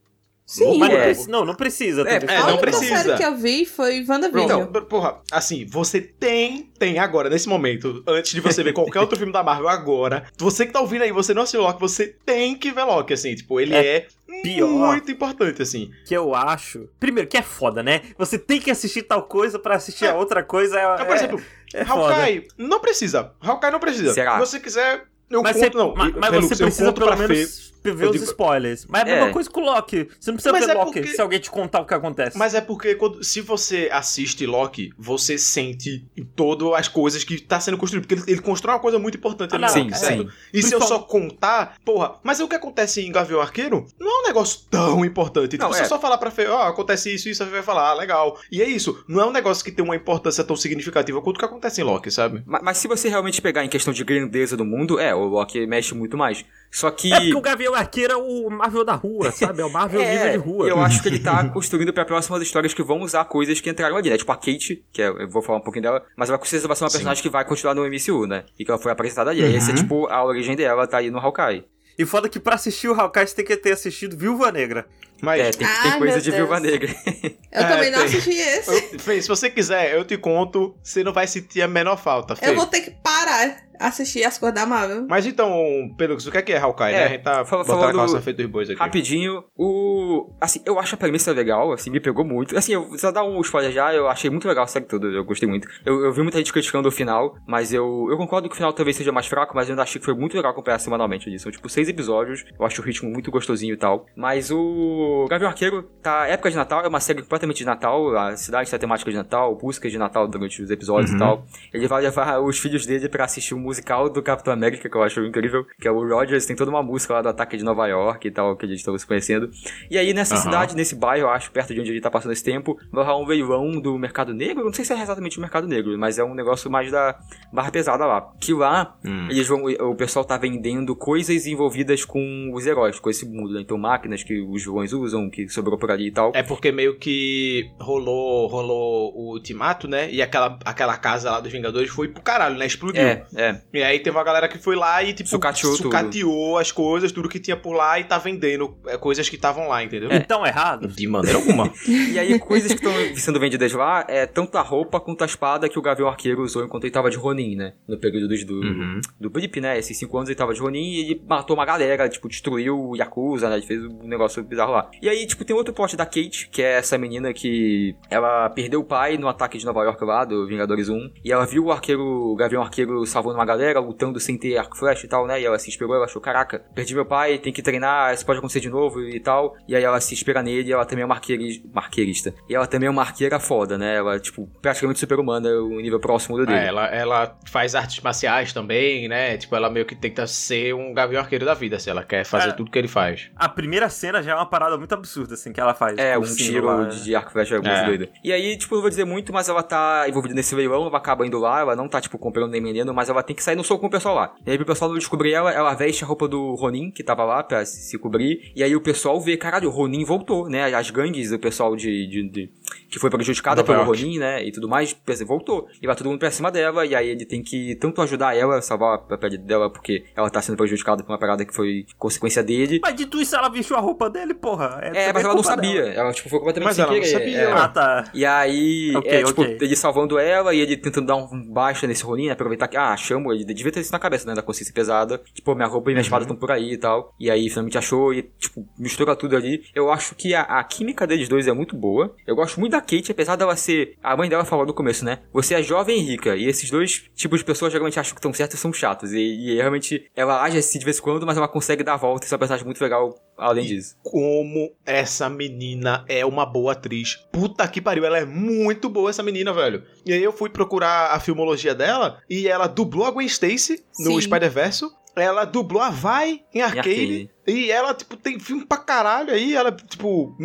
[0.51, 0.78] Sim.
[0.78, 1.14] Mas não, É.
[1.28, 2.09] não, não precisa.
[2.09, 3.03] É, é, a não precisa.
[3.03, 4.62] série que eu vi foi WandaVision.
[4.62, 9.18] Então, porra, assim, você tem, tem agora, nesse momento, antes de você ver qualquer outro
[9.18, 12.57] filme da Marvel agora, você que tá ouvindo aí, você não assistiu Loki, você tem
[12.57, 14.07] que ver Loki, assim, tipo, ele é,
[14.42, 14.68] pior.
[14.70, 15.90] muito importante, assim.
[16.07, 16.88] Que eu acho.
[16.99, 18.01] Primeiro, que é foda, né?
[18.16, 20.80] Você tem que assistir tal coisa pra assistir a outra coisa.
[20.80, 21.42] É, Então, por é- exemplo,
[21.74, 21.82] é.
[21.82, 24.14] Hawkeye, não precisa, Hawkeye não precisa.
[24.14, 24.32] Será?
[24.34, 25.94] Se você quiser, eu Mas, conto, você, não.
[25.94, 27.46] mas, você precisa pelo pra Fê,
[27.91, 28.86] Eu os digo- spoilers.
[28.89, 29.18] Mas é a É.
[29.18, 30.09] mesma coisa com o Loki.
[30.18, 32.36] Você não precisa Mas ver é Loki porque- se alguém te contar o que acontece.
[32.39, 36.05] Mas é porque quando, se você assiste Loki, você sente
[36.36, 38.07] todas as coisas que tá sendo construído.
[38.07, 39.95] Porque ele, ele constrói uma coisa muito importante Ah, ali Sim, é.
[39.95, 40.22] certo?
[40.24, 40.28] sim.
[40.53, 44.20] E se eu só contar, porra, mas o que acontece em Gavião Arqueiro não é
[44.22, 45.51] um negócio tão importante.
[45.53, 45.89] Tipo, Não, se eu é.
[45.89, 48.39] só falar pra Fê, ó, acontece isso, isso, a Fê vai falar, ah, legal.
[48.51, 49.05] E é isso.
[49.09, 51.84] Não é um negócio que tem uma importância tão significativa quanto o que acontece em
[51.84, 52.43] Loki, sabe?
[52.47, 55.66] Ma- Mas, se você realmente pegar em questão de grandeza do mundo, é, o Loki
[55.66, 56.45] mexe muito mais.
[56.71, 57.12] Só que.
[57.12, 59.62] É porque o Gavião Arqueiro é o Marvel da rua, sabe?
[59.62, 60.69] É o Marvel nível de rua.
[60.69, 63.97] Eu acho que ele tá construindo pra próximas histórias que vão usar coisas que entraram
[63.97, 64.19] ali, né?
[64.19, 66.69] Tipo a Kate, que é, eu vou falar um pouquinho dela, mas ela com certeza
[66.69, 66.97] vai ser uma Sim.
[66.99, 68.45] personagem que vai continuar no MCU, né?
[68.59, 69.43] E que ela foi apresentada ali.
[69.57, 69.81] Essa é Uhum.
[69.83, 71.64] tipo a origem dela, tá aí no Hawkeye.
[71.99, 74.87] E foda que pra assistir o Hawkeye você tem que ter assistido Viúva Negra.
[75.23, 75.41] Mas.
[75.41, 76.37] É, tem, coisa de Deus.
[76.37, 76.89] Viúva Negra.
[77.51, 78.07] Eu É, também não tem.
[78.09, 78.71] assisti esse.
[78.95, 82.37] eu- Fê, se você quiser, eu te conto, você não vai sentir a menor falta,
[82.37, 82.51] Fê.
[82.51, 85.07] Eu vou ter que parar assistir as coisas da Marvel.
[85.09, 85.51] Mas então,
[85.97, 87.05] Pelux, o que é que é Hawkeye, É, né?
[87.05, 88.79] A gente tá fala- botando a falando calça feita dos bois aqui.
[88.79, 90.31] Rapidinho, o.
[90.41, 92.57] Assim, eu acho a premissa legal, assim, me pegou muito.
[92.59, 95.25] Assim, eu só dar um spoiler já, eu achei muito legal a série toda, eu
[95.25, 95.66] gostei muito.
[95.87, 98.73] Eu, eu vi muita gente criticando o final, mas eu, eu concordo que o final
[98.75, 101.45] talvez seja mais fraco, mas eu ainda achei que foi muito legal acompanhar semanalmente disso.
[101.45, 104.05] São tipo seis episódios, eu acho o ritmo muito gostosinho e tal.
[104.14, 105.07] Mas o.
[105.24, 108.70] o Gavião Arqueiro tá época de Natal, é uma série completamente de Natal, a cidade
[108.70, 111.16] tem temática de Natal, busca de Natal durante os episódios Uhum.
[111.16, 111.46] e tal.
[111.72, 115.02] Ele vai levar os filhos dele pra assistir o musical do Capitão América, que eu
[115.02, 117.86] acho incrível, que é o Rogers, tem toda uma música lá do ataque de Nova
[117.86, 119.50] York e tal, que eles estão se conhecendo.
[119.90, 120.42] E aí nessa Aham.
[120.42, 123.18] cidade, nesse bairro, eu acho, perto de onde ele tá passando esse tempo, vai rolar
[123.18, 126.24] um leilão do Mercado Negro, não sei se é exatamente o Mercado Negro, mas é
[126.24, 127.18] um negócio mais da
[127.52, 128.30] barra pesada lá.
[128.40, 129.26] Que lá, Hum.
[129.30, 133.61] eles vão, o pessoal tá vendendo coisas envolvidas com os heróis, com esse mundo, né?
[133.61, 136.32] Então máquinas que os vilões usam, que sobrou por ali e tal.
[136.34, 140.11] É porque meio que rolou, rolou o ultimato, né?
[140.11, 142.66] E aquela, aquela casa lá dos Vingadores foi pro caralho, né?
[142.66, 143.03] Explodiu.
[143.03, 143.61] É, é.
[143.72, 147.28] E aí teve uma galera que foi lá e, tipo, Sucateou sucateou as coisas, tudo
[147.28, 150.11] que tinha por lá e tá vendendo é, coisas que estavam lá, entendeu?
[150.12, 150.88] Então errado?
[150.88, 151.72] De maneira alguma.
[151.88, 155.68] E aí, coisas que estão sendo vendidas lá é tanto a roupa quanto a espada
[155.68, 157.74] que o Gavião Arqueiro usou enquanto ele tava de Ronin, né?
[157.86, 159.01] No período dos, do, Uhum.
[159.20, 159.78] do Blip, né?
[159.78, 162.96] Esses cinco anos ele tava de Ronin e ele matou uma galera, tipo, destruiu o
[162.96, 163.57] Yakuza, né?
[163.57, 164.88] Ele fez um negócio bizarro lá.
[165.01, 168.80] E aí, tipo, tem outro plot da Kate, que é essa menina que ela perdeu
[168.80, 171.12] o pai no ataque de Nova York lá, do Vingadores 1.
[171.24, 174.76] E ela viu o arqueiro, o Gavião Arqueiro salvando uma galera, lutando sem ter arco
[174.76, 175.41] flash e tal, né?
[175.41, 178.39] E ela se inspirou, ela achou, caraca, perdi meu pai, tem que treinar, isso pode
[178.39, 179.55] acontecer de novo e tal.
[179.66, 182.34] E aí ela se inspira nele e ela também é uma arqueiri- arqueirista.
[182.49, 183.97] E ela também é uma arqueira foda, né?
[183.97, 186.59] Ela, tipo, praticamente super-humana, um nível próximo do dele.
[186.59, 189.36] É, ela, ela faz artes marciais também, né?
[189.36, 192.51] Tipo, ela meio que tenta ser um gavião arqueiro da vida, se ela quer fazer
[192.51, 192.53] É.
[192.53, 193.30] tudo que ele faz.
[193.36, 195.99] A primeira cena já é uma parada muito absurda, assim, que ela faz.
[195.99, 196.85] É, com um sino tiro lá.
[196.85, 197.85] de, arco e flecha é muito É.
[197.85, 198.09] doido.
[198.24, 201.26] E aí, tipo, não vou dizer muito, mas ela tá envolvida nesse leilão, ela acaba
[201.26, 203.64] indo lá, ela não tá, tipo, comprando nem vendendo, mas ela tem que sair no
[203.64, 204.35] soco com o pessoal lá.
[204.47, 207.24] E aí, pro pessoal não descobrir ela, ela veste a roupa do Ronin, que tava
[207.24, 210.72] lá pra se se cobrir, e aí o pessoal vê, caralho, o Ronin voltou, né?
[210.74, 212.07] As gangues, o pessoal de...
[212.07, 212.51] de- de-
[212.91, 214.03] que foi prejudicada Nova pelo York.
[214.03, 214.45] Ronin, né?
[214.45, 215.68] E tudo mais, voltou.
[215.82, 218.61] E vai todo mundo pra cima dela, e aí ele tem que tanto ajudar ela,
[218.62, 222.43] salvar a pele dela, porque ela tá sendo prejudicada por uma parada que foi consequência
[222.43, 224.78] dele, Mas dito isso, ela vestiu a roupa dele, porra.
[224.82, 225.82] é, também mas ela não sabia.
[225.82, 225.95] dela.
[225.95, 227.12] Ela, tipo, foi completamente Mas sem ela não querer.
[227.12, 227.53] sabia, é.
[227.53, 228.05] Ah, tá.
[228.14, 229.59] E aí, Ok, é, tipo, ok.
[229.61, 232.32] ele salvando ela e ele tentando dar um baixa nesse Ronin, né?
[232.32, 234.34] Aproveitar que, ah, chamo, ele devia ter isso na cabeça, né?
[234.34, 235.20] Da consciência pesada.
[235.34, 237.14] Tipo, minha roupa e minha espada estão por aí e tal.
[237.18, 239.62] E aí, finalmente achou e, tipo, mistura tudo ali.
[239.74, 242.14] Eu acho que a, a química deles dois é muito boa.
[242.26, 243.97] Eu gosto muito da Kate, apesar dela ser.
[244.03, 245.20] A mãe dela falou no começo, né?
[245.33, 246.37] Você é jovem e rica.
[246.37, 249.12] E esses dois tipos de pessoas geralmente acham que estão certos e são chatos.
[249.12, 251.97] E, e realmente ela age assim de vez em quando, mas ela consegue dar a
[251.97, 252.24] volta.
[252.24, 253.97] Isso é uma personagem muito legal além disso.
[254.03, 257.16] Como essa menina é uma boa atriz.
[257.33, 259.85] Puta que pariu, ela é muito boa essa menina, velho.
[260.05, 264.20] E aí eu fui procurar a filmologia dela e ela dublou a Gwen Stacy no.
[264.20, 264.87] Spider-Verse.
[265.21, 266.89] Ela dublou a Vai em arcade.
[266.91, 267.31] arcade.
[267.47, 269.55] E ela, tipo, tem filme pra caralho aí.
[269.55, 270.37] Ela, tipo,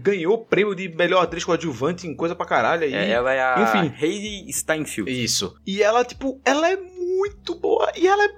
[0.00, 2.94] ganhou prêmio de melhor atriz coadjuvante em coisa pra caralho aí.
[2.94, 3.92] É, ela é a Enfim.
[4.00, 5.10] Hayley Steinfeld.
[5.24, 5.54] Isso.
[5.66, 6.76] E ela, tipo, ela é
[7.22, 7.90] muito boa.
[7.96, 8.30] E ela é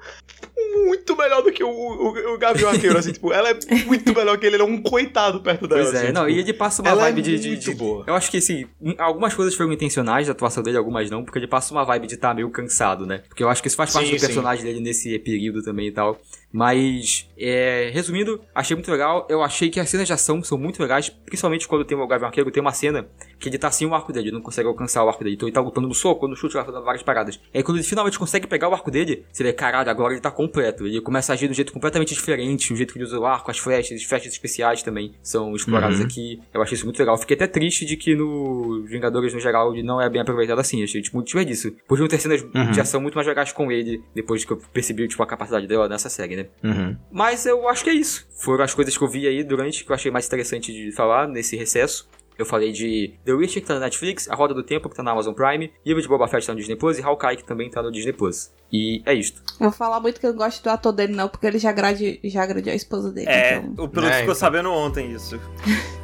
[0.86, 4.36] muito melhor do que o, o, o Gavião Arqueiro, assim, tipo, ela é muito melhor
[4.38, 4.54] que ele.
[4.54, 5.82] Ele é um coitado perto dela.
[5.82, 7.74] Pois é, assim, não, tipo, e ele passa uma é vibe de, de, muito de-
[7.74, 8.04] boa.
[8.06, 8.66] Eu acho que, assim,
[8.98, 12.14] algumas coisas foram intencionais da atuação dele, algumas não, porque ele passa uma vibe de
[12.14, 13.22] estar meio cansado, né?
[13.28, 14.26] Porque eu acho que isso faz parte Sim, do sim.
[14.26, 16.20] personagem dele nesse período também e tal.
[16.52, 19.26] Mas, é, resumindo, achei muito legal.
[19.28, 22.28] Eu achei que as cenas de ação são muito legais, principalmente quando tem o Gavião
[22.28, 23.08] Arqueiro, tem uma cena
[23.40, 25.34] que ele tá sem o arco dele, ele não consegue alcançar o arco dele.
[25.34, 27.40] Então ele tá lutando no soco, no chute, várias paradas.
[27.52, 30.30] Aí quando ele finalmente consegue pegar o arco dele, você vê, caralho, agora ele tá
[30.30, 30.86] completo.
[30.86, 33.24] Ele começa a agir de um jeito completamente diferente, o jeito que ele usa o
[33.26, 36.04] arco, as flechas, as flechas especiais também são exploradas Uhum.
[36.06, 36.40] aqui.
[36.52, 37.16] Eu achei isso muito legal.
[37.16, 40.82] Fiquei até triste de que no Vingadores, no geral, ele não é bem aproveitado assim.
[40.82, 41.76] Achei tipo, muito desperdício.
[41.86, 42.70] Podiam ter cenas Uhum.
[42.70, 45.88] de ação muito mais legais com ele, depois que eu percebi tipo, a capacidade dela
[45.88, 46.46] nessa série, né?
[46.62, 46.96] Uhum.
[47.10, 48.26] Mas eu acho que é isso.
[48.42, 51.26] Foram as coisas que eu vi aí durante, que eu achei mais interessante de falar
[51.28, 52.08] nesse recesso.
[52.38, 55.02] Eu falei de The Witcher, que tá na Netflix, A Roda do Tempo, que tá
[55.02, 57.44] na Amazon Prime, Livro de Boba Fett, que tá no Disney Plus, e Hawkeye, que
[57.44, 58.52] também tá no Disney Plus.
[58.72, 59.42] E é isto.
[59.60, 61.70] Eu vou falar muito que eu não gosto do ator dele, não, porque ele já
[61.70, 63.28] agrade, já a esposa dele.
[63.28, 63.84] É, então...
[63.84, 64.34] o piloto É, ficou então.
[64.34, 65.38] sabendo ontem isso.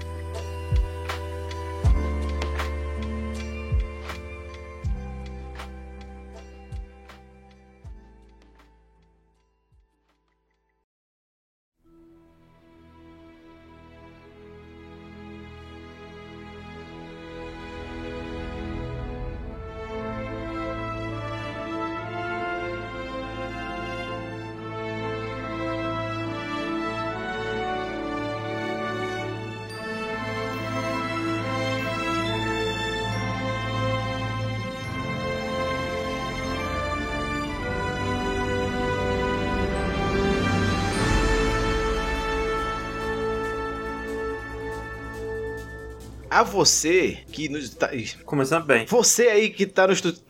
[46.41, 47.69] A você que nos.
[47.75, 47.91] Tá...
[48.25, 48.87] Começando bem.
[48.87, 50.23] Você aí que tá no estúdio.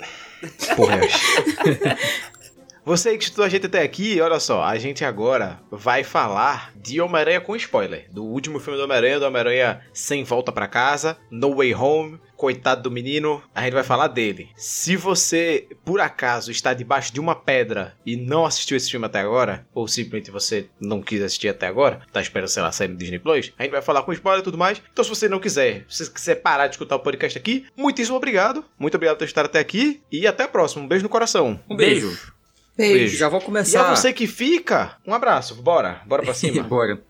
[0.75, 0.99] Porra.
[2.85, 7.01] Você que escutou a gente até aqui, olha só, a gente agora vai falar de
[7.01, 8.09] Homem-Aranha com spoiler.
[8.11, 12.83] Do último filme do Homem-Aranha, do Homem-Aranha Sem Volta pra Casa, No Way Home, coitado
[12.83, 14.49] do menino, a gente vai falar dele.
[14.57, 19.21] Se você, por acaso, está debaixo de uma pedra e não assistiu esse filme até
[19.21, 22.97] agora, ou simplesmente você não quis assistir até agora, tá esperando, sei lá, sair no
[22.97, 24.81] Disney Plus, a gente vai falar com spoiler e tudo mais.
[24.91, 28.17] Então, se você não quiser, se você quiser parar de escutar o podcast aqui, muitíssimo
[28.17, 28.65] obrigado.
[28.79, 30.83] Muito obrigado por estar até aqui e até a próxima.
[30.83, 31.61] Um beijo no coração.
[31.69, 32.07] Um beijo.
[32.09, 32.33] Beijo.
[32.95, 33.17] Beijo.
[33.19, 33.91] Já vou E começar.
[33.91, 35.57] a você que fica, um abraço.
[35.57, 36.63] Bora, bora pra cima.
[36.63, 37.03] Bora.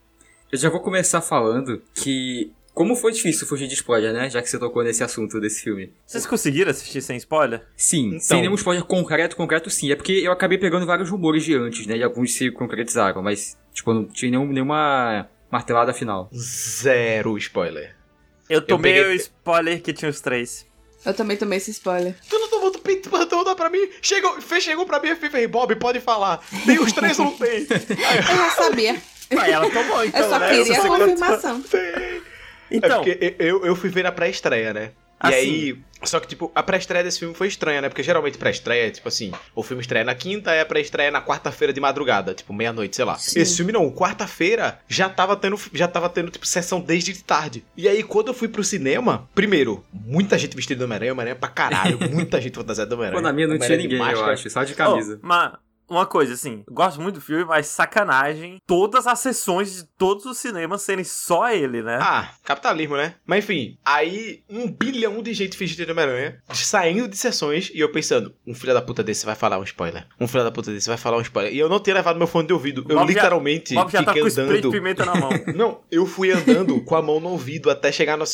[0.51, 2.51] Eu já vou começar falando que.
[2.73, 4.29] Como foi difícil fugir de spoiler, né?
[4.29, 5.91] Já que você tocou nesse assunto desse filme.
[6.05, 7.61] Vocês conseguiram assistir sem spoiler?
[7.75, 8.19] Sim, Então.
[8.21, 9.91] sem nenhum spoiler concreto, concreto sim.
[9.91, 11.97] É porque eu acabei pegando vários rumores de antes, né?
[11.97, 16.29] E alguns se concretizaram, mas, tipo, não tinha nenhum, nenhuma martelada final.
[16.33, 17.95] Zero spoiler.
[18.49, 20.65] Eu tomei peguei- o spoiler que tinha os três.
[21.05, 22.15] Eu também tomei esse spoiler.
[22.29, 23.89] Tu não tomou do pinto, mandou dar pra mim?
[24.01, 26.39] Chegou, fez, chegou pra mim e falei, Bob, pode falar.
[26.65, 27.67] Tem os três ou não tem?
[27.69, 28.95] Eu já sabia.
[29.33, 30.49] Mas ela tomou, então, Eu só né?
[30.49, 31.63] queria a confirmação.
[31.73, 32.21] É
[32.71, 34.91] Então, porque eu, eu fui ver na pré-estreia, né?
[35.23, 35.35] E Assim.
[35.35, 35.77] aí.
[36.03, 37.87] Só que, tipo, a pré-estreia desse filme foi estranha, né?
[37.87, 41.71] Porque geralmente pré-estreia, tipo assim, o filme estreia na quinta e a pré-estreia na quarta-feira
[41.71, 43.19] de madrugada, tipo, meia-noite, sei lá.
[43.19, 43.39] Sim.
[43.39, 47.63] Esse filme não, quarta-feira já tava tendo, já tava tendo, tipo, sessão desde tarde.
[47.77, 51.49] E aí, quando eu fui pro cinema, primeiro, muita gente vestida de Homem-Aranha, Homem-Aranha pra
[51.49, 53.21] caralho, muita gente fantasiada do Homem-Aranha.
[53.21, 54.49] Pô, na minha não tinha de ninguém, eu acho.
[54.49, 55.19] Só de camisa.
[55.21, 55.53] Oh, mas
[55.91, 60.37] uma coisa, assim, gosto muito do filme, mas sacanagem todas as sessões de todos os
[60.37, 61.99] cinemas serem só ele, né?
[62.01, 63.15] Ah, capitalismo, né?
[63.25, 67.91] Mas enfim, aí um bilhão de gente vestida de Homem-Aranha, saindo de sessões, e eu
[67.91, 70.05] pensando, um filho da puta desse vai falar um spoiler.
[70.19, 71.53] Um filho da puta desse vai falar um spoiler.
[71.53, 72.85] E eu não tinha levado meu fone de ouvido.
[72.87, 74.71] Eu Bob já- literalmente Bob já tá fiquei com spray de andando.
[74.71, 75.29] pimenta na mão.
[75.55, 78.25] Não, eu fui andando com a mão no ouvido até chegar no,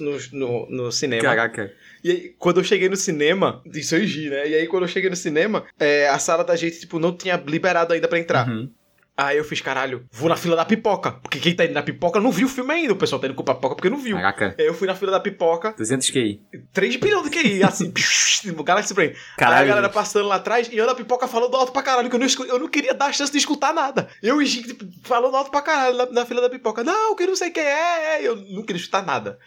[0.00, 1.22] no, no, no cinema.
[1.22, 1.72] Caraca.
[2.06, 4.48] E aí, quando eu cheguei no cinema, isso eu gi, né?
[4.48, 7.34] E aí, quando eu cheguei no cinema, é, a sala da gente, tipo, não tinha
[7.34, 8.48] liberado ainda pra entrar.
[8.48, 8.70] Uhum.
[9.16, 11.12] Aí eu fiz, caralho, vou na fila da pipoca.
[11.12, 12.92] Porque quem tá indo na pipoca não viu o filme ainda.
[12.92, 14.16] O pessoal tá indo com pipoca porque não viu.
[14.16, 14.54] Caraca.
[14.58, 16.40] Aí eu fui na fila da pipoca, 200 QI.
[16.72, 17.92] 3 bilhões de QI, assim,
[18.62, 19.08] Galaxy Brain.
[19.08, 19.68] Aí a Caralho.
[19.68, 22.26] galera passando lá atrás e eu na pipoca falando alto pra caralho, que eu não,
[22.46, 24.08] eu não queria dar a chance de escutar nada.
[24.22, 26.84] Eu e Gico, tipo, falando alto pra caralho na, na fila da pipoca.
[26.84, 28.22] Não, que não sei quem é, é.
[28.22, 29.38] Eu não queria escutar nada.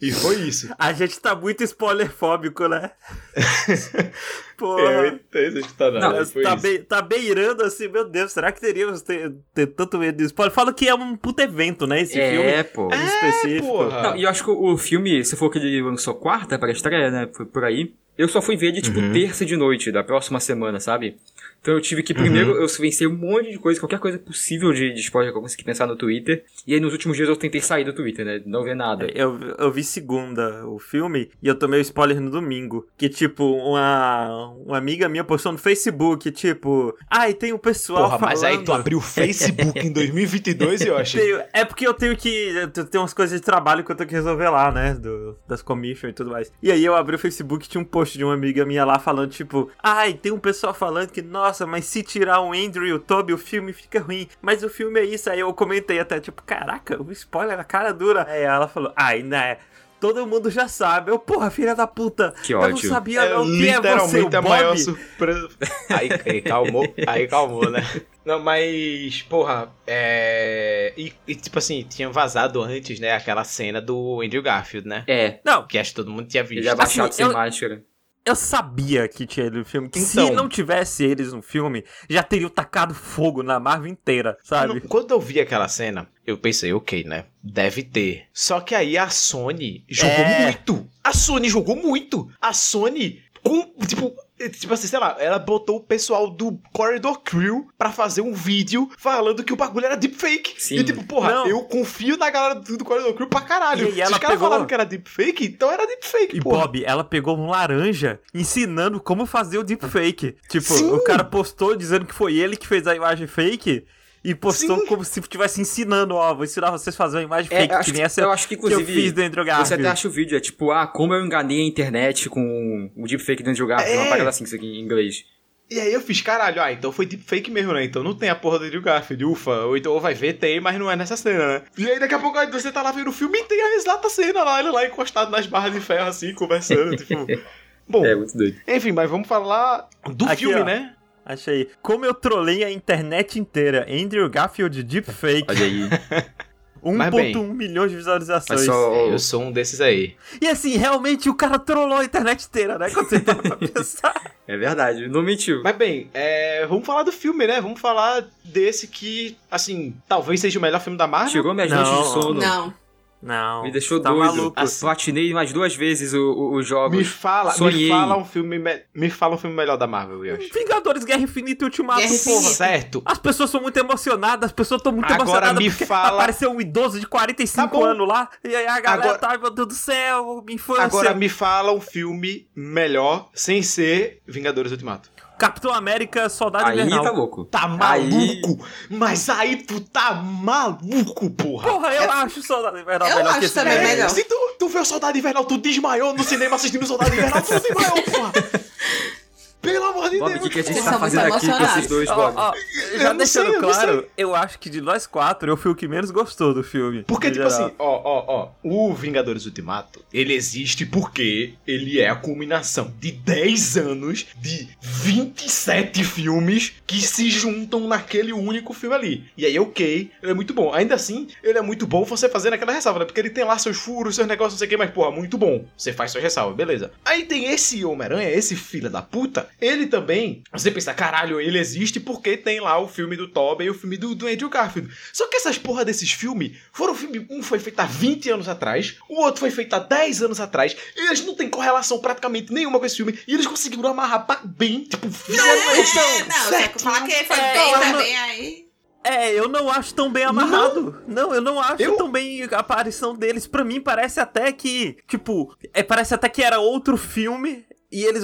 [0.00, 0.68] E foi isso.
[0.76, 2.90] A gente tá muito spoilerfóbico, né?
[4.62, 4.80] Porra.
[4.82, 6.20] Eu entendo escutar nada.
[6.24, 10.16] Não, tá, be- tá beirando assim, meu Deus, será que teríamos ter, ter tanto medo
[10.18, 10.54] de spoiler?
[10.54, 12.00] Fala que é um puto evento, né?
[12.00, 12.88] Esse filme É, pô.
[12.94, 13.88] em específico.
[14.16, 17.28] e eu acho que o filme, se for que ele lançou quarta para estreia, né?
[17.34, 17.92] Foi por aí.
[18.16, 19.12] Eu só fui ver de tipo Uhum.
[19.12, 21.16] terça de noite da próxima semana, sabe?
[21.62, 24.92] Então eu tive que primeiro eu venci um monte de coisa, qualquer coisa possível de,
[24.92, 26.44] de spoiler que eu consegui pensar no Twitter.
[26.66, 28.42] E aí nos últimos dias eu tentei sair do Twitter, né?
[28.44, 29.06] Não ver nada.
[29.14, 32.86] Eu, eu vi segunda o filme e eu tomei o spoiler no domingo.
[32.98, 38.18] Que, tipo, uma, uma amiga minha postou no Facebook, tipo, ai, tem um pessoal Porra,
[38.26, 41.20] mas aí tu falando- abriu o Facebook em 2022 e eu achei.
[41.20, 42.52] Tenho- é porque eu tenho que.
[42.90, 44.94] Tem umas coisas de trabalho que eu tenho que resolver lá, né?
[44.94, 46.52] Do, das commission e tudo mais.
[46.62, 48.98] E aí eu abri o Facebook e tinha um post de uma amiga minha lá
[48.98, 52.92] falando, tipo, ai, tem um pessoal falando que, nossa, mas se tirar o Andrew e
[52.92, 54.28] o Toby, o filme fica ruim.
[54.40, 55.30] Mas o filme é isso.
[55.30, 58.26] Aí eu comentei até, tipo, caraca, o spoiler na cara dura.
[58.28, 59.58] Aí ela falou, ai, né?
[60.00, 61.12] Todo mundo já sabe.
[61.12, 62.34] Eu, porra, filha da puta.
[62.42, 62.72] Que eu ódio.
[62.88, 63.44] não sabia É não.
[63.44, 64.48] Quem é você, o literalmente a Bob?
[64.50, 65.48] maior surpresa.
[65.90, 67.80] Aí, aí calmou, aí calmou, né?
[68.24, 70.92] Não, mas, porra, é.
[70.96, 75.04] E, e, tipo assim, tinha vazado antes, né, aquela cena do Andrew Garfield, né?
[75.06, 76.60] É, Não, Que acho que todo mundo tinha visto.
[76.62, 77.82] ele é abaixado Assim, sem eu- máscara.
[78.24, 79.88] Eu sabia que tinha ele no filme.
[79.88, 80.26] Que Então.
[80.28, 84.80] se não tivesse eles no filme, já teriam tacado fogo na Marvel inteira, sabe?
[84.80, 87.24] Quando- Quando eu vi aquela cena, eu pensei, ok, né?
[87.42, 88.26] Deve ter.
[88.32, 90.42] Só que aí a Sony jogou É.
[90.44, 90.88] muito.
[91.02, 92.30] A Sony jogou muito.
[92.40, 94.14] A Sony, com, tipo,
[94.50, 98.88] tipo assim, sei lá, ela botou o pessoal do Corridor Crew pra fazer um vídeo
[98.98, 100.54] falando que o bagulho era deepfake.
[100.58, 100.76] Sim.
[100.76, 101.46] E tipo, porra, Não.
[101.46, 103.86] eu confio na galera do, do Corridor Crew pra caralho.
[103.86, 106.40] E- e Se ela os caras pegou- falaram que era deepfake, então era deepfake, E
[106.40, 106.62] porra.
[106.66, 110.36] Bob, ela pegou um laranja ensinando como fazer o deepfake.
[110.48, 110.92] Tipo, Sim.
[110.92, 113.84] o cara postou dizendo que foi ele que fez a imagem fake
[114.24, 114.86] e postou Sim.
[114.86, 117.84] como se estivesse ensinando, ó, vou ensinar vocês a fazer uma imagem É, fake, acho
[117.84, 119.86] que que- nem essa eu acho que, eu inclusive, fiz do Andrew Você até Garfield.
[119.88, 123.50] acha o vídeo, é tipo, ah, como eu enganei a internet com o deepfake do
[123.50, 124.00] Andrew Garfield, É.
[124.00, 125.24] uma parada assim, isso aqui em inglês.
[125.70, 127.82] E aí eu fiz, caralho, ah, então foi deepfake mesmo, né?
[127.82, 129.64] Então não tem a porra do Andrew Garfield, ufa.
[129.64, 131.62] Ou então ou vai ver, tem, mas não é nessa cena, né?
[131.78, 133.74] E aí daqui a pouco aí você tá lá vendo o filme e tem a
[133.76, 137.26] exata cena lá, ele lá encostado nas barras de ferro assim, conversando, tipo...
[137.88, 138.56] Bom, É, muito doido.
[138.68, 140.64] enfim, mas vamos falar do Aqui, filme, ó.
[140.64, 140.94] né?
[141.24, 141.70] Achei.
[141.80, 143.86] Como eu trolei a internet inteira.
[143.88, 145.46] Andrew Garfield deepfake.
[145.48, 145.88] Olha aí.
[146.84, 147.32] Mas bem.
[147.32, 148.62] 1.1 milhões de visualizações.
[148.62, 150.16] Só- Eu sou um desses aí.
[150.40, 152.90] E assim, realmente o cara trollou a internet inteira, né?
[152.90, 154.32] Quando você para pra pensar.
[154.48, 155.62] É verdade, não mentiu.
[155.62, 157.60] Mas bem, é, vamos falar do filme, né?
[157.60, 161.30] Vamos falar desse que, assim, talvez seja o melhor filme da Marvel.
[161.30, 162.40] Tirou minhas noites de sono.
[162.40, 162.74] Não.
[163.22, 163.62] Não.
[163.62, 164.24] Me deixou tá doido.
[164.36, 164.52] maluco.
[164.60, 164.80] Assim.
[164.80, 166.98] Platinei mais duas vezes o- o- os jogos.
[166.98, 167.84] Me fala, Sonhei.
[167.84, 170.50] me fala um filme, me, me fala um filme melhor da Marvel, Yoshi.
[170.52, 172.30] Vingadores, Guerra Infinita e Ultimato, Guerra porra.
[172.36, 172.54] Infinita.
[172.54, 173.02] Certo.
[173.04, 176.50] As pessoas são muito emocionadas, as pessoas estão muito Agora emocionadas me porque fala- apareceu
[176.50, 179.68] um idoso de 45 Tá anos lá, e aí a galera Agora- tá, meu Deus
[179.68, 180.82] do céu, minha infância.
[180.82, 185.11] Agora me fala um filme melhor sem ser Vingadores Ultimato.
[185.42, 187.02] Capitão América, Soldado Aí Invernal.
[187.02, 187.44] tá louco.
[187.46, 188.64] Tá Aí- maluco?
[188.88, 191.68] Mas aí tu tá maluco, porra.
[191.68, 194.08] Porra, eu acho Soldado Invernal Eu melhor acho que esse também melhor.
[194.08, 197.42] Se tu, tu vê o Soldado Invernal, tu desmaiou no cinema assistindo o Soldado Invernal,
[197.42, 198.32] tu desmaiou, porra.
[199.62, 200.42] Pelo amor de Bob, o Deus.
[200.42, 201.76] que, que a gente Vocês tá são muito fazendo aqui com emocionados.
[201.76, 202.34] esses dois, Bob?
[202.36, 202.54] ó,
[202.98, 205.70] já não deixando sei, eu não claro, eu acho que de nós quatro, eu fui
[205.70, 207.04] o que menos gostou do filme.
[207.04, 207.66] Porque, no tipo geral.
[207.66, 213.12] assim, ó, ó, ó, o Vingadores Ultimato, ele existe porque ele é a culminação de
[213.12, 219.24] 10 anos de 27 filmes que se juntam naquele único filme ali.
[219.36, 220.72] E aí, ok, ele é muito bom.
[220.74, 223.04] Ainda assim, ele é muito bom você fazendo aquela ressalva, né?
[223.04, 225.38] Porque ele tem lá seus furos, seus negócios, não sei o que, mas, porra, muito
[225.38, 225.64] bom.
[225.76, 226.90] Você faz suas ressalvas, beleza.
[227.04, 232.00] Aí tem esse Homem-Aranha, esse filho da puta, ele também, você pensa, caralho, ele existe
[232.00, 234.92] porque tem lá o filme do Tobey e o filme do, do Andrew Garfield.
[235.12, 237.26] Só que essas porra desses filmes foram filme.
[237.30, 240.76] Um foi feito há 20 anos atrás, o outro foi feito há 10 anos atrás,
[240.96, 244.40] e eles não têm correlação praticamente nenhuma com esse filme, e eles conseguiram amarrar pra
[244.44, 248.66] bem, tipo, fielmente, É, não, que falar que foi É, bem eu não- também aí.
[249.04, 251.02] É, eu não acho tão bem amarrado.
[251.08, 253.48] Não, eu não acho Eu- tão bem a aparição deles.
[253.48, 258.22] Pra mim, parece até que, tipo, é, parece até que era outro filme e eles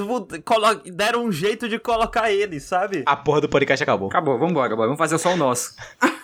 [0.95, 3.03] deram um jeito de colocar eles, sabe?
[3.07, 4.09] A porra do podcast acabou.
[4.09, 4.85] Acabou, vambora, Bob.
[4.87, 5.75] Vamos fazer só o nosso.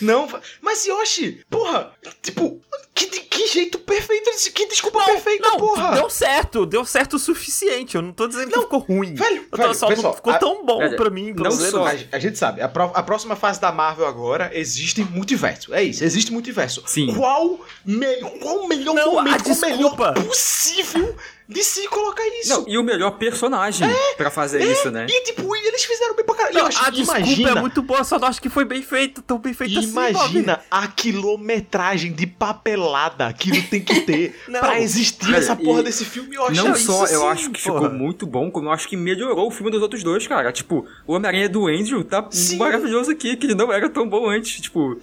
[0.00, 0.28] Não,
[0.60, 1.90] mas Yoshi, porra,
[2.22, 2.60] tipo,
[2.94, 5.94] que, que jeito perfeito, que desculpa perfeita, Não, porra.
[5.94, 7.94] deu certo, deu certo o suficiente.
[7.96, 9.14] Eu não tô dizendo que Não, ficou ruim.
[9.14, 11.28] velho, eu tô, velho, só pessoal, não ficou a- tão bom Velho, pra mim.
[11.28, 14.50] não pelo só- A, a gente sabe, a, pro- a próxima fase da Marvel agora
[14.52, 15.72] existe multiverso.
[15.72, 16.82] É isso, existe multiverso.
[16.86, 17.14] Sim.
[17.14, 21.16] Qual, me, qual o melhor Não, momento, melhor possível
[21.48, 22.48] de se colocar isso?
[22.50, 25.06] Não, e o melhor personagem pra fazer isso, né?
[25.08, 26.54] E tipo, eles fizeram bem pra caralho.
[26.54, 28.82] Não, Eu acho- a desculpa imagina, é muito boa, só não acho que foi bem
[28.82, 30.10] feito, tão bem feito assim, Bob.
[30.10, 34.60] Imagina a quilometragem de papelada que não tem que ter Não.
[34.60, 36.34] pra existir Velho, essa porra desse filme.
[36.36, 37.80] Eu acho Não isso só eu sim, acho que porra.
[37.82, 40.52] ficou muito bom, como eu acho que melhorou o filme dos outros dois, cara.
[40.52, 42.56] Tipo, o Homem-Aranha do Andrew tá Sim.
[42.56, 44.60] maravilhoso aqui, que ele não era tão bom antes.
[44.60, 44.98] Tipo,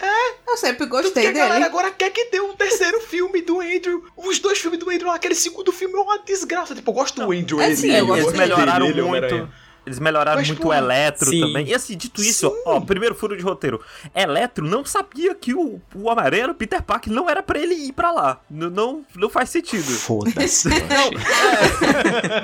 [0.46, 1.64] Eu sempre gostei a galera dele.
[1.66, 4.04] agora quer que dê um terceiro filme do Andrew.
[4.16, 6.74] Os dois filmes do Andrew, aquele segundo filme é uma desgraça.
[6.74, 7.60] Tipo, eu gosto do Andrew.
[7.60, 9.48] é ele, sim, ele, Eles melhoraram dele, muito.
[9.86, 11.40] Eles melhoraram Mas, muito pô, o Eletro sim.
[11.42, 11.68] também.
[11.68, 12.62] E assim, dito isso, Sim.
[12.64, 13.82] ó, primeiro furo de roteiro.
[14.14, 17.74] Eletro não sabia que o, o Homem-Aranha era o Peter Parker, não era pra ele
[17.74, 18.40] ir pra lá.
[18.50, 19.82] N- não, não faz sentido.
[19.84, 20.70] Foda-se.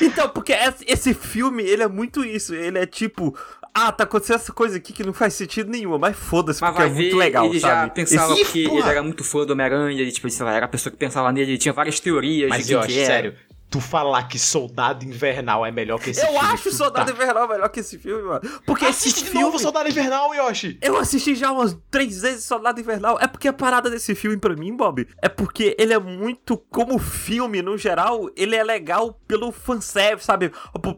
[0.00, 0.54] Então, porque
[0.86, 2.54] esse filme, ele é muito isso.
[2.54, 3.36] Ele é tipo,
[3.74, 6.86] ah, tá acontecendo essa coisa aqui que não faz sentido nenhuma, mas foda-se, porque é
[6.86, 7.94] vai muito ver, legal, ele já sabe?
[7.94, 8.80] pensava Esse- que porra.
[8.80, 11.30] ele era muito fã do Homem-Aranha, ele, tipo, sei lá, era a pessoa que pensava
[11.32, 13.06] nele, ele tinha várias teorias Mas de eu quem acho, que era.
[13.14, 13.34] sério,
[13.74, 16.38] tu falar que Soldado Invernal é melhor que esse Eu filme.
[16.46, 17.12] acho tu Soldado tá...
[17.12, 18.40] Invernal melhor que esse filme, mano.
[18.64, 19.44] Porque esse Assiste de filme.
[19.44, 20.78] novo Soldado Invernal, Yoshi.
[20.80, 23.18] Eu assisti já umas três vezes Soldado Invernal.
[23.20, 26.98] É porque a parada desse filme pra mim, Bob, é porque ele é muito, como
[27.00, 30.52] filme no geral, ele é legal pelo fanservice, sabe?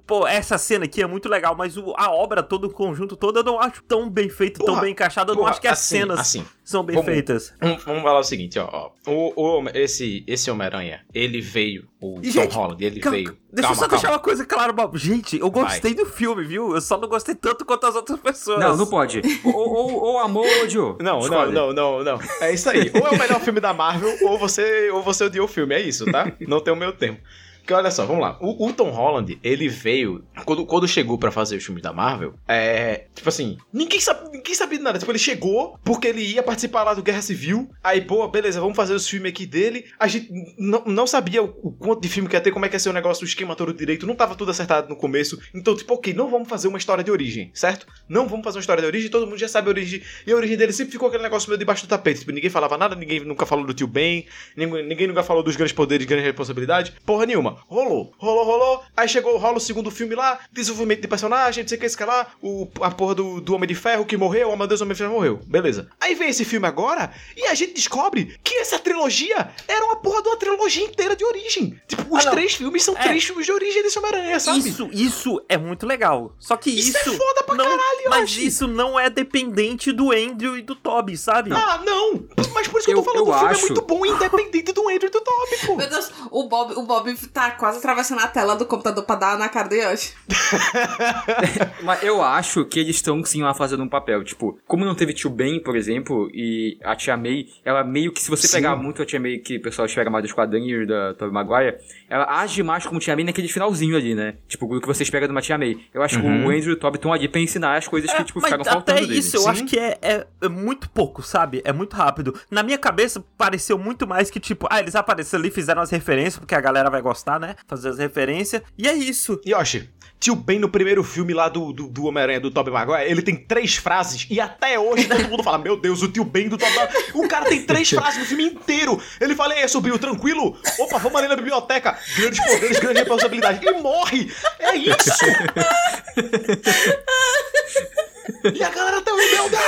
[0.07, 3.39] Pô, essa cena aqui é muito legal, mas o- a obra todo, o conjunto todo,
[3.39, 5.32] eu não acho tão bem feito, tão Porra, bem encaixado.
[5.32, 7.55] Eu não porra, acho que as assim, cenas assim, são bem vamos- feitas.
[7.61, 8.69] Vamos, vamos falar o seguinte, ó.
[8.70, 8.90] ó.
[9.11, 13.36] O, o, esse esse Homem-Aranha, ele veio, o E, Tom gente, Holland, ele Calma, veio.
[13.52, 13.88] Deixa calma, eu só calma.
[13.88, 14.98] deixar uma coisa clara, Bob.
[14.98, 16.74] Gente, eu gostei do filme, viu?
[16.74, 18.60] Eu só não gostei tanto quanto as outras pessoas.
[18.60, 19.20] Não, não pode.
[19.44, 20.97] ou, ou, ou amou ou odiou.
[21.01, 21.52] Não, não, Escolhe.
[21.52, 22.18] não, não, não.
[22.40, 22.90] É isso aí.
[22.94, 25.74] Ou é o melhor filme da Marvel, ou você, ou você odiou o filme.
[25.74, 26.30] É isso, tá?
[26.47, 27.20] Não tem o meu tempo.
[27.66, 28.38] Porque olha só, vamos lá.
[28.40, 30.24] O, o Tom Holland, ele veio.
[30.44, 33.06] Quando, quando chegou pra fazer os filmes da Marvel, é.
[33.12, 33.98] Tipo assim, ninguém,
[34.32, 35.01] ninguém sabia de nada.
[35.01, 37.68] Tipo, ele chegou porque ele ia participar lá do Guerra Civil.
[37.82, 39.84] Aí, pô, beleza, vamos fazer os filmes aqui dele.
[39.98, 42.68] A gente não, não sabia o, o quanto de filme que ia ter, como é
[42.68, 44.06] que ia ser o negócio, o esquema todo direito.
[44.06, 45.36] Não tava tudo acertado no começo.
[45.52, 47.84] Então, tipo, ok, não vamos fazer uma história de origem, certo?
[48.09, 50.01] Não vamos fazer uma história de origem, todo mundo já sabe a origem.
[50.24, 52.20] E a origem dele sempre ficou aquele negócio meio debaixo do tapete.
[52.20, 54.24] Tipo, ninguém falava nada, ninguém nunca falou do tio Ben,
[54.56, 56.93] ninguém, ninguém nunca falou dos grandes poderes, grandes responsabilidades.
[57.05, 57.56] Porra nenhuma.
[57.69, 58.83] Rolou, rolou, rolou.
[58.97, 61.97] Aí chegou, rola o segundo filme lá, desenvolvimento de personagem, não sei o que, esse
[61.97, 64.81] que lá, o, a porra do, do Homem de Ferro que morreu, oh meu Deus,
[64.81, 65.41] o Homem de Ferro morreu.
[65.47, 65.89] Beleza.
[66.01, 70.23] Aí vem esse filme agora e a gente descobre que essa trilogia era uma porra
[70.23, 71.81] de uma trilogia inteira de origem.
[71.87, 73.03] Tipo, os Ah, três filmes são É.
[73.03, 74.59] três filmes de origem desse Homem-Aranha, sabe?
[74.59, 76.35] Isso, isso é muito legal.
[76.39, 77.11] Só que Isso isso.
[77.11, 78.47] é foda pra não, caralho, Mas Yoshi.
[78.47, 81.53] isso não é dependente do Andrew e do Toby, sabe?
[81.53, 82.24] Ah, não!
[82.55, 84.07] Mas por isso que eu, Eu- tô falando, eu o filme acho- é muito bom,
[84.07, 85.77] independente do Andrew e do Toby, pô.
[85.77, 89.39] Meu Deus, o Bob, o Bob tá quase atravessando a tela do computador pra dar
[89.39, 90.12] na cara do Yoshi.
[91.82, 94.23] Mas eu acho que eles estão sim lá fazendo um papel.
[94.24, 98.23] Tipo, como não teve Tio Ben, por exemplo, e a Tia May, ela meio que,
[98.23, 98.56] se você Sim.
[98.56, 101.77] pegar muito a Tia May, que o pessoal espera mais dos quadrinhos da Tobey Maguire,
[102.09, 104.35] ela age mais como Tia May naquele finalzinho ali, né?
[104.48, 105.78] Tipo, o que você espera de uma Tia May.
[105.93, 108.24] Eu acho que o Andrew e o Toby estão ali pra ensinar as coisas que,
[108.24, 109.27] tipo, É, mas ficaram até faltando deles.
[109.27, 109.48] isso, eu Sim.
[109.51, 111.62] acho que é, é- é muito pouco, sabe?
[111.64, 112.39] É muito rápido.
[112.51, 116.36] Na minha cabeça, pareceu muito mais que, tipo, ah, eles apareceram ali, fizeram as referências,
[116.39, 117.54] porque a galera vai gostar, né?
[117.66, 118.62] Fazer as referências.
[118.76, 119.40] E é isso.
[119.46, 119.88] Yoshi,
[120.18, 123.36] Tio Ben no primeiro filme lá do, do, do Homem-Aranha do Tobey Maguire, ele tem
[123.36, 126.74] três frases e até hoje todo mundo fala, meu Deus, o Tio Ben do Tobey
[126.74, 127.04] Maguire.
[127.14, 129.00] O cara tem três frases no filme inteiro.
[129.20, 130.56] Ele fala, e aí, sobrinho, tranquilo?
[130.78, 131.98] Opa, vamos ali na biblioteca.
[132.16, 133.66] Grandes poderes, grande responsabilidade.
[133.66, 134.32] E morre.
[134.58, 134.96] É isso.
[138.55, 139.61] e a galera até hoje, meu Deus.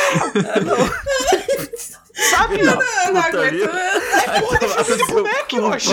[2.31, 2.61] Sabe?
[2.61, 3.51] Eu não Puta aguento.
[3.53, 3.73] vida.
[4.27, 5.91] É porra de filme de boneco, Yoshi.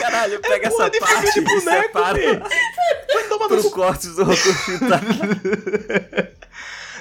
[0.00, 2.42] Caralho, pega porra essa de parte de e boneco, separa.
[3.12, 3.70] Vai tomar no pro cu.
[3.70, 5.00] corte do Rokushita.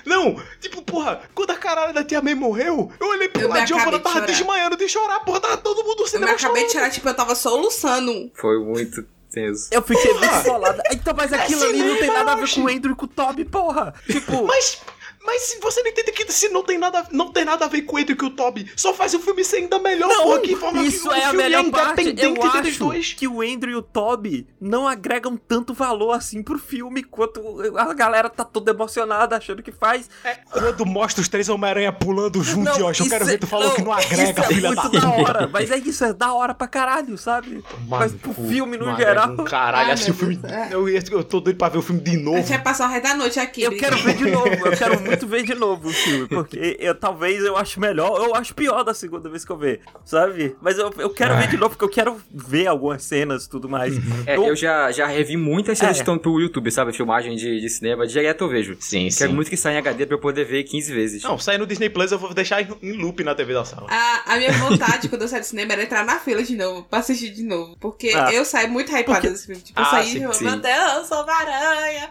[0.03, 3.61] Não, tipo, porra, quando a caralho da tia May morreu, eu olhei pro Eu lado
[3.61, 4.25] de Giovanna, de tava chorar.
[4.25, 6.67] desmaiando de chorar, porra, tava todo mundo no Eu acabei de chorando.
[6.71, 8.31] tirar, tipo, eu tava soluçando.
[8.35, 9.69] Foi muito tenso.
[9.71, 10.83] Eu fiquei muito bolada.
[10.91, 13.07] Então, mas aquilo ali não tem nada a ver com o Andrew e com o
[13.07, 13.93] Toby, porra.
[14.05, 14.81] Tipo, Mas,
[15.25, 17.95] mas você não entende que se não tem nada, não tem nada a ver com
[17.95, 20.39] o Andrew e com o Toby, só faz o filme ser ainda melhor, Não, porra,
[20.39, 22.15] que forma isso que o é a filme melhor é parte.
[22.17, 23.13] Eu acho dois.
[23.13, 27.41] que o Andrew e o Toby não agregam tanto valor assim pro filme, quanto
[27.77, 30.09] a galera tá toda emocionada achando que faz.
[30.23, 33.47] É, quando mostra os três Homem-Aranha pulando junto, Não, Yoshi, eu quero é- ver tu
[33.47, 36.13] falou que não agrega, isso é filha da muito da hora, mas é isso, é
[36.13, 37.63] da hora pra caralho, sabe?
[37.87, 39.29] mas pro filme no Não geral.
[39.31, 40.39] um caralho, assim, o filme.
[40.43, 40.69] É.
[40.73, 42.37] Eu, eu tô doido pra ver o filme de A novo.
[42.37, 43.63] gente vai passar o resto da noite aqui.
[43.63, 46.93] Eu quero ver de novo, eu quero muito ver de novo o filme, porque eu
[46.95, 50.55] talvez eu acho melhor, eu acho pior da segunda vez que eu ver, sabe?
[50.61, 53.67] Mas eu, eu quero ver de novo, porque eu quero ver algumas cenas e tudo
[53.69, 53.93] mais.
[54.27, 55.99] É, eu já, já revi muitas cenas É.
[55.99, 56.93] que estão pro YouTube, sabe?
[56.93, 58.75] Filmagem de, de cinema, direto eu vejo.
[58.79, 61.23] Sim, Quero muito que saia em HD pra eu poder ver 15 vezes.
[61.23, 63.87] Não, sair no Disney Plus eu vou deixar em, loop na TV da sala.
[63.89, 66.83] A, a minha vontade quando eu saio do cinema era entrar na fila de novo,
[66.83, 67.75] pra assistir de novo.
[67.79, 68.31] Porque Ah.
[68.33, 69.61] eu saio muito hypada Porque- desse filme.
[69.61, 70.45] Tipo, eu Ah, saí sim, e eu, sim.
[70.45, 72.09] meu Deus, eu sou uma aranha.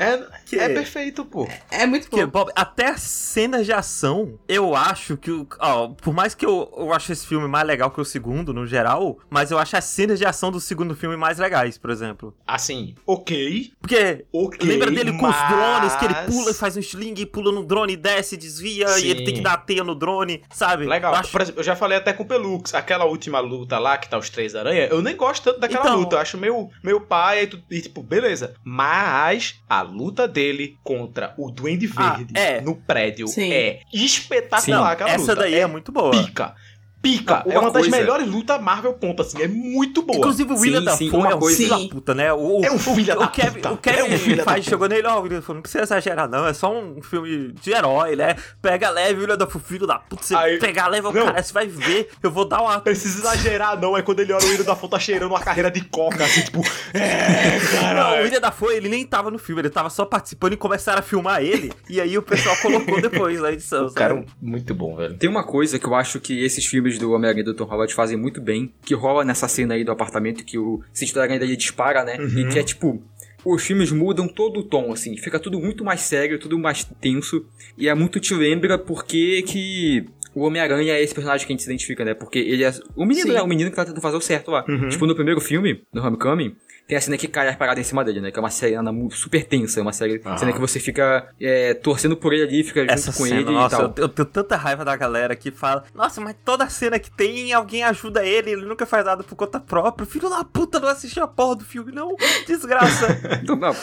[0.00, 1.46] É, Que- é perfeito, pô.
[1.70, 2.30] É muito Porque, bom.
[2.40, 5.30] Bob, até as cenas de ação, eu acho que.
[5.30, 8.52] o- Ó, por mais que eu, eu acho esse filme mais legal que o segundo,
[8.54, 11.90] no geral, mas eu acho as cenas de ação do segundo filme mais legais, por
[11.90, 12.34] exemplo.
[12.46, 13.72] Assim, ok.
[13.80, 14.24] Porque.
[14.32, 14.66] Ok.
[14.66, 17.62] Lembra dele com os mas- drones, que ele pula e faz um sling, pula no
[17.64, 19.06] drone, desce, desvia, Sim.
[19.06, 20.86] e ele tem que dar a teia no drone, sabe?
[20.86, 21.12] Legal.
[21.12, 23.98] Eu acho- Por exemplo, eu já falei até com o Pelux, aquela última luta lá,
[23.98, 26.16] que tá os três aranha, eu nem gosto tanto daquela Então- luta.
[26.16, 28.54] Eu acho meio, meio pai e, tu- e tipo, beleza.
[28.64, 32.60] Mas a luta dele contra o Duende Ah, Verde é.
[32.60, 33.52] no prédio Sim.
[33.52, 35.36] é espetacular Sim, aquela Essa luta.
[35.36, 36.10] daí é, muito boa.
[36.10, 36.54] pica.
[37.02, 37.42] Pica.
[37.46, 39.40] Não, é uma uma das coisa- melhores lutas Marvel, ponto, assim.
[39.42, 40.18] É muito boa.
[40.18, 41.88] Inclusive o Sim, William sim, Dafoe uma é um coisa- filho Sim.
[41.88, 42.32] da puta, né?
[42.32, 43.72] O, É um filho o da Kevin, puta.
[43.72, 44.62] O Kevin É um filho da puta.
[44.62, 48.16] chegou nele, ó, William Dafoe, não precisa exagerar não, é só um filme de herói,
[48.16, 48.36] né?
[48.60, 51.24] Pega leve, William Dafoe, filho da puta, você Aí- pegar leve, o Não.
[51.26, 52.78] cara, você vai ver, eu vou dar uma...
[52.80, 53.96] Precisa exagerar, não.
[53.96, 56.60] É quando ele olha o William da tá cheirando uma carreira de coca, assim, tipo.
[56.92, 58.22] É, Não, o cara.
[58.22, 61.42] William Dafoe, ele nem tava no filme, ele tava só participando e começaram a filmar
[61.42, 65.14] ele, e aí o pessoal colocou depois na edição, O cara é muito bom, velho.
[65.16, 67.92] Tem uma coisa que eu acho que esses filmes do Homem-Aranha e do Tom Holland
[67.94, 71.56] fazem muito bem, que rola nessa cena aí do apartamento que o sentido aranha dele
[71.56, 72.16] dispara, né?
[72.16, 73.02] E que é tipo.
[73.42, 77.46] Os filmes mudam todo o tom, assim, fica tudo muito mais sério, tudo mais tenso,
[77.76, 80.04] e é muito te lembra porque que
[80.34, 82.12] o Homem-Aranha é esse personagem que a gente se identifica, né?
[82.12, 83.40] Porque ele é o menino, né?
[83.40, 84.62] O menino que tá tentando fazer o certo lá.
[84.90, 86.54] Tipo, no primeiro filme, no Homecoming,
[86.90, 88.32] tem a cena que cai as paradas em cima dele, né?
[88.32, 92.16] Que é uma cena super tensa, é uma série, cena que você fica é, torcendo
[92.16, 93.94] por ele ali, fica junto Essa com cena, ele nossa, e tal.
[93.96, 97.52] eu, eu tenho tanta raiva da galera que fala, nossa, mas toda cena que tem,
[97.52, 100.04] alguém ajuda ele, ele nunca faz nada por conta própria.
[100.04, 102.16] Filho da puta, não assistiu a porra do filme, não.
[102.44, 103.06] Desgraça.
[103.40, 103.74] Então, não,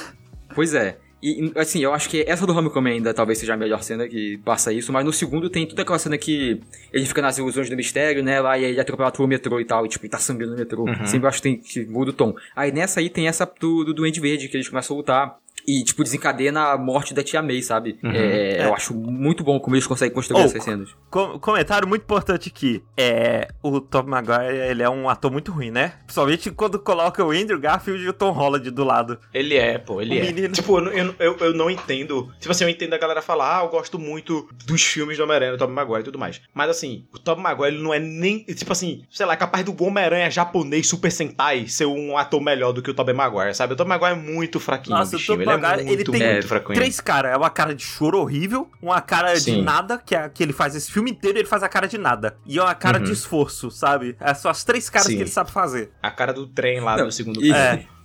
[0.54, 0.98] pois é.
[1.22, 4.38] E, assim, eu acho que essa do Homecoming ainda talvez seja a melhor cena que
[4.46, 6.62] passa isso, mas no segundo tem toda aquela cena que
[6.94, 9.66] ele fica nas ilusões do mistério, né, lá, e aí ele atropelado pelo metrô e
[9.66, 10.86] tal, e tipo, tá sangrando no metrô.
[11.06, 12.36] Sempre eu acho que, tem, que muda o tom.
[12.56, 15.84] Aí nessa aí tem essa do, do Duende Verde, que eles começam a lutar e,
[15.84, 18.00] tipo, desencadena a morte da tia May, sabe?
[18.04, 18.12] Uhum.
[18.12, 18.66] É, É.
[18.68, 20.90] Eu acho muito bom como eles conseguem construir Oh, essas cenas.
[21.10, 22.82] Com- comentário muito importante aqui.
[22.96, 23.50] É.
[23.62, 25.94] O Tom Maguire, ele é um ator muito ruim, né?
[26.06, 29.20] Principalmente quando coloca o Andrew Garfield e o Tom Holland do lado.
[29.34, 30.26] Ele é, pô, ele O é.
[30.28, 30.54] menino.
[30.54, 32.32] Tipo, eu, não- eu, eu, eu não entendo.
[32.40, 35.52] Tipo assim, eu entendo a galera falar, ah, eu gosto muito dos filmes do Homem-Aranha,
[35.52, 36.42] do Tobey Maguire e tudo mais.
[36.54, 38.40] Mas assim, o Tobey Maguire ele não é nem.
[38.46, 42.72] Tipo assim, sei lá, é capaz do Homem-Aranha japonês Super Sentai ser um ator melhor
[42.72, 43.74] do que o Tobey Maguire, sabe?
[43.74, 45.38] O Tobey Maguire é muito fraquinho, Nossa, o bichinho.
[45.40, 46.76] Tobey Ele é tem muito fraquinho.
[46.76, 47.32] Três caras.
[47.34, 49.62] É uma cara de choro horrível, uma cara de Sim.
[49.64, 52.38] nada, que, é, que ele faz esse filme inteiro, ele faz a cara de nada.
[52.46, 53.04] E é uma cara Uhum.
[53.06, 54.16] de esforço, sabe?
[54.20, 55.16] É só as três caras Sim.
[55.18, 55.92] que ele sabe fazer.
[56.02, 57.58] A cara do trem lá Não, no segundo filme.
[57.58, 57.86] É.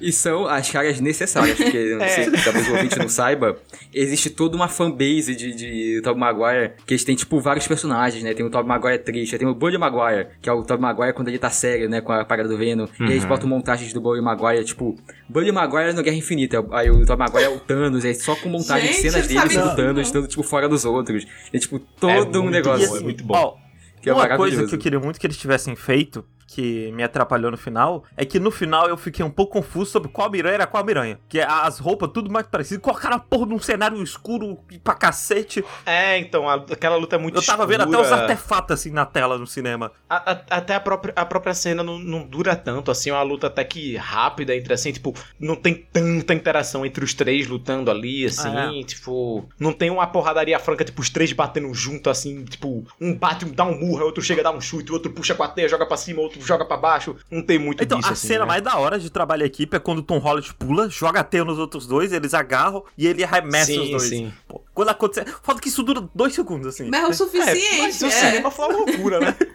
[0.00, 2.08] E são as caras necessárias, porque não É.
[2.08, 3.56] sei, talvez o ouvinte não saiba,
[3.92, 8.32] existe toda uma fanbase de, de Tobey Maguire, que eles têm, tipo, vários personagens, né?
[8.34, 11.28] Tem o Tobey Maguire triste, tem o Buddy Maguire, que é o Tobey Maguire quando
[11.28, 12.00] ele tá sério, né?
[12.00, 12.86] Com a parada do Venom.
[12.98, 13.28] E aí eles Uhum.
[13.28, 14.96] botam montagens do Buddy Maguire, tipo,
[15.28, 18.48] Buddy Maguire no Guerra Infinita, aí o Tobey Maguire é o Thanos, aí só com
[18.48, 21.26] montagem de Gente, cenas eu dele disso Thanos, estando, tipo, fora dos outros.
[21.52, 22.88] É, tipo, É todo um muito negócio.
[22.88, 23.34] bom, é muito bom.
[23.34, 23.54] Ó,
[24.02, 27.50] Que é uma coisa que eu queria muito que eles tivessem feito, que me atrapalhou
[27.50, 30.66] no final, é que no final eu fiquei um pouco confuso sobre qual miranha era
[30.66, 31.18] qual miranha.
[31.28, 35.64] Que as roupas tudo mais parecido, colocaram a porra num cenário escuro pra cacete.
[35.86, 38.06] É, então, a- aquela luta é muito Eu tava vendo até escura.
[38.06, 39.92] os artefatos assim na tela no cinema.
[40.08, 43.22] A- a- até a própria, a própria cena não, não dura tanto, assim, é uma
[43.22, 47.90] luta até que rápida entre, assim, tipo, não tem tanta interação entre os três lutando
[47.90, 52.44] ali, assim, Ah, tipo, não tem uma porradaria franca, tipo, os três batendo junto, assim,
[52.44, 55.12] tipo, um bate, um dá um murro, outro chega a dar um chute, o outro
[55.12, 57.98] puxa com a teia, joga pra cima, outro joga pra baixo, não tem muito Então,
[57.98, 58.46] disso, a assim, cena né?
[58.46, 61.44] mais da hora de trabalho em equipe é quando o Tom Holland pula, joga teia
[61.44, 64.08] nos outros dois, eles agarram e ele arremessa Sim, os dois.
[64.08, 64.32] sim.
[64.48, 65.34] Pô, quando acontece.
[65.42, 66.88] Foda que isso dura dois segundos, assim.
[66.88, 67.78] Mas é o suficiente.
[67.78, 68.10] mas o é.
[68.10, 69.36] cinema foi uma loucura, né?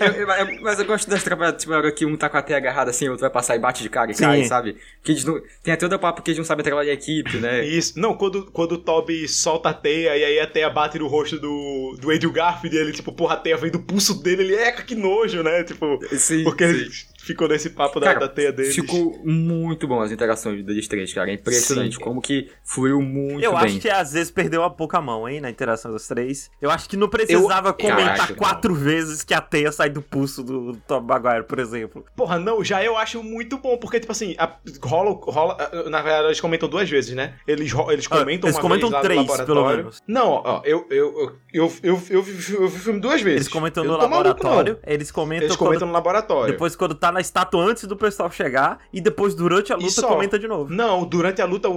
[0.00, 2.58] Eu- eu- eu- mas eu gosto das trabalhadas, tipo, que um tá com a teia
[2.58, 4.24] agarrada assim, o outro vai passar e bate de cara e Sim.
[4.24, 4.76] cai, sabe?
[5.02, 7.64] Que eles não, tem até o papo que eles não sabem trabalhar em equipe, né?
[7.64, 7.98] Isso.
[7.98, 11.38] Não, quando, quando o Toby solta a teia e aí a teia bate no rosto
[11.38, 14.54] do, do Andrew Garfield e ele, tipo, porra, a teia vem do pulso dele, ele,
[14.56, 15.64] eca, que nojo, né?
[15.64, 17.06] Tipo, Sim, porque sim.
[17.24, 18.72] Ficou nesse papo da, Cara, da teia dele.
[18.72, 21.30] Ficou muito bom as interações deles três, cara.
[21.30, 22.00] É impressionante Sim.
[22.02, 23.60] como que fluiu muito Eu bem.
[23.64, 26.50] acho que às vezes perdeu um pouco a mão, hein, na interação dos três.
[26.60, 30.02] Eu acho que não precisava Eu- comentar Caraca, quatro vezes que a teia sai do
[30.02, 32.04] pulso do Tom Maguire, por exemplo.
[32.16, 35.56] Porra, não, já eu acho muito bom, porque, tipo assim, a- rola, rola.
[35.90, 37.34] Na verdade, eles comentam duas vezes, né?
[37.46, 39.54] Eles, eles Ah, comentam eles uma comentam vez lá três, no laboratório.
[39.64, 40.02] pelo menos.
[40.06, 43.42] Não, ó, eu, eu, eu, eu, eu, eu, vi, eu vi o filme duas vezes.
[43.42, 44.92] Eles comentam no maluco, laboratório, não.
[44.92, 46.52] eles comentam Eles quando- comentam no laboratório.
[46.52, 50.08] depois quando tá na estátua antes do pessoal chegar, e depois durante a luta só.
[50.08, 50.72] comenta de novo.
[50.72, 51.68] Não, durante a luta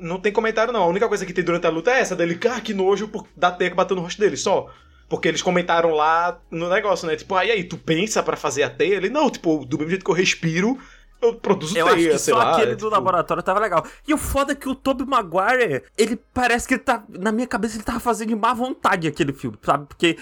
[0.00, 0.82] não tem comentário, não.
[0.82, 3.26] A única coisa que tem durante a luta é essa dele, ah, que nojo por,
[3.36, 4.66] da teia que bateu no rosto dele, só.
[5.08, 7.16] Porque eles comentaram lá no negócio, né?
[7.16, 8.94] Tipo, aí aí, tu pensa pra fazer a teia?
[8.96, 10.78] Ele, não, tipo, do mesmo jeito que eu respiro,
[11.20, 12.52] eu produzo Eu teia, acho que só lá.
[12.52, 13.84] aquele é, do tipo, laboratório tava legal.
[14.06, 17.02] E o foda é que o Tobey Maguire, ele parece que ele tá.
[17.08, 19.86] Na minha cabeça, ele tava fazendo de má vontade aquele filme, sabe?
[19.86, 20.16] Porque.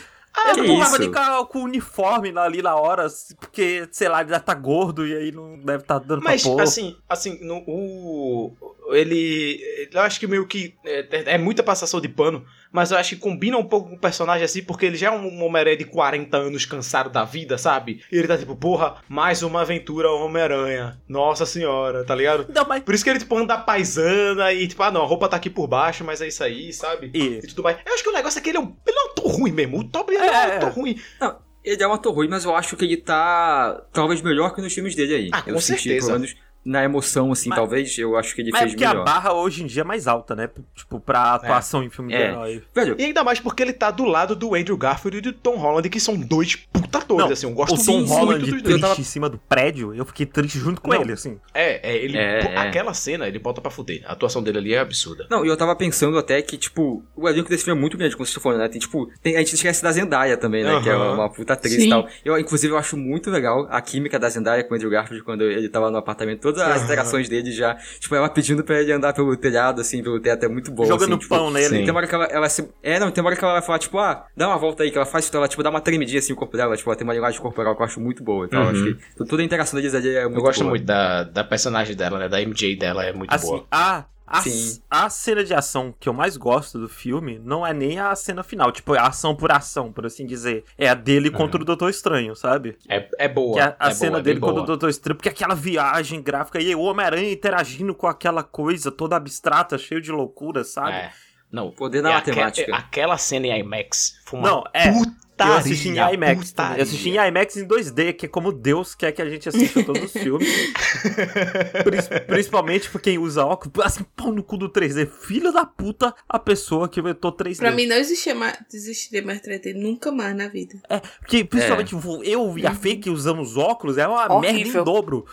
[0.49, 3.07] ele que não tava nem com, com o uniforme ali na hora,
[3.39, 6.53] porque, sei lá, ele já tá gordo e aí não deve tá dando Mas, pra
[6.53, 6.61] pôr.
[6.63, 8.57] assim, assim, no, o.
[8.95, 9.61] Ele.
[9.93, 10.75] Eu acho que meio que.
[10.85, 14.01] É, é muita passação de pano, mas eu acho que combina um pouco com o
[14.01, 18.03] personagem assim, porque ele já é um Homem-Aranha de 40 anos cansado da vida, sabe?
[18.11, 21.01] E ele tá tipo, porra, mais uma aventura Homem-Aranha.
[21.09, 22.47] Nossa senhora, tá ligado?
[22.55, 22.83] Não, mas.
[22.83, 25.51] Por isso que ele, tipo, anda paisana e, tipo, ah, não, a roupa tá aqui
[25.51, 27.11] por baixo, mas é isso aí, sabe?
[27.15, 27.79] E- E tudo mais.
[27.85, 29.53] Eu acho que o negócio é que ele é um, ele é um ator ruim
[29.53, 29.79] mesmo.
[29.81, 31.01] O Toby é, É, um ator ruim.
[31.21, 34.61] Não, ele é um ator ruim, mas eu acho que ele tá talvez melhor que
[34.63, 35.29] nos filmes dele aí.
[35.33, 36.13] Ah, com eu senti, certeza.
[36.13, 36.37] menos
[36.67, 39.05] na emoção, assim, Mas- talvez, eu acho que ele Mas é fez porque a melhor.
[39.05, 40.51] barra hoje em dia é mais alta, né?
[40.75, 42.29] Tipo, pra atuação em filme de É.
[42.31, 42.63] herói.
[42.75, 45.57] Velho, E ainda mais porque ele tá do lado do Andrew Garfield e do Tom
[45.57, 47.47] Holland, que são dois puta atores, Não, assim.
[47.47, 48.75] Eu gosto o Tom muito Holland dos triste dois.
[48.77, 51.01] Eu tava- em cima do prédio, eu fiquei triste junto com Não.
[51.01, 51.39] ele, assim.
[51.55, 52.19] É, é, ele.
[52.19, 52.57] É, pô, é.
[52.57, 54.03] Aquela cena, ele bota pra fuder.
[54.05, 55.27] A atuação dele ali é absurda.
[55.31, 58.17] Não, e eu tava pensando até que, tipo, o elenco desse filme é muito grande,
[58.17, 58.69] como estão falando, né?
[58.69, 60.81] Tem, tipo, tem- a gente esquece da Zendaya também, né?
[60.83, 61.15] Que é Aham.
[61.15, 61.87] uma puta atriz Sim.
[61.87, 62.09] e tal.
[62.25, 65.43] Eu, inclusive, eu acho muito legal a química da Zendaya com o Andrew Garfield quando
[65.45, 66.41] ele tava no apartamento.
[66.65, 70.21] Todas as interações dele já, tipo, ela pedindo pra ele andar pelo telhado, assim, pelo
[70.21, 70.85] teto, é muito bom.
[70.85, 71.69] Jogando assim, tipo, pão nele.
[71.69, 71.85] sim.
[71.85, 72.69] Tem uma hora que ela, ela se...
[72.83, 74.91] É, não, tem uma hora que ela vai falar, tipo, ah, dá uma volta aí,
[74.91, 76.97] que ela faz isso, ela, tipo, dá uma tremidinha assim o corpo dela, tipo, ela
[76.97, 78.63] tem uma linguagem corporal que eu acho muito boa e tal.
[78.65, 78.71] Uhum.
[78.71, 80.71] Acho que toda a interação deles ali é muito Eu gosto boa.
[80.71, 82.29] muito da, da personagem dela, né?
[82.29, 83.67] Da MJ dela, é muito Assim, boa.
[83.71, 84.43] a, a,
[84.91, 88.43] a cena de ação que eu mais gosto do filme não é nem a cena
[88.43, 90.65] final, tipo, é a ação por ação, por assim dizer.
[90.77, 92.77] É a dele contra o Doutor Estranho, sabe?
[92.89, 93.55] É, é boa.
[93.55, 94.67] Que é a é cena boa, é dele contra o boa.
[94.67, 99.79] Doutor Estranho, porque aquela viagem gráfica e o Homem-Aranha interagindo com aquela coisa toda abstrata,
[99.79, 100.93] cheio de loucura, sabe?
[100.97, 101.13] É.
[101.51, 102.75] Não, Poder da é matemática.
[102.75, 104.91] aque- aquela cena em IMAX foi uma Não, é.
[104.93, 106.51] puta Putaria, Eu assisti em IMAX.
[106.51, 106.79] putaria.
[106.79, 109.83] Eu assisti em IMAX em 2D, que é como Deus quer que a gente assista
[109.85, 110.49] todos os filmes.
[111.85, 113.85] Pris- Principalmente pra quem usa óculos.
[113.85, 115.07] Assim, pau no cu do 3D.
[115.07, 117.59] Filho da puta, a pessoa que inventou 3D.
[117.59, 120.81] Pra mim não existia mais, existiria mais 3D nunca mais na vida.
[120.89, 121.95] É, porque principalmente
[122.25, 124.81] eu e a Fê que usamos óculos é uma merda Horrível.
[124.81, 125.27] em dobro.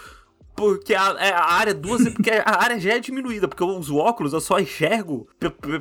[0.56, 3.98] Porque a, é, a área duas, porque a área já é diminuída, porque eu uso
[3.98, 5.28] óculos, eu só enxergo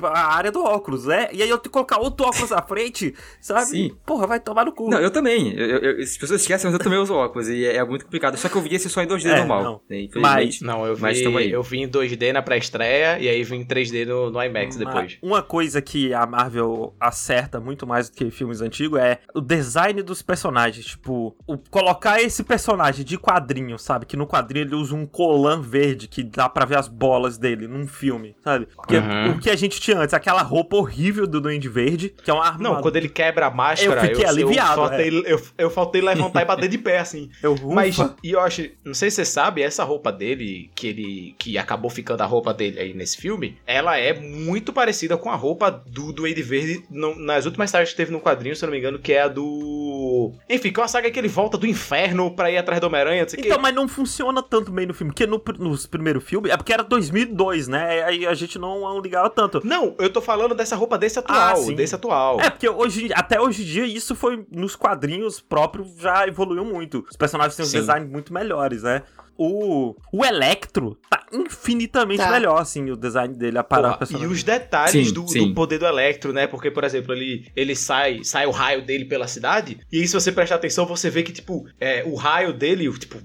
[0.03, 1.29] a área do óculos, né?
[1.31, 3.65] E aí eu tenho que colocar outro óculos na frente, sabe?
[3.67, 3.95] Sim.
[4.05, 4.89] Porra, vai tomar no cu.
[4.89, 5.53] Não, eu também.
[5.53, 7.47] Eu, eu- as pessoas esquecem, mas eu também uso óculos.
[7.49, 8.37] E é, é muito complicado.
[8.37, 9.63] Só que eu vi esse só em 2D É, normal.
[9.63, 9.81] não.
[9.89, 10.63] né, infelizmente.
[10.63, 11.51] Não, eu Mas vi, aí.
[11.51, 15.17] eu vi em 2D na pré-estreia e aí vi em 3D no, no IMAX depois.
[15.21, 19.41] Uma, uma coisa que a Marvel acerta muito mais do que filmes antigos é o
[19.41, 20.85] design dos personagens.
[20.85, 24.05] Tipo, o, colocar esse personagem de quadrinho, sabe?
[24.05, 27.67] Que no quadrinho ele usa um colã verde que dá pra ver as bolas dele
[27.67, 28.67] num filme, sabe?
[28.75, 29.31] Porque Uhum.
[29.31, 32.45] o que a gente tinha antes, aquela roupa horrível do Duende Verde, que é uma
[32.45, 32.59] arma.
[32.63, 36.01] Não, quando ele quebra a máscara, Eu fiquei eu, aliviado, eu, faltei, eu, eu faltei
[36.01, 37.29] levantar e bater de pé, assim.
[37.43, 38.15] Eu, Mas, ufa.
[38.23, 41.89] e eu acho, não sei se você sabe, essa roupa dele, que ele, que acabou
[41.89, 46.11] ficando a roupa dele aí nesse filme, ela é muito parecida com a roupa do
[46.13, 48.99] Duende Verde no- nas últimas sagas que teve no quadrinho, se eu não me engano,
[48.99, 50.31] que é a do...
[50.49, 53.23] Enfim, que é uma saga que ele volta do inferno pra ir atrás do Homem-Aranha,
[53.23, 53.61] não sei o Então, quê.
[53.61, 56.83] mas não funciona tanto bem no filme, porque no, nos primeiros filmes, é porque era
[56.83, 58.03] 2002, né?
[58.03, 59.59] Aí a gente não ligava tanto.
[59.65, 62.39] Não, eu tô falando dessa roupa desse atual, Ah, desse atual.
[62.39, 67.03] É, porque hoje, até hoje em dia, isso foi nos quadrinhos próprios já evoluiu muito.
[67.09, 67.79] Os personagens têm uns Sim.
[67.79, 69.01] designs muito melhores, né?
[69.37, 72.29] O, o Electro tá infinitamente Tá.
[72.31, 75.47] melhor, assim, o design dele, a parar Porra, e os detalhes Sim, do, sim.
[75.47, 76.45] do poder do Electro, né?
[76.47, 80.13] Porque, por exemplo, ele, ele sai, sai o raio dele pela cidade, e aí se
[80.13, 83.17] você prestar atenção, você vê que, tipo, é, o raio dele, tipo,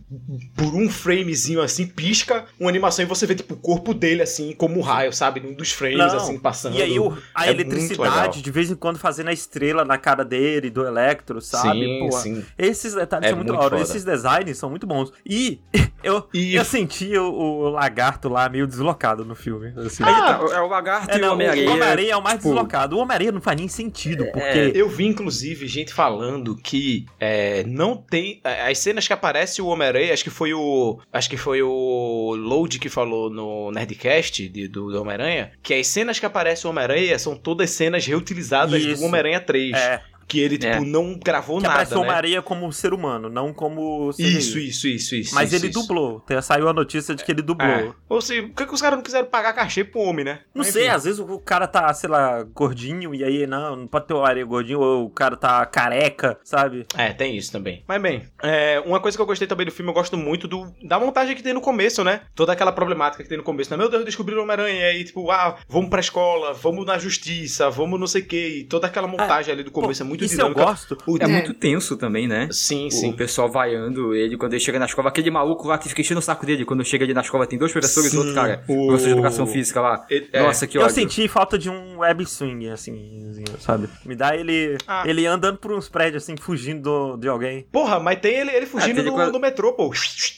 [0.56, 4.52] por um framezinho assim, pisca uma animação e você vê, tipo, o corpo dele, assim,
[4.54, 5.40] como um raio, sabe?
[5.40, 6.76] Num dos frames, Não, assim, passando.
[6.76, 10.24] E aí o- a É eletricidade, de vez em quando fazendo a estrela na cara
[10.24, 11.86] dele, do Electro, sabe?
[11.86, 12.44] Sim, Pô, sim.
[12.58, 13.76] Esses detalhes É são muito, muito.
[13.76, 15.12] Esses designs são muito bons.
[15.26, 15.60] E
[16.02, 19.72] eu, E- eu senti o, o lagarto lá meio deslocado no filme.
[19.78, 20.02] Assim.
[20.04, 21.70] Ah, é o Lagarto É, e o não, o Homem-Aranha.
[21.70, 22.96] Homem-Aranha é o mais tipo, deslocado.
[22.96, 24.40] O Homem-Aranha não faz nem sentido, porque.
[24.40, 28.40] É, Eu vi, inclusive, gente falando que é, não tem.
[28.44, 30.98] é, As cenas que aparece o Homem-Aranha, acho que foi o.
[31.12, 35.52] Acho que foi o Load que falou no Nerdcast de- do, do Homem-Aranha.
[35.62, 39.00] Que as cenas que aparece o Homem-Aranha são todas cenas reutilizadas Isso.
[39.00, 39.72] do Homem-Aranha 3.
[39.76, 40.80] É, Que ele, tipo, É.
[40.80, 41.88] não gravou que nada.
[41.90, 42.00] o Né?
[42.04, 44.10] Homem-Aranha como ser humano, não como.
[44.18, 45.34] Isso, isso, isso, isso.
[45.34, 45.80] Mas isso, ele isso.
[45.80, 46.22] dublou.
[46.42, 47.68] Saiu a notícia de que ele dublou.
[47.68, 47.92] É.
[48.08, 50.40] Ou seja, por que, que os caras não quiseram pagar cachê pro homem, né?
[50.54, 50.94] Não Mas, sei, enfim.
[50.94, 54.22] às vezes o cara tá, sei lá, gordinho, e aí não, não pode ter o
[54.24, 56.86] areia gordinho, ou o cara tá careca, sabe?
[56.94, 57.82] É, tem isso também.
[57.88, 60.70] Mas bem, é, uma coisa que eu gostei também do filme, eu gosto muito do,
[60.82, 62.20] da montagem que tem no começo, né?
[62.34, 63.76] Toda aquela problemática que tem no começo, né?
[63.76, 67.70] Meu Deus, descobriram o Homem-Aranha, e aí, tipo, ah, vamos pra escola, vamos na justiça,
[67.70, 68.58] vamos não sei o quê.
[68.60, 70.64] E toda aquela montagem ali do começo é muito Isso eu dinâmica.
[70.64, 70.98] gosto.
[71.06, 72.48] O- é muito tenso também, né?
[72.50, 73.12] Sim, O sim.
[73.12, 75.08] pessoal vaiando ele quando ele chega na escola.
[75.08, 76.64] Aquele maluco lá que fica enchendo o saco dele.
[76.64, 78.62] Quando chega ali na escola, tem dois professores e outro cara.
[78.68, 80.04] o- Professor de educação física lá.
[80.10, 80.42] Ele- é.
[80.42, 80.94] Nossa, que Eu ódio.
[80.94, 83.88] senti falta de um web swing, assim, sabe?
[84.04, 85.02] Me dá ele Ah.
[85.06, 87.66] ele andando por uns prédios, assim, fugindo do- de alguém.
[87.72, 89.92] Porra, mas tem ele, ele fugindo Ah, tem ele no, no metrô, pô.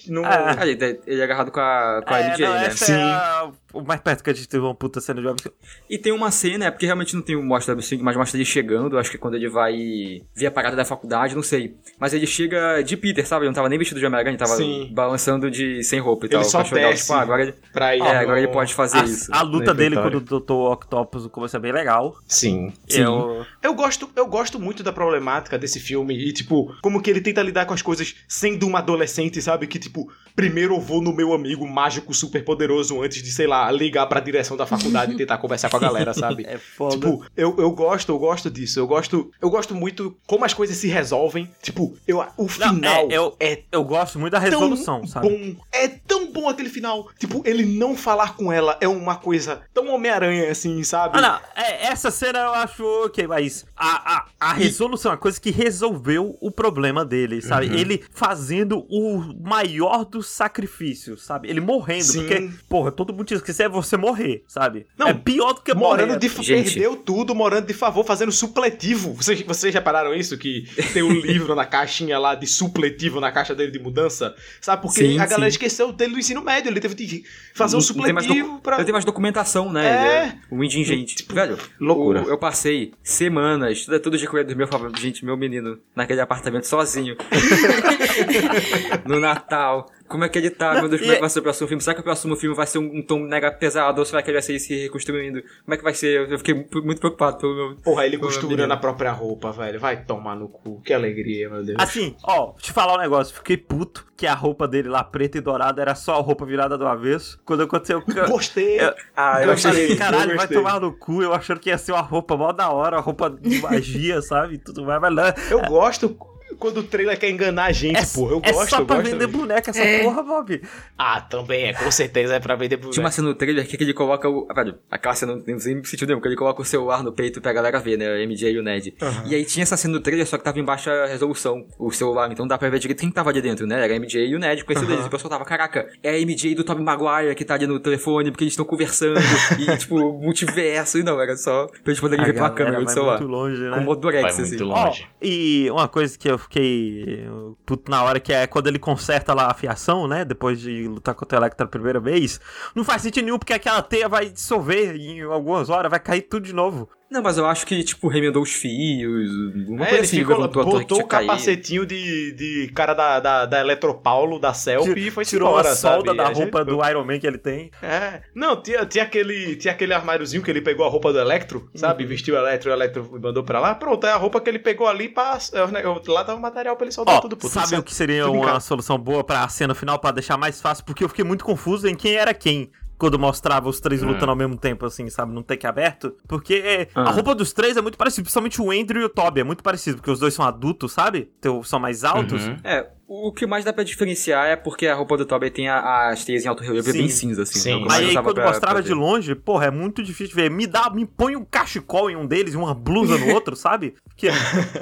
[0.09, 0.23] No...
[0.25, 2.67] Ah, ele, ele é agarrado com a, com a É, MJ, não, né?
[2.67, 2.93] essa Sim.
[2.95, 5.41] é a- o mais perto que a gente teve uma puta cena de web.
[5.89, 8.37] E tem uma cena, é porque realmente não tem o mostra do swing, mas mostra
[8.37, 11.77] ele chegando, acho que é quando ele vai ver a parada da faculdade, não sei.
[11.99, 13.43] Mas ele chega de Peter, sabe?
[13.45, 14.91] Ele não tava nem vestido de Homem-Aranha, ele tava Sim.
[14.93, 16.45] balançando de sem roupa e Ele tal.
[16.45, 17.03] só Eu acho legal, desce.
[17.03, 19.31] tipo, ah, agora ele, Pra ir é, agora ele pode fazer A, isso.
[19.33, 20.53] a luta dele com o Dr.
[20.53, 22.17] Octopus no começo é bem legal.
[22.27, 22.73] Sim.
[22.89, 23.03] Sim.
[23.03, 27.21] Eu, Eu gosto, eu gosto muito da problemática desse filme e, tipo, como que ele
[27.21, 29.67] tenta lidar com as coisas sendo uma adolescente, sabe?
[29.67, 33.60] Que, tipo, primeiro eu vou no meu amigo mágico super poderoso antes de, sei lá,
[33.71, 36.45] ligar pra direção da faculdade e tentar conversar com a galera, sabe?
[36.47, 36.95] é foda.
[36.95, 38.79] Tipo, eu, eu gosto, eu gosto disso.
[38.79, 41.51] Eu gosto, eu gosto muito como as coisas se resolvem.
[41.61, 45.29] Tipo, eu, o Não, final é, eu, é eu gosto muito da tão resolução, sabe?
[45.29, 45.61] bom.
[45.73, 47.09] É tão bom aquele final.
[47.19, 51.19] Tipo, ele não falar com ela é uma coisa tão Homem-Aranha, assim, sabe?
[51.19, 51.63] Ah, não.
[51.63, 55.51] É, essa cena eu acho ok, mas a, a, a resolução é a coisa que
[55.51, 57.67] resolveu o problema dele, sabe?
[57.69, 57.75] Uhum.
[57.75, 61.49] Ele fazendo o maior dos sacrifícios, sabe?
[61.49, 62.21] Ele morrendo, Sim.
[62.21, 64.87] porque, porra, todo mundo diz que isso é você morrer, sabe?
[64.99, 66.19] Não, é pior do que Morando morrer.
[66.19, 66.73] de Gente.
[66.75, 69.13] perdeu tudo, morando de favor, fazendo supletivo.
[69.15, 70.37] Vocês, vocês repararam isso?
[70.39, 74.35] Que tem um livro na caixinha lá de supletivo na caixa dele de mudança?
[74.61, 74.83] Sabe?
[74.83, 75.55] Porque Sim, a galera sim.
[75.57, 76.71] esqueceu dele do ensino médio.
[76.71, 77.25] Ele teve de
[77.55, 78.77] fazer um Não- supletivo pra.
[78.77, 79.87] Ele tem mais documentação, né?
[79.87, 79.91] É.
[79.91, 81.27] Ele é um indigente.
[81.31, 82.23] Velho, loucura.
[82.23, 86.21] o- eu passei semanas, tudo, tudo de cuidado do meu favor, gente, meu menino, naquele
[86.21, 87.17] apartamento sozinho.
[89.07, 89.91] no Natal.
[90.09, 90.75] Como é que ele tá?
[90.75, 91.81] Meu Deus, como é que vai ser o próximo filme?
[91.83, 93.99] Será que o próximo filme vai ser um, um tom mega pesado?
[93.99, 95.43] Ou será que ele vai ser se reconstruindo?
[95.65, 96.31] Como é que vai ser?
[96.31, 97.77] Eu fiquei mu- muito preocupado pelo meu.
[97.77, 98.73] Porra, ele meu costurando menino.
[98.73, 99.81] a própria roupa, velho.
[99.81, 100.81] Vai tomar no cu.
[100.83, 101.77] Que alegria, meu Deus.
[101.81, 105.41] Assim, ó, te falar um negócio, fiquei puto que a roupa dele lá, preta e
[105.41, 107.41] dourada, era só a roupa virada do avesso.
[107.45, 108.03] Quando aconteceu.
[108.29, 108.79] Gostei.
[108.81, 109.71] Eu- Ah, eu Eu achei.
[109.71, 111.23] falei, eu caralho, vai tomar no cu.
[111.23, 114.59] Eu achando que ia ser uma roupa mó da hora, uma roupa de magia, sabe?
[114.59, 115.25] Tudo mais, mas não.
[115.51, 116.11] Eu gosto
[116.59, 118.33] quando o trailer quer enganar a gente, É, porra.
[118.33, 119.11] Eu é gosto, só pra gosto.
[119.11, 120.03] vender boneca essa É.
[120.03, 120.63] porra, Bob.
[120.99, 121.73] Ah, também é.
[121.73, 122.93] Com certeza é pra vender boneco.
[122.93, 124.47] Tinha uma cena no trailer que ele coloca o.
[124.51, 127.13] ah, Velho, aquela cena não tem nem sentido nenhum, que ele coloca o celular no
[127.13, 128.09] peito pra galera ver, né?
[128.11, 128.95] O MJ e o Ned.
[129.27, 132.31] E aí tinha essa cena no trailer, só que tava em baixa resolução o celular,
[132.31, 133.83] então dá pra ver direito quem tava ali dentro, né?
[133.85, 135.05] Era a MJ e o Ned, conhecido deles.
[135.05, 137.79] E o pessoal tava, caraca, é a MJ do Tobey Maguire que tá ali no
[137.81, 139.19] telefone, porque eles estão conversando,
[139.59, 140.99] e tipo, multiverso.
[140.99, 143.19] E não, era só pra eles poderem A ver pela câmera do celular.
[143.19, 143.71] muito longe, né?
[143.71, 144.65] Com o modo Vai Durex, muito assim.
[144.65, 145.05] longe.
[145.05, 147.27] Ó, e uma coisa que eu fiquei
[147.65, 150.25] puto na hora, que é quando ele conserta lá a fiação, né?
[150.25, 152.41] Depois de lutar contra o Electra a primeira vez.
[152.75, 156.45] Não faz sentido nenhum, porque aquela teia vai dissolver em algumas horas, vai cair tudo
[156.47, 156.89] de novo.
[157.11, 159.31] Não, mas eu acho que, tipo, remendou os fios,
[159.69, 161.27] uma É, coisa ele assim, ficou, levantou a torre que botou o caído.
[161.33, 165.75] capacetinho de, de cara da, da, da Eletropaulo, da Celp e foi Tirou embora, a
[165.75, 166.17] solda sabe?
[166.17, 167.71] da A gente- roupa do Iron Man que ele tem.
[167.83, 168.23] É.
[168.33, 172.05] Não, tinha, tinha, aquele, tinha aquele armáriozinho que ele pegou a roupa do Electro, sabe?
[172.05, 173.75] Vestiu o Electro, o Electro mandou pra lá.
[173.75, 175.37] Pronto, é a roupa que ele pegou ali pra...
[175.53, 177.37] é, Lá tava o material pra ele soltar Ó, tudo.
[177.37, 180.61] Pô, tudo sabe o que seria uma solução boa pra cena final, pra deixar mais
[180.61, 180.85] fácil?
[180.85, 182.71] Porque eu fiquei muito confuso em quem era quem.
[183.01, 184.09] Quando mostrava os três Hum.
[184.09, 185.33] lutando ao mesmo tempo, assim, sabe?
[185.33, 186.15] Num take aberto.
[186.29, 187.09] Porque é, Ah.
[187.09, 188.23] a roupa dos três é muito parecida.
[188.23, 189.41] Principalmente o Andrew e o Toby.
[189.41, 189.97] É muito parecido.
[189.97, 191.31] Porque os dois são adultos, sabe?
[191.39, 192.47] Então, são mais altos.
[192.47, 192.57] Uhum.
[192.63, 196.11] É, o que mais dá pra diferenciar é porque a roupa do Toby tem a-
[196.11, 197.59] as teias em alto relevo, é bem cinza, assim.
[197.59, 197.71] Sim.
[197.71, 200.51] então, Mas aí, quando pra- mostrava pra de longe, porra, é muito difícil de ver.
[200.51, 203.95] Me dá, me põe um cachecol em um deles e uma blusa no outro, sabe?
[204.17, 204.29] Que,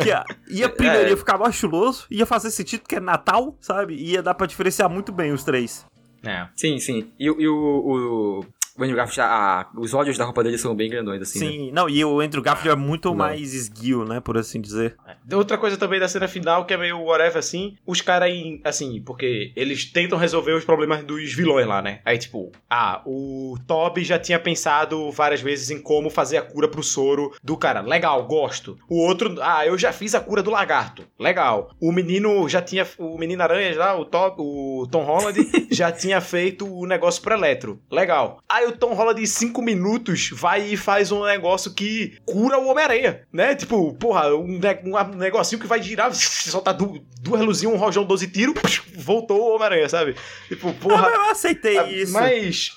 [0.02, 0.08] que
[0.52, 1.10] ia primeiro É.
[1.10, 3.94] ia ficar mais chuloso, ia fazer sentido que é Natal, sabe?
[3.94, 5.86] Ia dar pra diferenciar muito bem os três.
[6.28, 6.46] É.
[6.54, 7.10] Sim, sim.
[7.18, 8.44] E, e o, o,
[8.78, 11.46] o Andrew Garfield, a- os olhos da roupa dele são bem grandões, assim, né?
[11.46, 13.16] Sim, não, e o Andrew Garfield é muito Não.
[13.16, 14.96] mais esguio, né, por assim dizer.
[15.32, 18.32] Outra coisa também da cena final, que é meio whatever, assim, os caras,
[18.64, 22.00] assim, porque eles tentam resolver os problemas dos vilões lá, né?
[22.04, 26.68] Aí, tipo, ah, o Toby já tinha pensado várias vezes em como fazer a cura
[26.68, 27.80] pro soro do cara.
[27.80, 28.78] Legal, gosto.
[28.88, 31.04] O outro, ah, eu já fiz a cura do lagarto.
[31.18, 31.70] Legal.
[31.80, 35.38] O menino já tinha, o menino aranha já, o, Toby, o Tom Holland,
[35.70, 37.80] já tinha feito o negócio pro Eletro.
[37.90, 38.40] Legal.
[38.48, 42.68] Aí o Tom Holland, em cinco minutos, vai e faz um negócio que cura o
[42.68, 43.54] Homem-Aranha, né?
[43.54, 48.04] Tipo, porra, um, ne- um negocinho que vai girar, soltar du duas luzinhas, um rojão,
[48.04, 50.14] 12 tiros, voltou o Homem-Aranha, sabe?
[50.48, 51.02] Tipo, Ah, porra.
[51.02, 52.12] mas eu aceitei ah, isso.
[52.12, 52.70] Mas.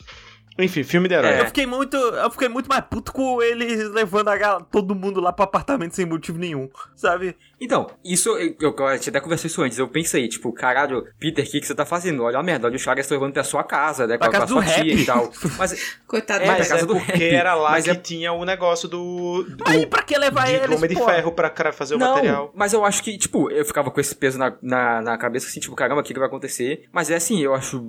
[0.61, 1.31] Enfim, filme de herói.
[1.31, 1.41] É.
[1.41, 1.95] Eu fiquei muito.
[1.97, 5.95] Eu fiquei muito mais puto com eles levando a gal- todo mundo lá pro apartamento
[5.95, 7.35] sem motivo nenhum, sabe?
[7.59, 11.47] Então, isso, eu, eu, eu até conversei isso antes, eu pensei, tipo, caralho, Peter, o
[11.47, 12.23] que, que você tá fazendo?
[12.23, 14.31] Olha a merda, olha os caras estão levando pra sua casa, né, com, Pra a-
[14.31, 15.01] com a casa sua do tia rap.
[15.01, 15.31] e tal.
[15.59, 17.35] Mas, Coitado É, do pra Mas casa é do porque rap.
[17.35, 19.43] era lá Mas que é- tinha o negócio do.
[19.43, 20.95] do e pra que levar de eles, Homem de?
[20.95, 22.51] Ferro pra cara fazer o não, material.
[22.55, 25.59] mas eu acho que, tipo, eu ficava com esse peso na, na, na cabeça, assim,
[25.59, 26.85] tipo, caramba, o que, que vai acontecer?
[26.91, 27.79] Mas é assim, eu acho,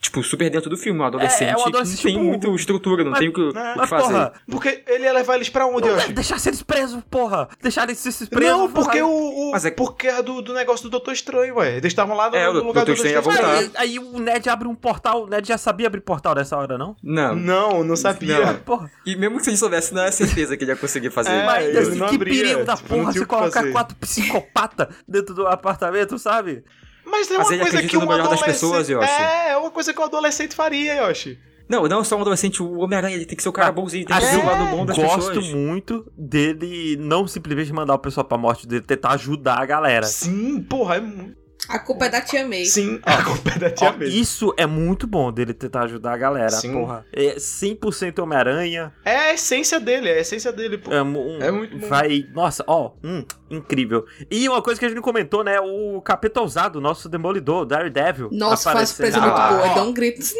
[0.00, 3.04] tipo, super dentro do filme, um adolescente, É, é um adolescente, tem tipo, muita estrutura,
[3.04, 4.06] não mas- tem o que, o que Mas, fazer.
[4.12, 6.12] porra, Porque ele ia levar eles pra onde, não, Yoshi?
[6.12, 7.48] deixar eles presos, porra.
[7.62, 8.50] Deixar eles se presos.
[8.58, 8.84] Não, porra.
[8.84, 9.08] porque o.
[9.08, 11.72] o Mas é- Porque é do, do negócio do Doutor Estranho, ué.
[11.76, 13.58] Eles estavam lá no, É, o no lugar Doutor do Doutor Estranho voltar.
[13.58, 15.24] Aí, aí o Ned abre um portal.
[15.24, 16.96] O Ned já sabia abrir portal nessa hora, não?
[17.02, 17.34] Não.
[17.34, 18.44] Não, não sabia.
[18.44, 18.54] Não.
[18.56, 18.90] Porra.
[19.04, 21.30] E mesmo que se ele soubesse, não é certeza que ele ia conseguir fazer.
[21.30, 23.96] É, Mas ele assim, não que abria, perigo da tipo, porra o que colocar quatro
[23.96, 26.64] psicopata dentro do apartamento, sabe?
[27.04, 28.46] Mas é Mas uma ele coisa que no melhor das adolescente...
[28.52, 29.08] pessoas, Yoshi.
[29.10, 31.38] É, é uma coisa que um adolescente faria, Yoshi.
[31.68, 34.06] Não, não só um adolescente, o Homem-Aranha, ele tem que ser o cara Ah, bonzinho,
[34.06, 35.52] tem que assim, ser o lado bom das Gosto pessoas.
[35.52, 40.06] muito dele não simplesmente mandar o pessoal pra morte, dele tentar ajudar a galera.
[40.06, 41.00] Sim, porra, é...
[41.00, 41.34] mu-
[41.68, 42.64] A culpa é da tia May.
[42.66, 44.14] Sim, a culpa é da tia mesmo.
[44.14, 46.72] isso é muito bom dele tentar ajudar a galera, Sim.
[46.72, 47.04] porra.
[47.12, 48.92] É 100% Homem-Aranha.
[49.04, 50.92] É a essência dele, é a essência dele, pô.
[50.92, 51.88] É, um- É muito bom.
[51.88, 52.24] Vai.
[52.32, 54.04] Nossa, ó, hum, incrível.
[54.30, 55.58] E uma coisa que a gente não comentou, né?
[55.58, 58.28] O Capeta Ousado, nosso demolidor, Daredevil.
[58.30, 59.70] Nossa, faz surpresa muito Ah, boa.
[59.70, 59.74] ó.
[59.74, 60.20] Dá um grito.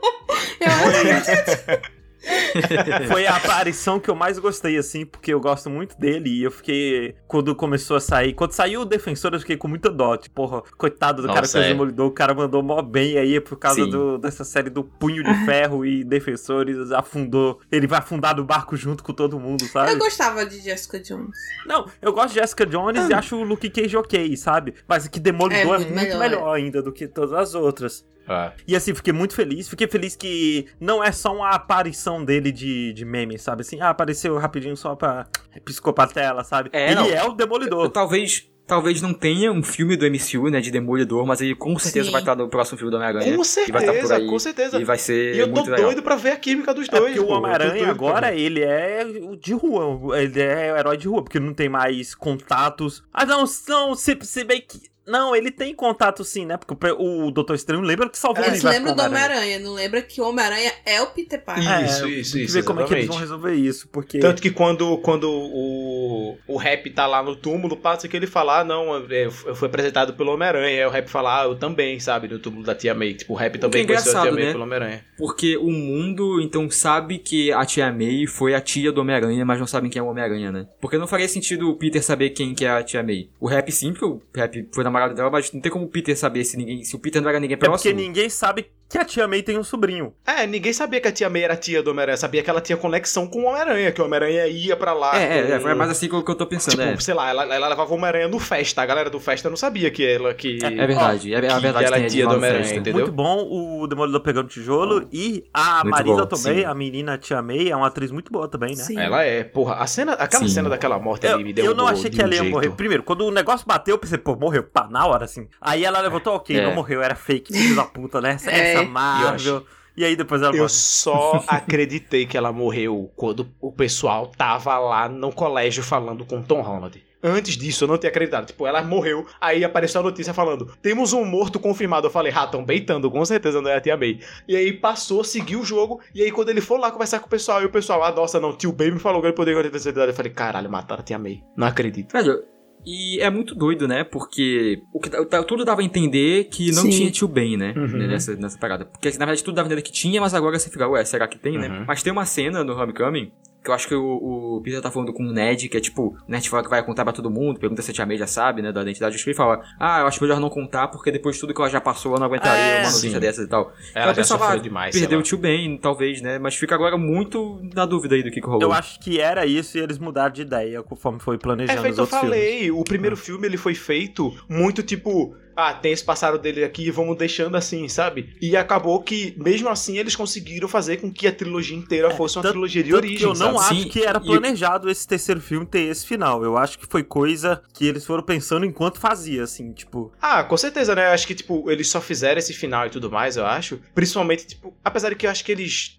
[0.60, 1.86] Eu amo.
[3.08, 6.30] Foi a aparição que eu mais gostei, assim, porque eu gosto muito dele.
[6.30, 7.14] E eu fiquei.
[7.26, 8.32] Quando começou a sair.
[8.34, 10.16] Quando saiu o Defensor, eu fiquei com muita dó.
[10.16, 11.72] Tipo, porra, coitado do cara que Nossa, fez o é.
[11.72, 12.06] Demolidor.
[12.06, 15.84] O cara mandou mó bem aí por causa do- dessa série do Punho de Ferro
[15.84, 16.90] e Defensores.
[16.92, 17.60] Afundou.
[17.70, 19.92] Ele vai afundar no barco junto com todo mundo, sabe?
[19.92, 21.36] Eu gostava de Jessica Jones.
[21.66, 24.74] Não, eu gosto de Jessica Jones e acho o Luke Cage ok, sabe?
[24.88, 28.04] Mas que Demolidor É é muito muito, melhor, melhor, ainda do que todas as outras.
[28.28, 28.52] Ah.
[28.66, 29.68] E assim, fiquei muito feliz.
[29.68, 33.62] Fiquei feliz que não é só uma aparição dele de, de meme, sabe?
[33.62, 35.26] Assim, ah, apareceu rapidinho só pra
[35.64, 36.70] psicopatela, sabe?
[36.72, 37.06] É, Ele não.
[37.06, 37.88] é o Demolidor.
[37.90, 42.06] Talvez talvez não tenha um filme do MCU, né, de Demolidor, mas ele com certeza
[42.06, 42.10] Sim.
[42.10, 43.36] vai estar no próximo filme do Homem-Aranha.
[43.36, 44.80] Com E vai estar por certeza, aí, com certeza.
[44.80, 45.86] E vai ser E eu tô muito legal.
[45.86, 47.14] doido pra ver a química dos É dois.
[47.14, 50.20] porque o Homem-Aranha doido agora, ele é o de rua.
[50.20, 53.04] Ele é o herói de rua, porque não tem mais contatos.
[53.14, 54.80] Ah, não, não, se, se bem que.
[55.06, 56.56] Não, ele tem contato sim, né?
[56.56, 59.06] Porque o o Doutor Estranho lembra que salvou o Eles universo lembram com do o
[59.10, 59.58] Homem-Aranha.
[59.58, 61.84] Não lembra que o Homem-Aranha é o Peter Parker.
[61.84, 64.18] Isso, É, isso, tem que isso, ver como é que eles vão resolver isso, porque...
[64.18, 68.60] Tanto que quando, quando o, o Rap tá lá no túmulo, passa que ele fala,
[68.60, 70.80] ah, não, é, eu fui apresentado pelo Homem-Aranha.
[70.80, 73.14] Aí o Rap fala, ah, eu também, sabe, no túmulo da Tia May.
[73.14, 74.52] Tipo, o Rap também é conheceu a Tia May né?
[74.52, 75.04] pelo Homem-Aranha.
[75.18, 79.58] Porque o mundo, então, sabe que a tia May foi a tia do Homem-Aranha, mas
[79.58, 80.66] não sabem quem é o Homem-Aranha, né?
[80.80, 83.28] Porque não faria sentido o Peter saber quem que é a tia May.
[83.40, 86.44] O Rap sim, porque o Rap foi dela, mas não tem como o Peter saber
[86.44, 86.82] se ninguém.
[86.84, 87.94] Se o Peter não era ninguém É porque próximo.
[87.94, 90.14] ninguém sabe que a Tia May tem um sobrinho.
[90.26, 92.16] É, ninguém sabia que a Tia May era a tia do Homem-Aranha.
[92.16, 95.20] Sabia que ela tinha conexão com o Homem-Aranha, que o Homem-Aranha ia pra lá.
[95.20, 96.76] É, é, é, com- foi mais assim que eu, que eu tô pensando.
[96.78, 97.00] Tipo, é.
[97.00, 98.82] sei lá, ela, ela levava o Homem-Aranha no festa.
[98.82, 100.32] A galera do festa não sabia que ela.
[100.34, 100.58] Que...
[100.62, 101.84] É verdade, é, é que verdade.
[101.84, 102.94] ela é tem tia lá do Homem-Aranha, entendeu?
[102.94, 103.46] Muito bom
[103.80, 106.64] o Demolidor pegando tijolo e a Muito Marisa bom, também, sim.
[106.64, 108.82] a menina Tia May, é uma atriz muito boa também, né?
[108.84, 108.98] Sim.
[108.98, 109.74] Ela é, porra.
[109.76, 110.54] A cena, aquela Sim.
[110.54, 112.40] cena daquela morte Eu, ali me deu eu não um achei que um ela ia
[112.40, 112.52] jeito.
[112.52, 112.70] morrer.
[112.70, 114.62] Primeiro, quando o negócio bateu, eu pensei, pô, morreu.
[114.62, 115.48] Pá, na hora, assim.
[115.60, 116.62] Aí ela levantou, ok, É.
[116.62, 118.32] não morreu, era fake, filho da puta, né?
[118.36, 118.82] Essa, É.
[118.82, 119.66] essa Marvel.
[119.96, 120.68] E aí depois ela Eu morreu.
[120.68, 126.60] só acreditei que ela morreu quando o pessoal tava lá no colégio falando com Tom
[126.60, 127.02] Holland.
[127.22, 128.46] Antes disso, eu não tinha acreditado.
[128.46, 132.06] Tipo, ela morreu, aí apareceu a notícia falando: temos um morto confirmado.
[132.06, 134.20] Eu falei, ah, tão beitando, com certeza não é a tia May.
[134.46, 137.30] E aí passou, seguiu o jogo, e aí quando ele for lá conversar com o
[137.30, 139.78] pessoal, e o pessoal, ah, nossa, não, tio Ben me falou que ele poderia ter
[139.80, 140.06] certeza.
[140.06, 141.42] Eu falei, caralho, mataram a tia May.
[141.56, 142.12] Não acredito.
[142.12, 142.44] Velho,
[142.86, 144.04] e é muito doido, né?
[144.04, 146.90] Porque o que, tá- tudo dava a entender que não Sim.
[146.90, 147.74] tinha tio Ben, né?
[147.76, 147.88] Uhum.
[148.06, 148.84] Nessa, nessa parada.
[148.84, 151.26] Porque na verdade tudo dava a entender que tinha, mas agora você fica, ué, será
[151.26, 151.68] que tem, né?
[151.68, 151.84] Uhum.
[151.86, 153.32] Mas tem uma cena no Homecoming
[153.66, 156.16] que eu acho que o, o Peter tá falando com o Ned, que é tipo,
[156.26, 158.26] o Ned fala que vai contar pra todo mundo, pergunta se a tia May já
[158.26, 161.10] sabe, né, da identidade do espelho, e fala, ah, eu acho melhor não contar, porque
[161.10, 163.18] depois de tudo que ela já passou, eu não aguentaria É, uma notícia sim.
[163.18, 163.72] dessas e tal.
[163.94, 164.98] Ela eu já pensava, sofreu demais.
[164.98, 166.38] Perdeu o tio Ben, talvez, né?
[166.38, 168.62] Mas fica agora muito na dúvida aí do que, que rolou.
[168.62, 171.92] Eu acho que era isso e eles mudaram de ideia conforme foi É planejando feito,
[171.92, 172.38] os eu outros filmes.
[172.38, 176.90] falei, o primeiro filme ele foi feito muito tipo, ah, tem esse passado dele aqui,
[176.90, 178.36] vamos deixando assim, sabe?
[178.40, 182.42] E acabou que, mesmo assim, eles conseguiram fazer com que a trilogia inteira fosse uma
[182.42, 183.58] tanto- trilogia de origem, eu não sabe?
[183.58, 186.44] acho Sim, que era e- planejado esse terceiro filme ter esse final.
[186.44, 190.12] Eu acho que foi coisa que eles foram pensando enquanto fazia, assim, tipo.
[190.20, 191.06] Ah, com certeza, né?
[191.08, 193.80] Eu acho que, tipo, eles só fizeram esse final e tudo mais, eu acho.
[193.94, 195.95] Principalmente, tipo, apesar de que eu acho que eles.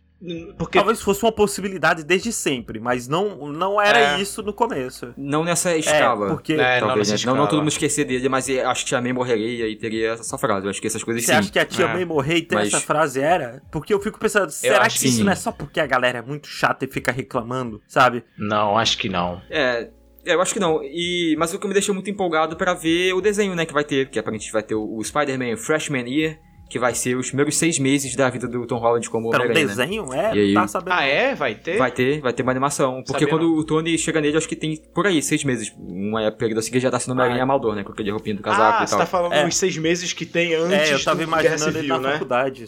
[0.57, 0.77] Porque.
[0.80, 4.22] Talvez fosse uma possibilidade desde sempre, mas não, não era É.
[4.22, 5.14] isso no começo.
[5.15, 6.26] Não nessa escala.
[6.26, 7.31] É, porque É, não Talvez, nessa né?
[7.31, 10.11] não, não todo mundo esquecer dele, mas eu acho que Tia May morreria e teria
[10.14, 10.65] essa frase.
[10.65, 11.38] Eu acho que essas coisas você sim.
[11.38, 11.94] acha que a tia É.
[11.94, 13.61] May morrer e ter Mas- essa frase era?
[13.72, 15.23] Porque eu fico pensando, será que que isso sim.
[15.23, 18.23] não é só porque a galera é muito chata e fica reclamando, sabe?
[18.38, 19.39] Não, acho que não.
[19.49, 19.89] É,
[20.26, 20.81] é, eu acho que não.
[20.84, 23.84] E, mas o que me deixou muito empolgado pra ver o desenho, né, que vai
[23.84, 26.39] ter, que aparentemente vai ter o, o Spider-Man Freshman Year,
[26.69, 29.45] que vai ser os primeiros seis meses da vida do Tom Holland como Era um
[29.45, 29.85] Homem-Aranha, né?
[29.85, 30.14] desenho?
[30.14, 30.53] É, E aí?
[30.53, 30.94] tá sabendo.
[30.94, 31.34] Ah, é?
[31.35, 31.77] Vai ter?
[31.77, 32.95] Vai ter, vai ter uma animação.
[33.06, 35.73] Porque Sabia quando o Tony chega nele, acho que tem por aí, seis meses.
[35.77, 37.44] Uma período assim que ele já tá sendo Homem-Aranha Ah.
[37.44, 37.84] Amador, né?
[37.84, 38.99] Com aquele roupinho do casaco Ah, e você tal.
[38.99, 39.45] tá falando É.
[39.45, 42.11] dos seis meses que tem antes É, eu tava do imaginando ele na né?
[42.14, 42.68] faculdade.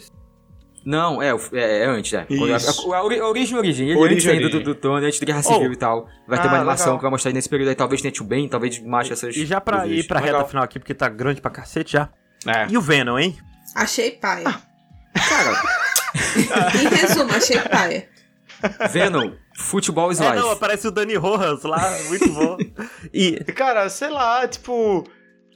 [0.82, 2.24] Não, é, o- é, é antes, é.
[2.30, 2.90] Isso.
[2.90, 3.90] A, a, a origem, origem.
[3.90, 4.64] Ele Origem, antes ainda do, origem.
[4.64, 5.72] do Tony, antes da Guerra Civil Oh.
[5.72, 6.08] e tal.
[6.26, 6.98] Vai ter Ah, uma animação legal.
[6.98, 7.74] que vai mostrar aí nesse período aí.
[7.74, 9.36] Talvez tenha Tio Ben, talvez marche essas...
[9.36, 10.38] E já pra ir pra Legal.
[10.38, 12.08] reta final aqui, porque tá grande pra cacete já.
[12.46, 12.66] É.
[12.70, 13.36] E o Venom, hein?
[13.74, 14.60] Achei paia.
[15.28, 15.62] Cara,
[16.80, 18.08] Em resumo, achei paia.
[18.90, 22.56] Venom, Futebol is É, não, aparece o Dani Rojas lá, muito bom.
[23.12, 25.04] E Cara, sei lá, tipo.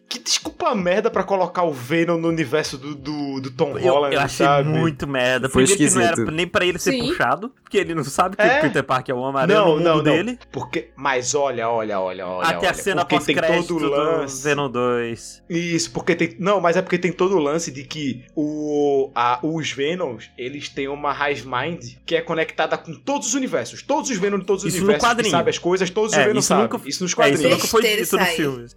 [0.08, 4.14] Que desculpa merda pra colocar o Venom no universo do, do, do Tom eu, Holland,
[4.14, 4.68] eu achei sabe?
[4.68, 5.48] muito merda.
[5.48, 6.30] Foi Primeiro que não era esquisito.
[6.30, 7.08] nem pra ele ser Sim.
[7.08, 8.58] puxado, porque ele não sabe que É.
[8.58, 10.02] o Peter Parker é o Homem-Aranha Não, no mundo não, não.
[10.04, 10.38] dele.
[10.52, 12.46] Porque, mas olha, olha, olha, olha.
[12.48, 14.44] Até a cena porque tem pós-crédito todo o do lance.
[14.44, 15.42] Venom 2.
[15.50, 16.36] Isso, porque tem.
[16.38, 20.68] Não, mas é porque tem todo o lance de que o, a, os Venoms, eles
[20.68, 23.82] têm uma Hive Mind que é conectada com todos os universos.
[23.82, 25.30] Todos os Venoms de todos os Isso no universos que quadrinho.
[25.32, 26.64] sabem as coisas, todos os É, Venoms isso sabem.
[26.64, 27.40] nunca- isso nos É, quadrinhos.
[27.40, 28.36] isso nunca foi dito nos isso aí.
[28.36, 28.76] filmes.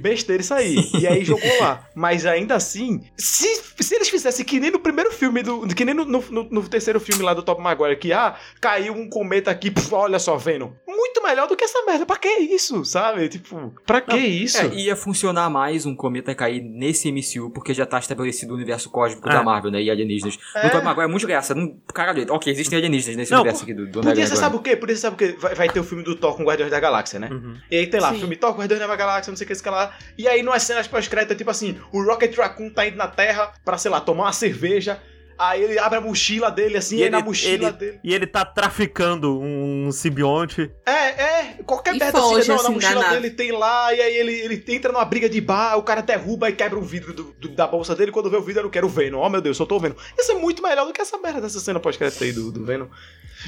[0.00, 0.76] Besteira isso aí.
[0.98, 1.86] E aí jogou lá.
[1.94, 3.46] Mas ainda assim, se,
[3.80, 6.98] se eles fizessem que nem no primeiro filme, do, que nem no, no, no- terceiro
[7.00, 10.70] filme lá do Top Maguire, que ah, caiu um cometa aqui, puf, olha só, Venom.
[10.86, 12.04] Muito melhor do que essa merda.
[12.04, 13.28] Pra que isso, sabe?
[13.28, 14.58] Tipo, pra que isso?
[14.58, 18.90] É, ia funcionar mais um cometa cair nesse MCU, porque já tá estabelecido o universo
[18.90, 19.32] cósmico É.
[19.32, 19.82] da Marvel, né?
[19.82, 20.38] E alienígenas.
[20.54, 20.64] É.
[20.64, 21.54] No Tobey Maguire é muito graça.
[21.54, 24.36] Não, caralho, ok, existem alienígenas nesse Não, universo aqui do, do Podia ser, agora.
[24.36, 24.76] sabe o quê?
[24.76, 25.36] Podia ser, sabe o quê?
[25.38, 27.28] Vai, vai ter o filme do Thor com Guardiões da Galáxia, né?
[27.30, 27.56] Uhum.
[27.70, 28.18] E aí tem lá, Sim.
[28.20, 29.92] filme Thor, Guardiões da Galáxia, não sei o que, esse que lá.
[30.16, 33.52] E aí, nas cenas pós-crédito, é tipo assim, o Rocket Raccoon tá indo na Terra
[33.64, 35.00] pra, sei lá, tomar uma cerveja.
[35.38, 38.00] Aí ele abre a mochila dele, assim, E e, na ele- mochila ele- dele.
[38.02, 40.70] E ele tá traficando um simbionte.
[40.86, 44.16] É, é, qualquer E merda assim, não, na assim, mochila dele tem lá, e aí
[44.16, 47.34] ele, ele entra numa briga de bar, o cara derruba e quebra um vidro do-
[47.38, 49.20] do- da bolsa dele, quando vê o vidro eu não quero o Venom.
[49.20, 49.94] Oh meu Deus, só tô vendo.
[50.18, 52.86] Isso é muito melhor do que essa merda dessa cena pós-crédito aí do, do Venom.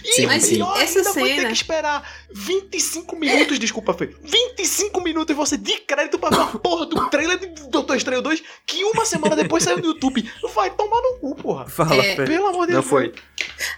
[0.05, 4.15] E Sim, mas pior essa ainda vai ter cena- que esperar 25 minutos, desculpa, Fê.
[4.23, 8.23] 25 minutos e você de crédito pra ver a porra do trailer de Doutor Estranho
[8.23, 10.29] 2, que uma semana depois saiu no YouTube.
[10.55, 11.66] Vai tomar no cu, porra.
[11.66, 12.16] Fala, É.
[12.16, 12.25] Fê.
[12.25, 12.87] Pelo amor de Não Deus.
[12.91, 13.12] foi.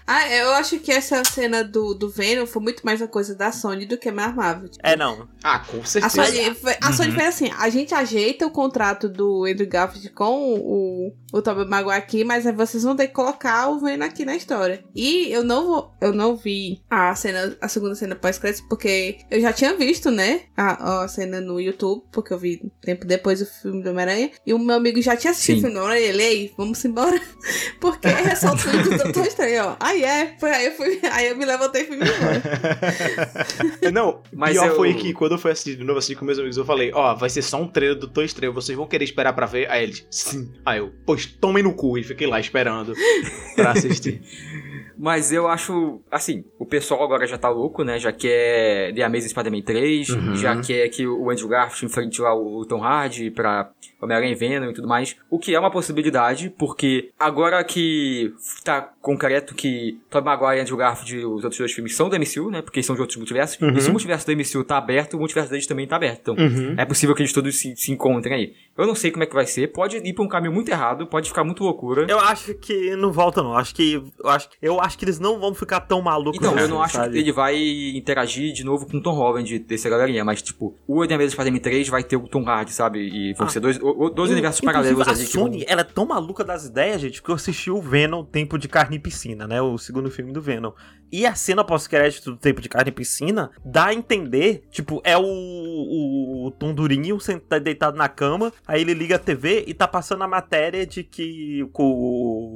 [0.07, 3.51] Ah, eu acho que essa cena do, do Venom foi muito mais uma coisa da
[3.51, 4.69] Sony do que mais Marvel.
[4.69, 5.27] Tipo, É, não.
[5.43, 6.25] Ah, com A certeza.
[6.25, 10.53] Sony, foi- a Sony fez assim, a gente ajeita o contrato do Andrew Garfield com
[10.55, 14.25] o, o Tobey Maguire aqui, mas aí vocês vão ter que colocar o Venom aqui
[14.25, 14.83] na história.
[14.95, 19.39] E eu não vou, eu não vi a cena, a segunda cena pós-crédito, porque eu
[19.41, 23.45] já tinha visto, né, a, a cena no YouTube, porque eu vi tempo depois do
[23.45, 25.59] filme do Homem-Aranha, e o meu amigo já tinha assistido Sim.
[25.59, 27.19] o filme do Homem-Aranha, ele, ei, vamos embora,
[27.79, 29.75] porque é só o filme do Doutor Estranho, ó.
[29.79, 32.41] Aí é, foi aí eu fui, aí eu me levantei e fui embora.
[33.91, 36.37] Não, Mas pior eu- foi que quando eu fui assistir de novo assim com meus
[36.37, 39.03] amigos, eu falei, ó, vai ser só um trailer do Toy Estranho, vocês vão querer
[39.05, 39.69] esperar pra ver?
[39.69, 40.51] Aí eles, sim.
[40.65, 42.93] Aí eu, pois tomem no cu, e fiquei lá esperando
[43.55, 44.21] pra assistir.
[45.03, 47.97] Mas eu acho, assim, o pessoal agora já tá louco, né?
[47.97, 50.35] Já quer The Amazing Spider-Man 3, Uhum.
[50.35, 53.71] já quer que o Andrew Garfield enfrente lá o Tom Hardy pra
[54.01, 55.15] Homem-Aranha e Venom e tudo mais.
[55.29, 58.33] O que é uma possibilidade, porque agora que
[58.63, 62.15] tá concreto que Tobey Maguire e Andrew Garfield e os outros dois filmes são do
[62.19, 62.61] MCU, né?
[62.61, 63.59] Porque são de outros multiversos.
[63.61, 63.71] Uhum.
[63.75, 66.31] E se o multiverso do MCU tá aberto, o multiverso deles também tá aberto.
[66.31, 66.75] Então, Uhum.
[66.77, 68.53] é possível que eles todos se, se encontrem aí.
[68.77, 69.67] Eu não sei como é que vai ser.
[69.71, 72.05] Pode ir pra um caminho muito errado, pode ficar muito loucura.
[72.09, 73.53] Eu acho que não volta, não.
[73.55, 74.01] Acho que.
[74.23, 76.81] Eu acho, eu acho que eles não vão ficar tão malucos Então, eu assim, não
[76.81, 77.13] acho sabe?
[77.13, 77.55] que ele vai
[77.95, 81.59] interagir de novo com o Tom Holland dessa galerinha, mas, tipo, o The Amazing Spider-Man
[81.59, 82.99] 3 vai ter o Tom Hardy, sabe?
[82.99, 83.49] E vão Ah.
[83.49, 83.79] ser dois,
[84.09, 85.19] dois In- universos inclusive, paralelos a ali.
[85.25, 88.57] que Sony, ela é tão maluca das ideias, gente, que eu assisti o Venom Tempo
[88.57, 89.61] de Carne e Piscina, né?
[89.61, 90.71] O segundo filme do Venom.
[91.11, 95.17] E a cena pós-crédito do Tempo de Carne e Piscina dá a entender, tipo, é
[95.17, 99.73] o, o, o Tom Durinho sentado, deitado na cama, aí ele liga a TV e
[99.73, 101.83] tá passando a matéria de que com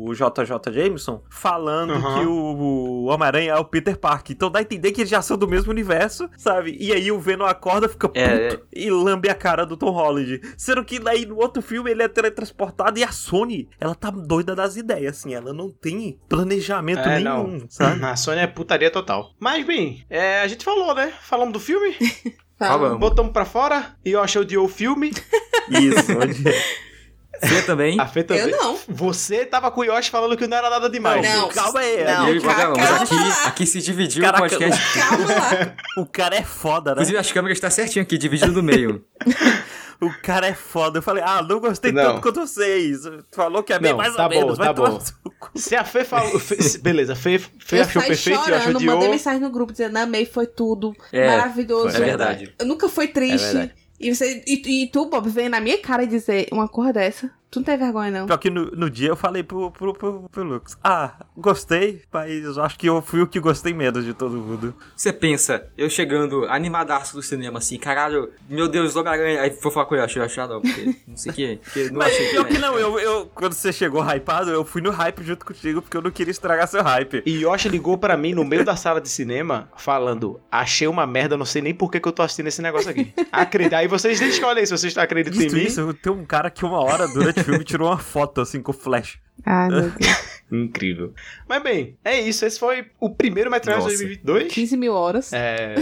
[0.07, 2.19] o JJ Jameson falando Aham.
[2.19, 4.33] que o, o Homem-Aranha é o Peter Parker.
[4.35, 6.77] Então dá a entender que eles já são do mesmo universo, sabe?
[6.79, 10.39] E aí o Venom acorda, fica puto É, e lambe a cara do Tom Holland.
[10.57, 14.55] Sendo que aí no outro filme ele é teletransportado e a Sony, ela tá doida
[14.55, 15.33] das ideias, assim.
[15.33, 17.65] Ela não tem planejamento É, nenhum, não.
[17.69, 18.03] sabe?
[18.05, 19.31] A Sony é putaria total.
[19.39, 21.13] Mas, bem, é, a gente falou, né?
[21.21, 21.95] Falamos do filme,
[22.57, 22.99] Falamos.
[22.99, 25.11] botamos pra fora, e eu achei odiou o filme.
[25.69, 26.43] Isso, onde...
[27.43, 27.99] Fê também.
[27.99, 28.43] A Fê também.
[28.43, 28.79] Eu não.
[28.87, 31.21] Você tava com o Yoshi falando que não era nada demais.
[31.21, 31.49] Não.
[31.49, 32.01] Calma aí.
[32.05, 33.43] Não, e ele calma, calma aqui, lá.
[33.47, 34.93] aqui se dividiu Caraca, o podcast.
[34.97, 35.75] Calma lá.
[35.97, 36.93] O cara é foda, né?
[36.93, 39.03] Inclusive, as câmeras estão certinho aqui, dividido no meio.
[40.01, 40.99] O cara é foda.
[40.99, 42.03] Eu falei, ah, não gostei Não.
[42.03, 43.01] tanto quanto vocês.
[43.31, 44.57] Falou que é bem Não, mais tá ou menos.
[44.57, 44.99] bom, vai tá bom.
[45.55, 46.37] Se a Fê falou.
[46.39, 48.93] Fê- beleza, Fê, Fê eu achou perfeito, Yoshi chorando, odiou.
[48.95, 50.93] mandei mensagem no grupo dizendo, amei, foi tudo.
[51.11, 51.91] É, maravilhoso.
[51.95, 52.53] foi, é verdade.
[52.59, 53.45] Eu nunca foi É triste.
[53.45, 53.73] verdade.
[53.99, 57.31] e, você, e, e tu, Bob, veio na minha cara e dizer uma cor dessa.
[57.51, 58.25] Tu não tem vergonha, não.
[58.25, 62.43] Pior que no, no dia eu falei pro, pro, pro, pro Lucas, ah, gostei, mas
[62.43, 64.73] eu acho que eu fui o que gostei menos de todo mundo.
[64.95, 69.41] Você pensa, eu chegando animadaço do cinema, assim, caralho, meu Deus, Homem-Aranha.
[69.41, 71.83] Aí vou falar com o Yoshi, Yoshi, ah, não, porque não sei o que, porque
[71.89, 72.59] não Mas achei pior que né?
[72.59, 76.01] não, eu, eu, quando você chegou hypado, eu fui no hype junto contigo, porque eu
[76.01, 77.23] não queria estragar seu hype.
[77.25, 81.37] E Yoshi ligou pra mim no meio da sala de cinema, falando: Achei uma merda,
[81.37, 83.13] não sei nem por que, que eu tô assistindo esse negócio aqui.
[83.31, 83.77] Acredita.
[83.77, 85.63] Aí vocês escolhem se vocês acreditam em Isso, mim.
[85.63, 88.73] isso, tem um cara que uma hora durante o filme tirou uma foto assim com
[88.73, 89.19] flash.
[89.45, 90.35] Ai, meu Deus.
[90.51, 91.13] Incrível.
[91.49, 92.45] Mas bem, é isso.
[92.45, 93.97] Esse foi o primeiro Metroid de Nossa.
[93.97, 94.53] 2022.
[94.53, 95.33] 15 mil horas.
[95.33, 95.75] É.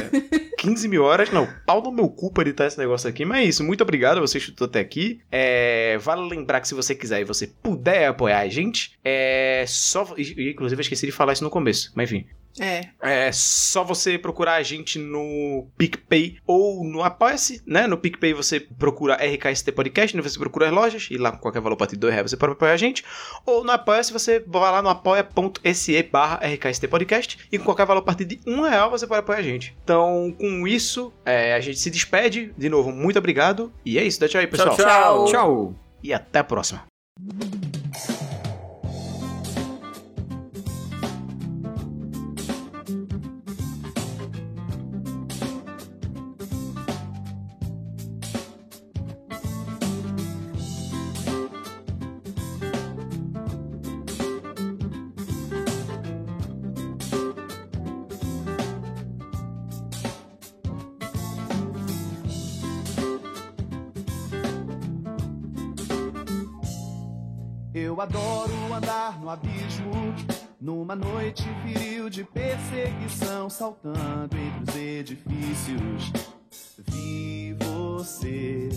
[0.58, 1.30] 15 mil horas.
[1.32, 3.26] Não, pau no meu cu pra editar esse negócio aqui.
[3.26, 3.64] Mas é isso.
[3.64, 5.20] Muito obrigado a você que escutou até aqui.
[5.30, 10.04] É, vale lembrar que se você quiser e você puder apoiar a gente, é só.
[10.18, 11.92] Inclusive, eu esqueci de falar isso no começo.
[11.94, 12.26] Mas enfim.
[12.60, 12.90] É.
[13.02, 17.88] É só você procurar a gente no PicPay ou no Apoia-se, né?
[17.88, 20.22] No PicPay você procura RKST Podcast, né?
[20.22, 22.38] você procura as lojas e lá com qualquer valor a partir de 2 reais você
[22.38, 23.04] pode apoiar a gente.
[23.46, 28.02] Ou no Apoia-se você vai lá no apoia.se barra RKST Podcast e com qualquer valor
[28.02, 29.76] a partir de 1 real você pode apoiar a gente.
[29.84, 32.54] Então, com isso, é, a gente se despede.
[32.58, 33.72] De novo, muito obrigado.
[33.86, 34.76] E é isso, dá tchau aí, pessoal.
[34.76, 35.26] Tchau.
[35.26, 35.76] Tchau.
[36.04, 36.84] E até a próxima.
[69.34, 70.14] Abismo,
[70.62, 76.14] numa noite viril de perseguição, saltando entre os edifícios.
[76.88, 78.70] Vi você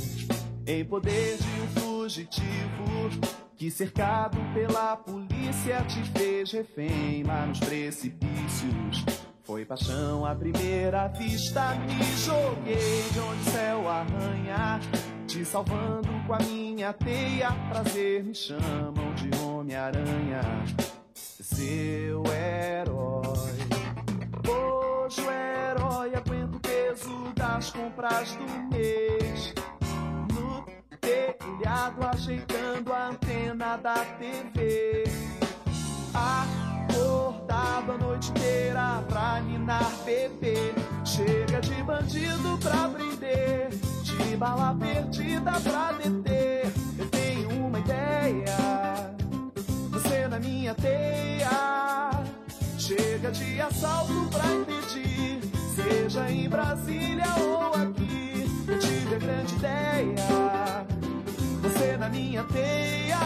[0.66, 3.10] em poder de um fugitivo
[3.56, 9.04] que, cercado pela polícia, te fez refém lá nos precipícios.
[9.44, 14.80] Foi paixão à primeira vista, me joguei de onde o céu arranha,
[15.26, 17.52] te salvando com a minha teia.
[17.70, 19.30] Prazer me chamam de
[19.66, 20.42] Homem-Aranha,
[21.12, 23.58] seu herói.
[24.48, 29.52] Hoje o herói aguenta o peso das compras do mês.
[30.32, 30.64] No
[31.00, 35.02] telhado, ajeitando a antena da TV.
[36.14, 40.72] Acordado a noite inteira pra ninar bebê.
[41.04, 43.70] Chega de bandido pra prender,
[44.04, 46.72] de bala perdida pra deter.
[46.96, 48.85] Eu tenho uma ideia,
[50.66, 52.10] minha teia.
[52.76, 55.40] Chega de assalto pra impedir,
[55.76, 58.50] seja em Brasília ou aqui.
[58.66, 60.86] Eu tive a grande ideia,
[61.62, 63.18] você na minha teia.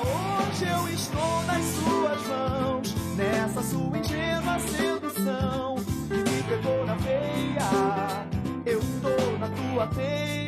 [0.00, 5.74] Hoje eu estou nas suas mãos, nessa sua ingênua sedução
[6.06, 8.26] que me pegou na veia.
[8.64, 10.47] Eu tô na tua teia.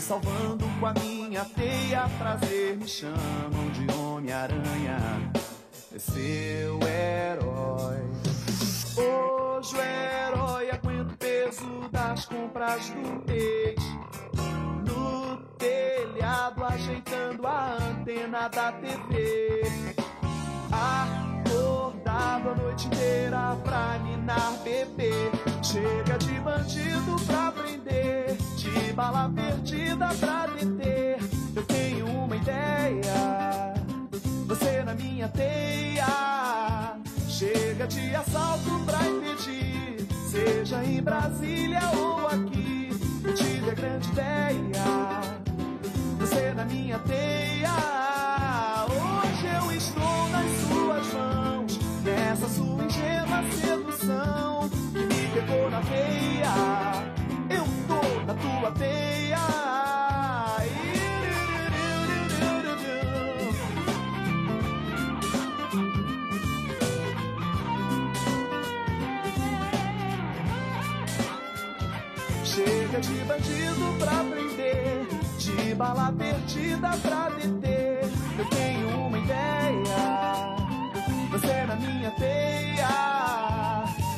[0.00, 2.08] salvando com a minha teia.
[2.18, 5.32] Prazer me chamam de Homem-Aranha,
[5.98, 8.02] seu herói.
[8.96, 13.78] Hoje o herói aguenta o peso das compras do mês.
[14.86, 19.98] No telhado, ajeitando a antena da TV.
[22.08, 25.30] Acordado a noite inteira pra ninar bebê.
[25.62, 31.18] Chega de bandido pra prender, de bala perdida pra deter.
[31.54, 33.74] Eu tenho uma ideia,
[34.46, 36.96] você na minha teia.
[37.28, 42.88] Chega de assalto pra impedir, seja em Brasília ou aqui.
[43.22, 44.84] Eu tive a grande ideia,
[46.18, 47.68] você na minha teia.
[48.86, 50.37] Hoje eu estou mãos,
[52.38, 56.54] nessa sua ingênua sedução que me pegou na veia.
[57.50, 59.38] Eu tô na tua teia.
[72.44, 75.06] Chega de bandido pra prender,
[75.38, 78.08] de bala perdida pra deter.
[78.38, 79.57] Eu tenho uma ideia,
[81.78, 82.88] minha teia.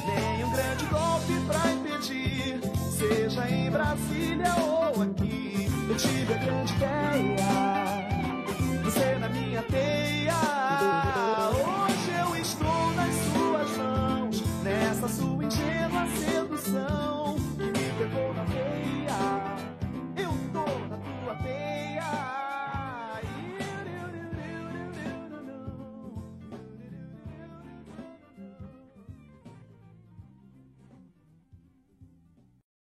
[0.07, 2.61] Nenhum grande golpe pra impedir,
[2.91, 5.69] seja em Brasília ou aqui.
[5.89, 7.49] Eu tive a grande ideia,
[8.85, 10.35] você na minha teia.
[11.53, 11.80] Oh.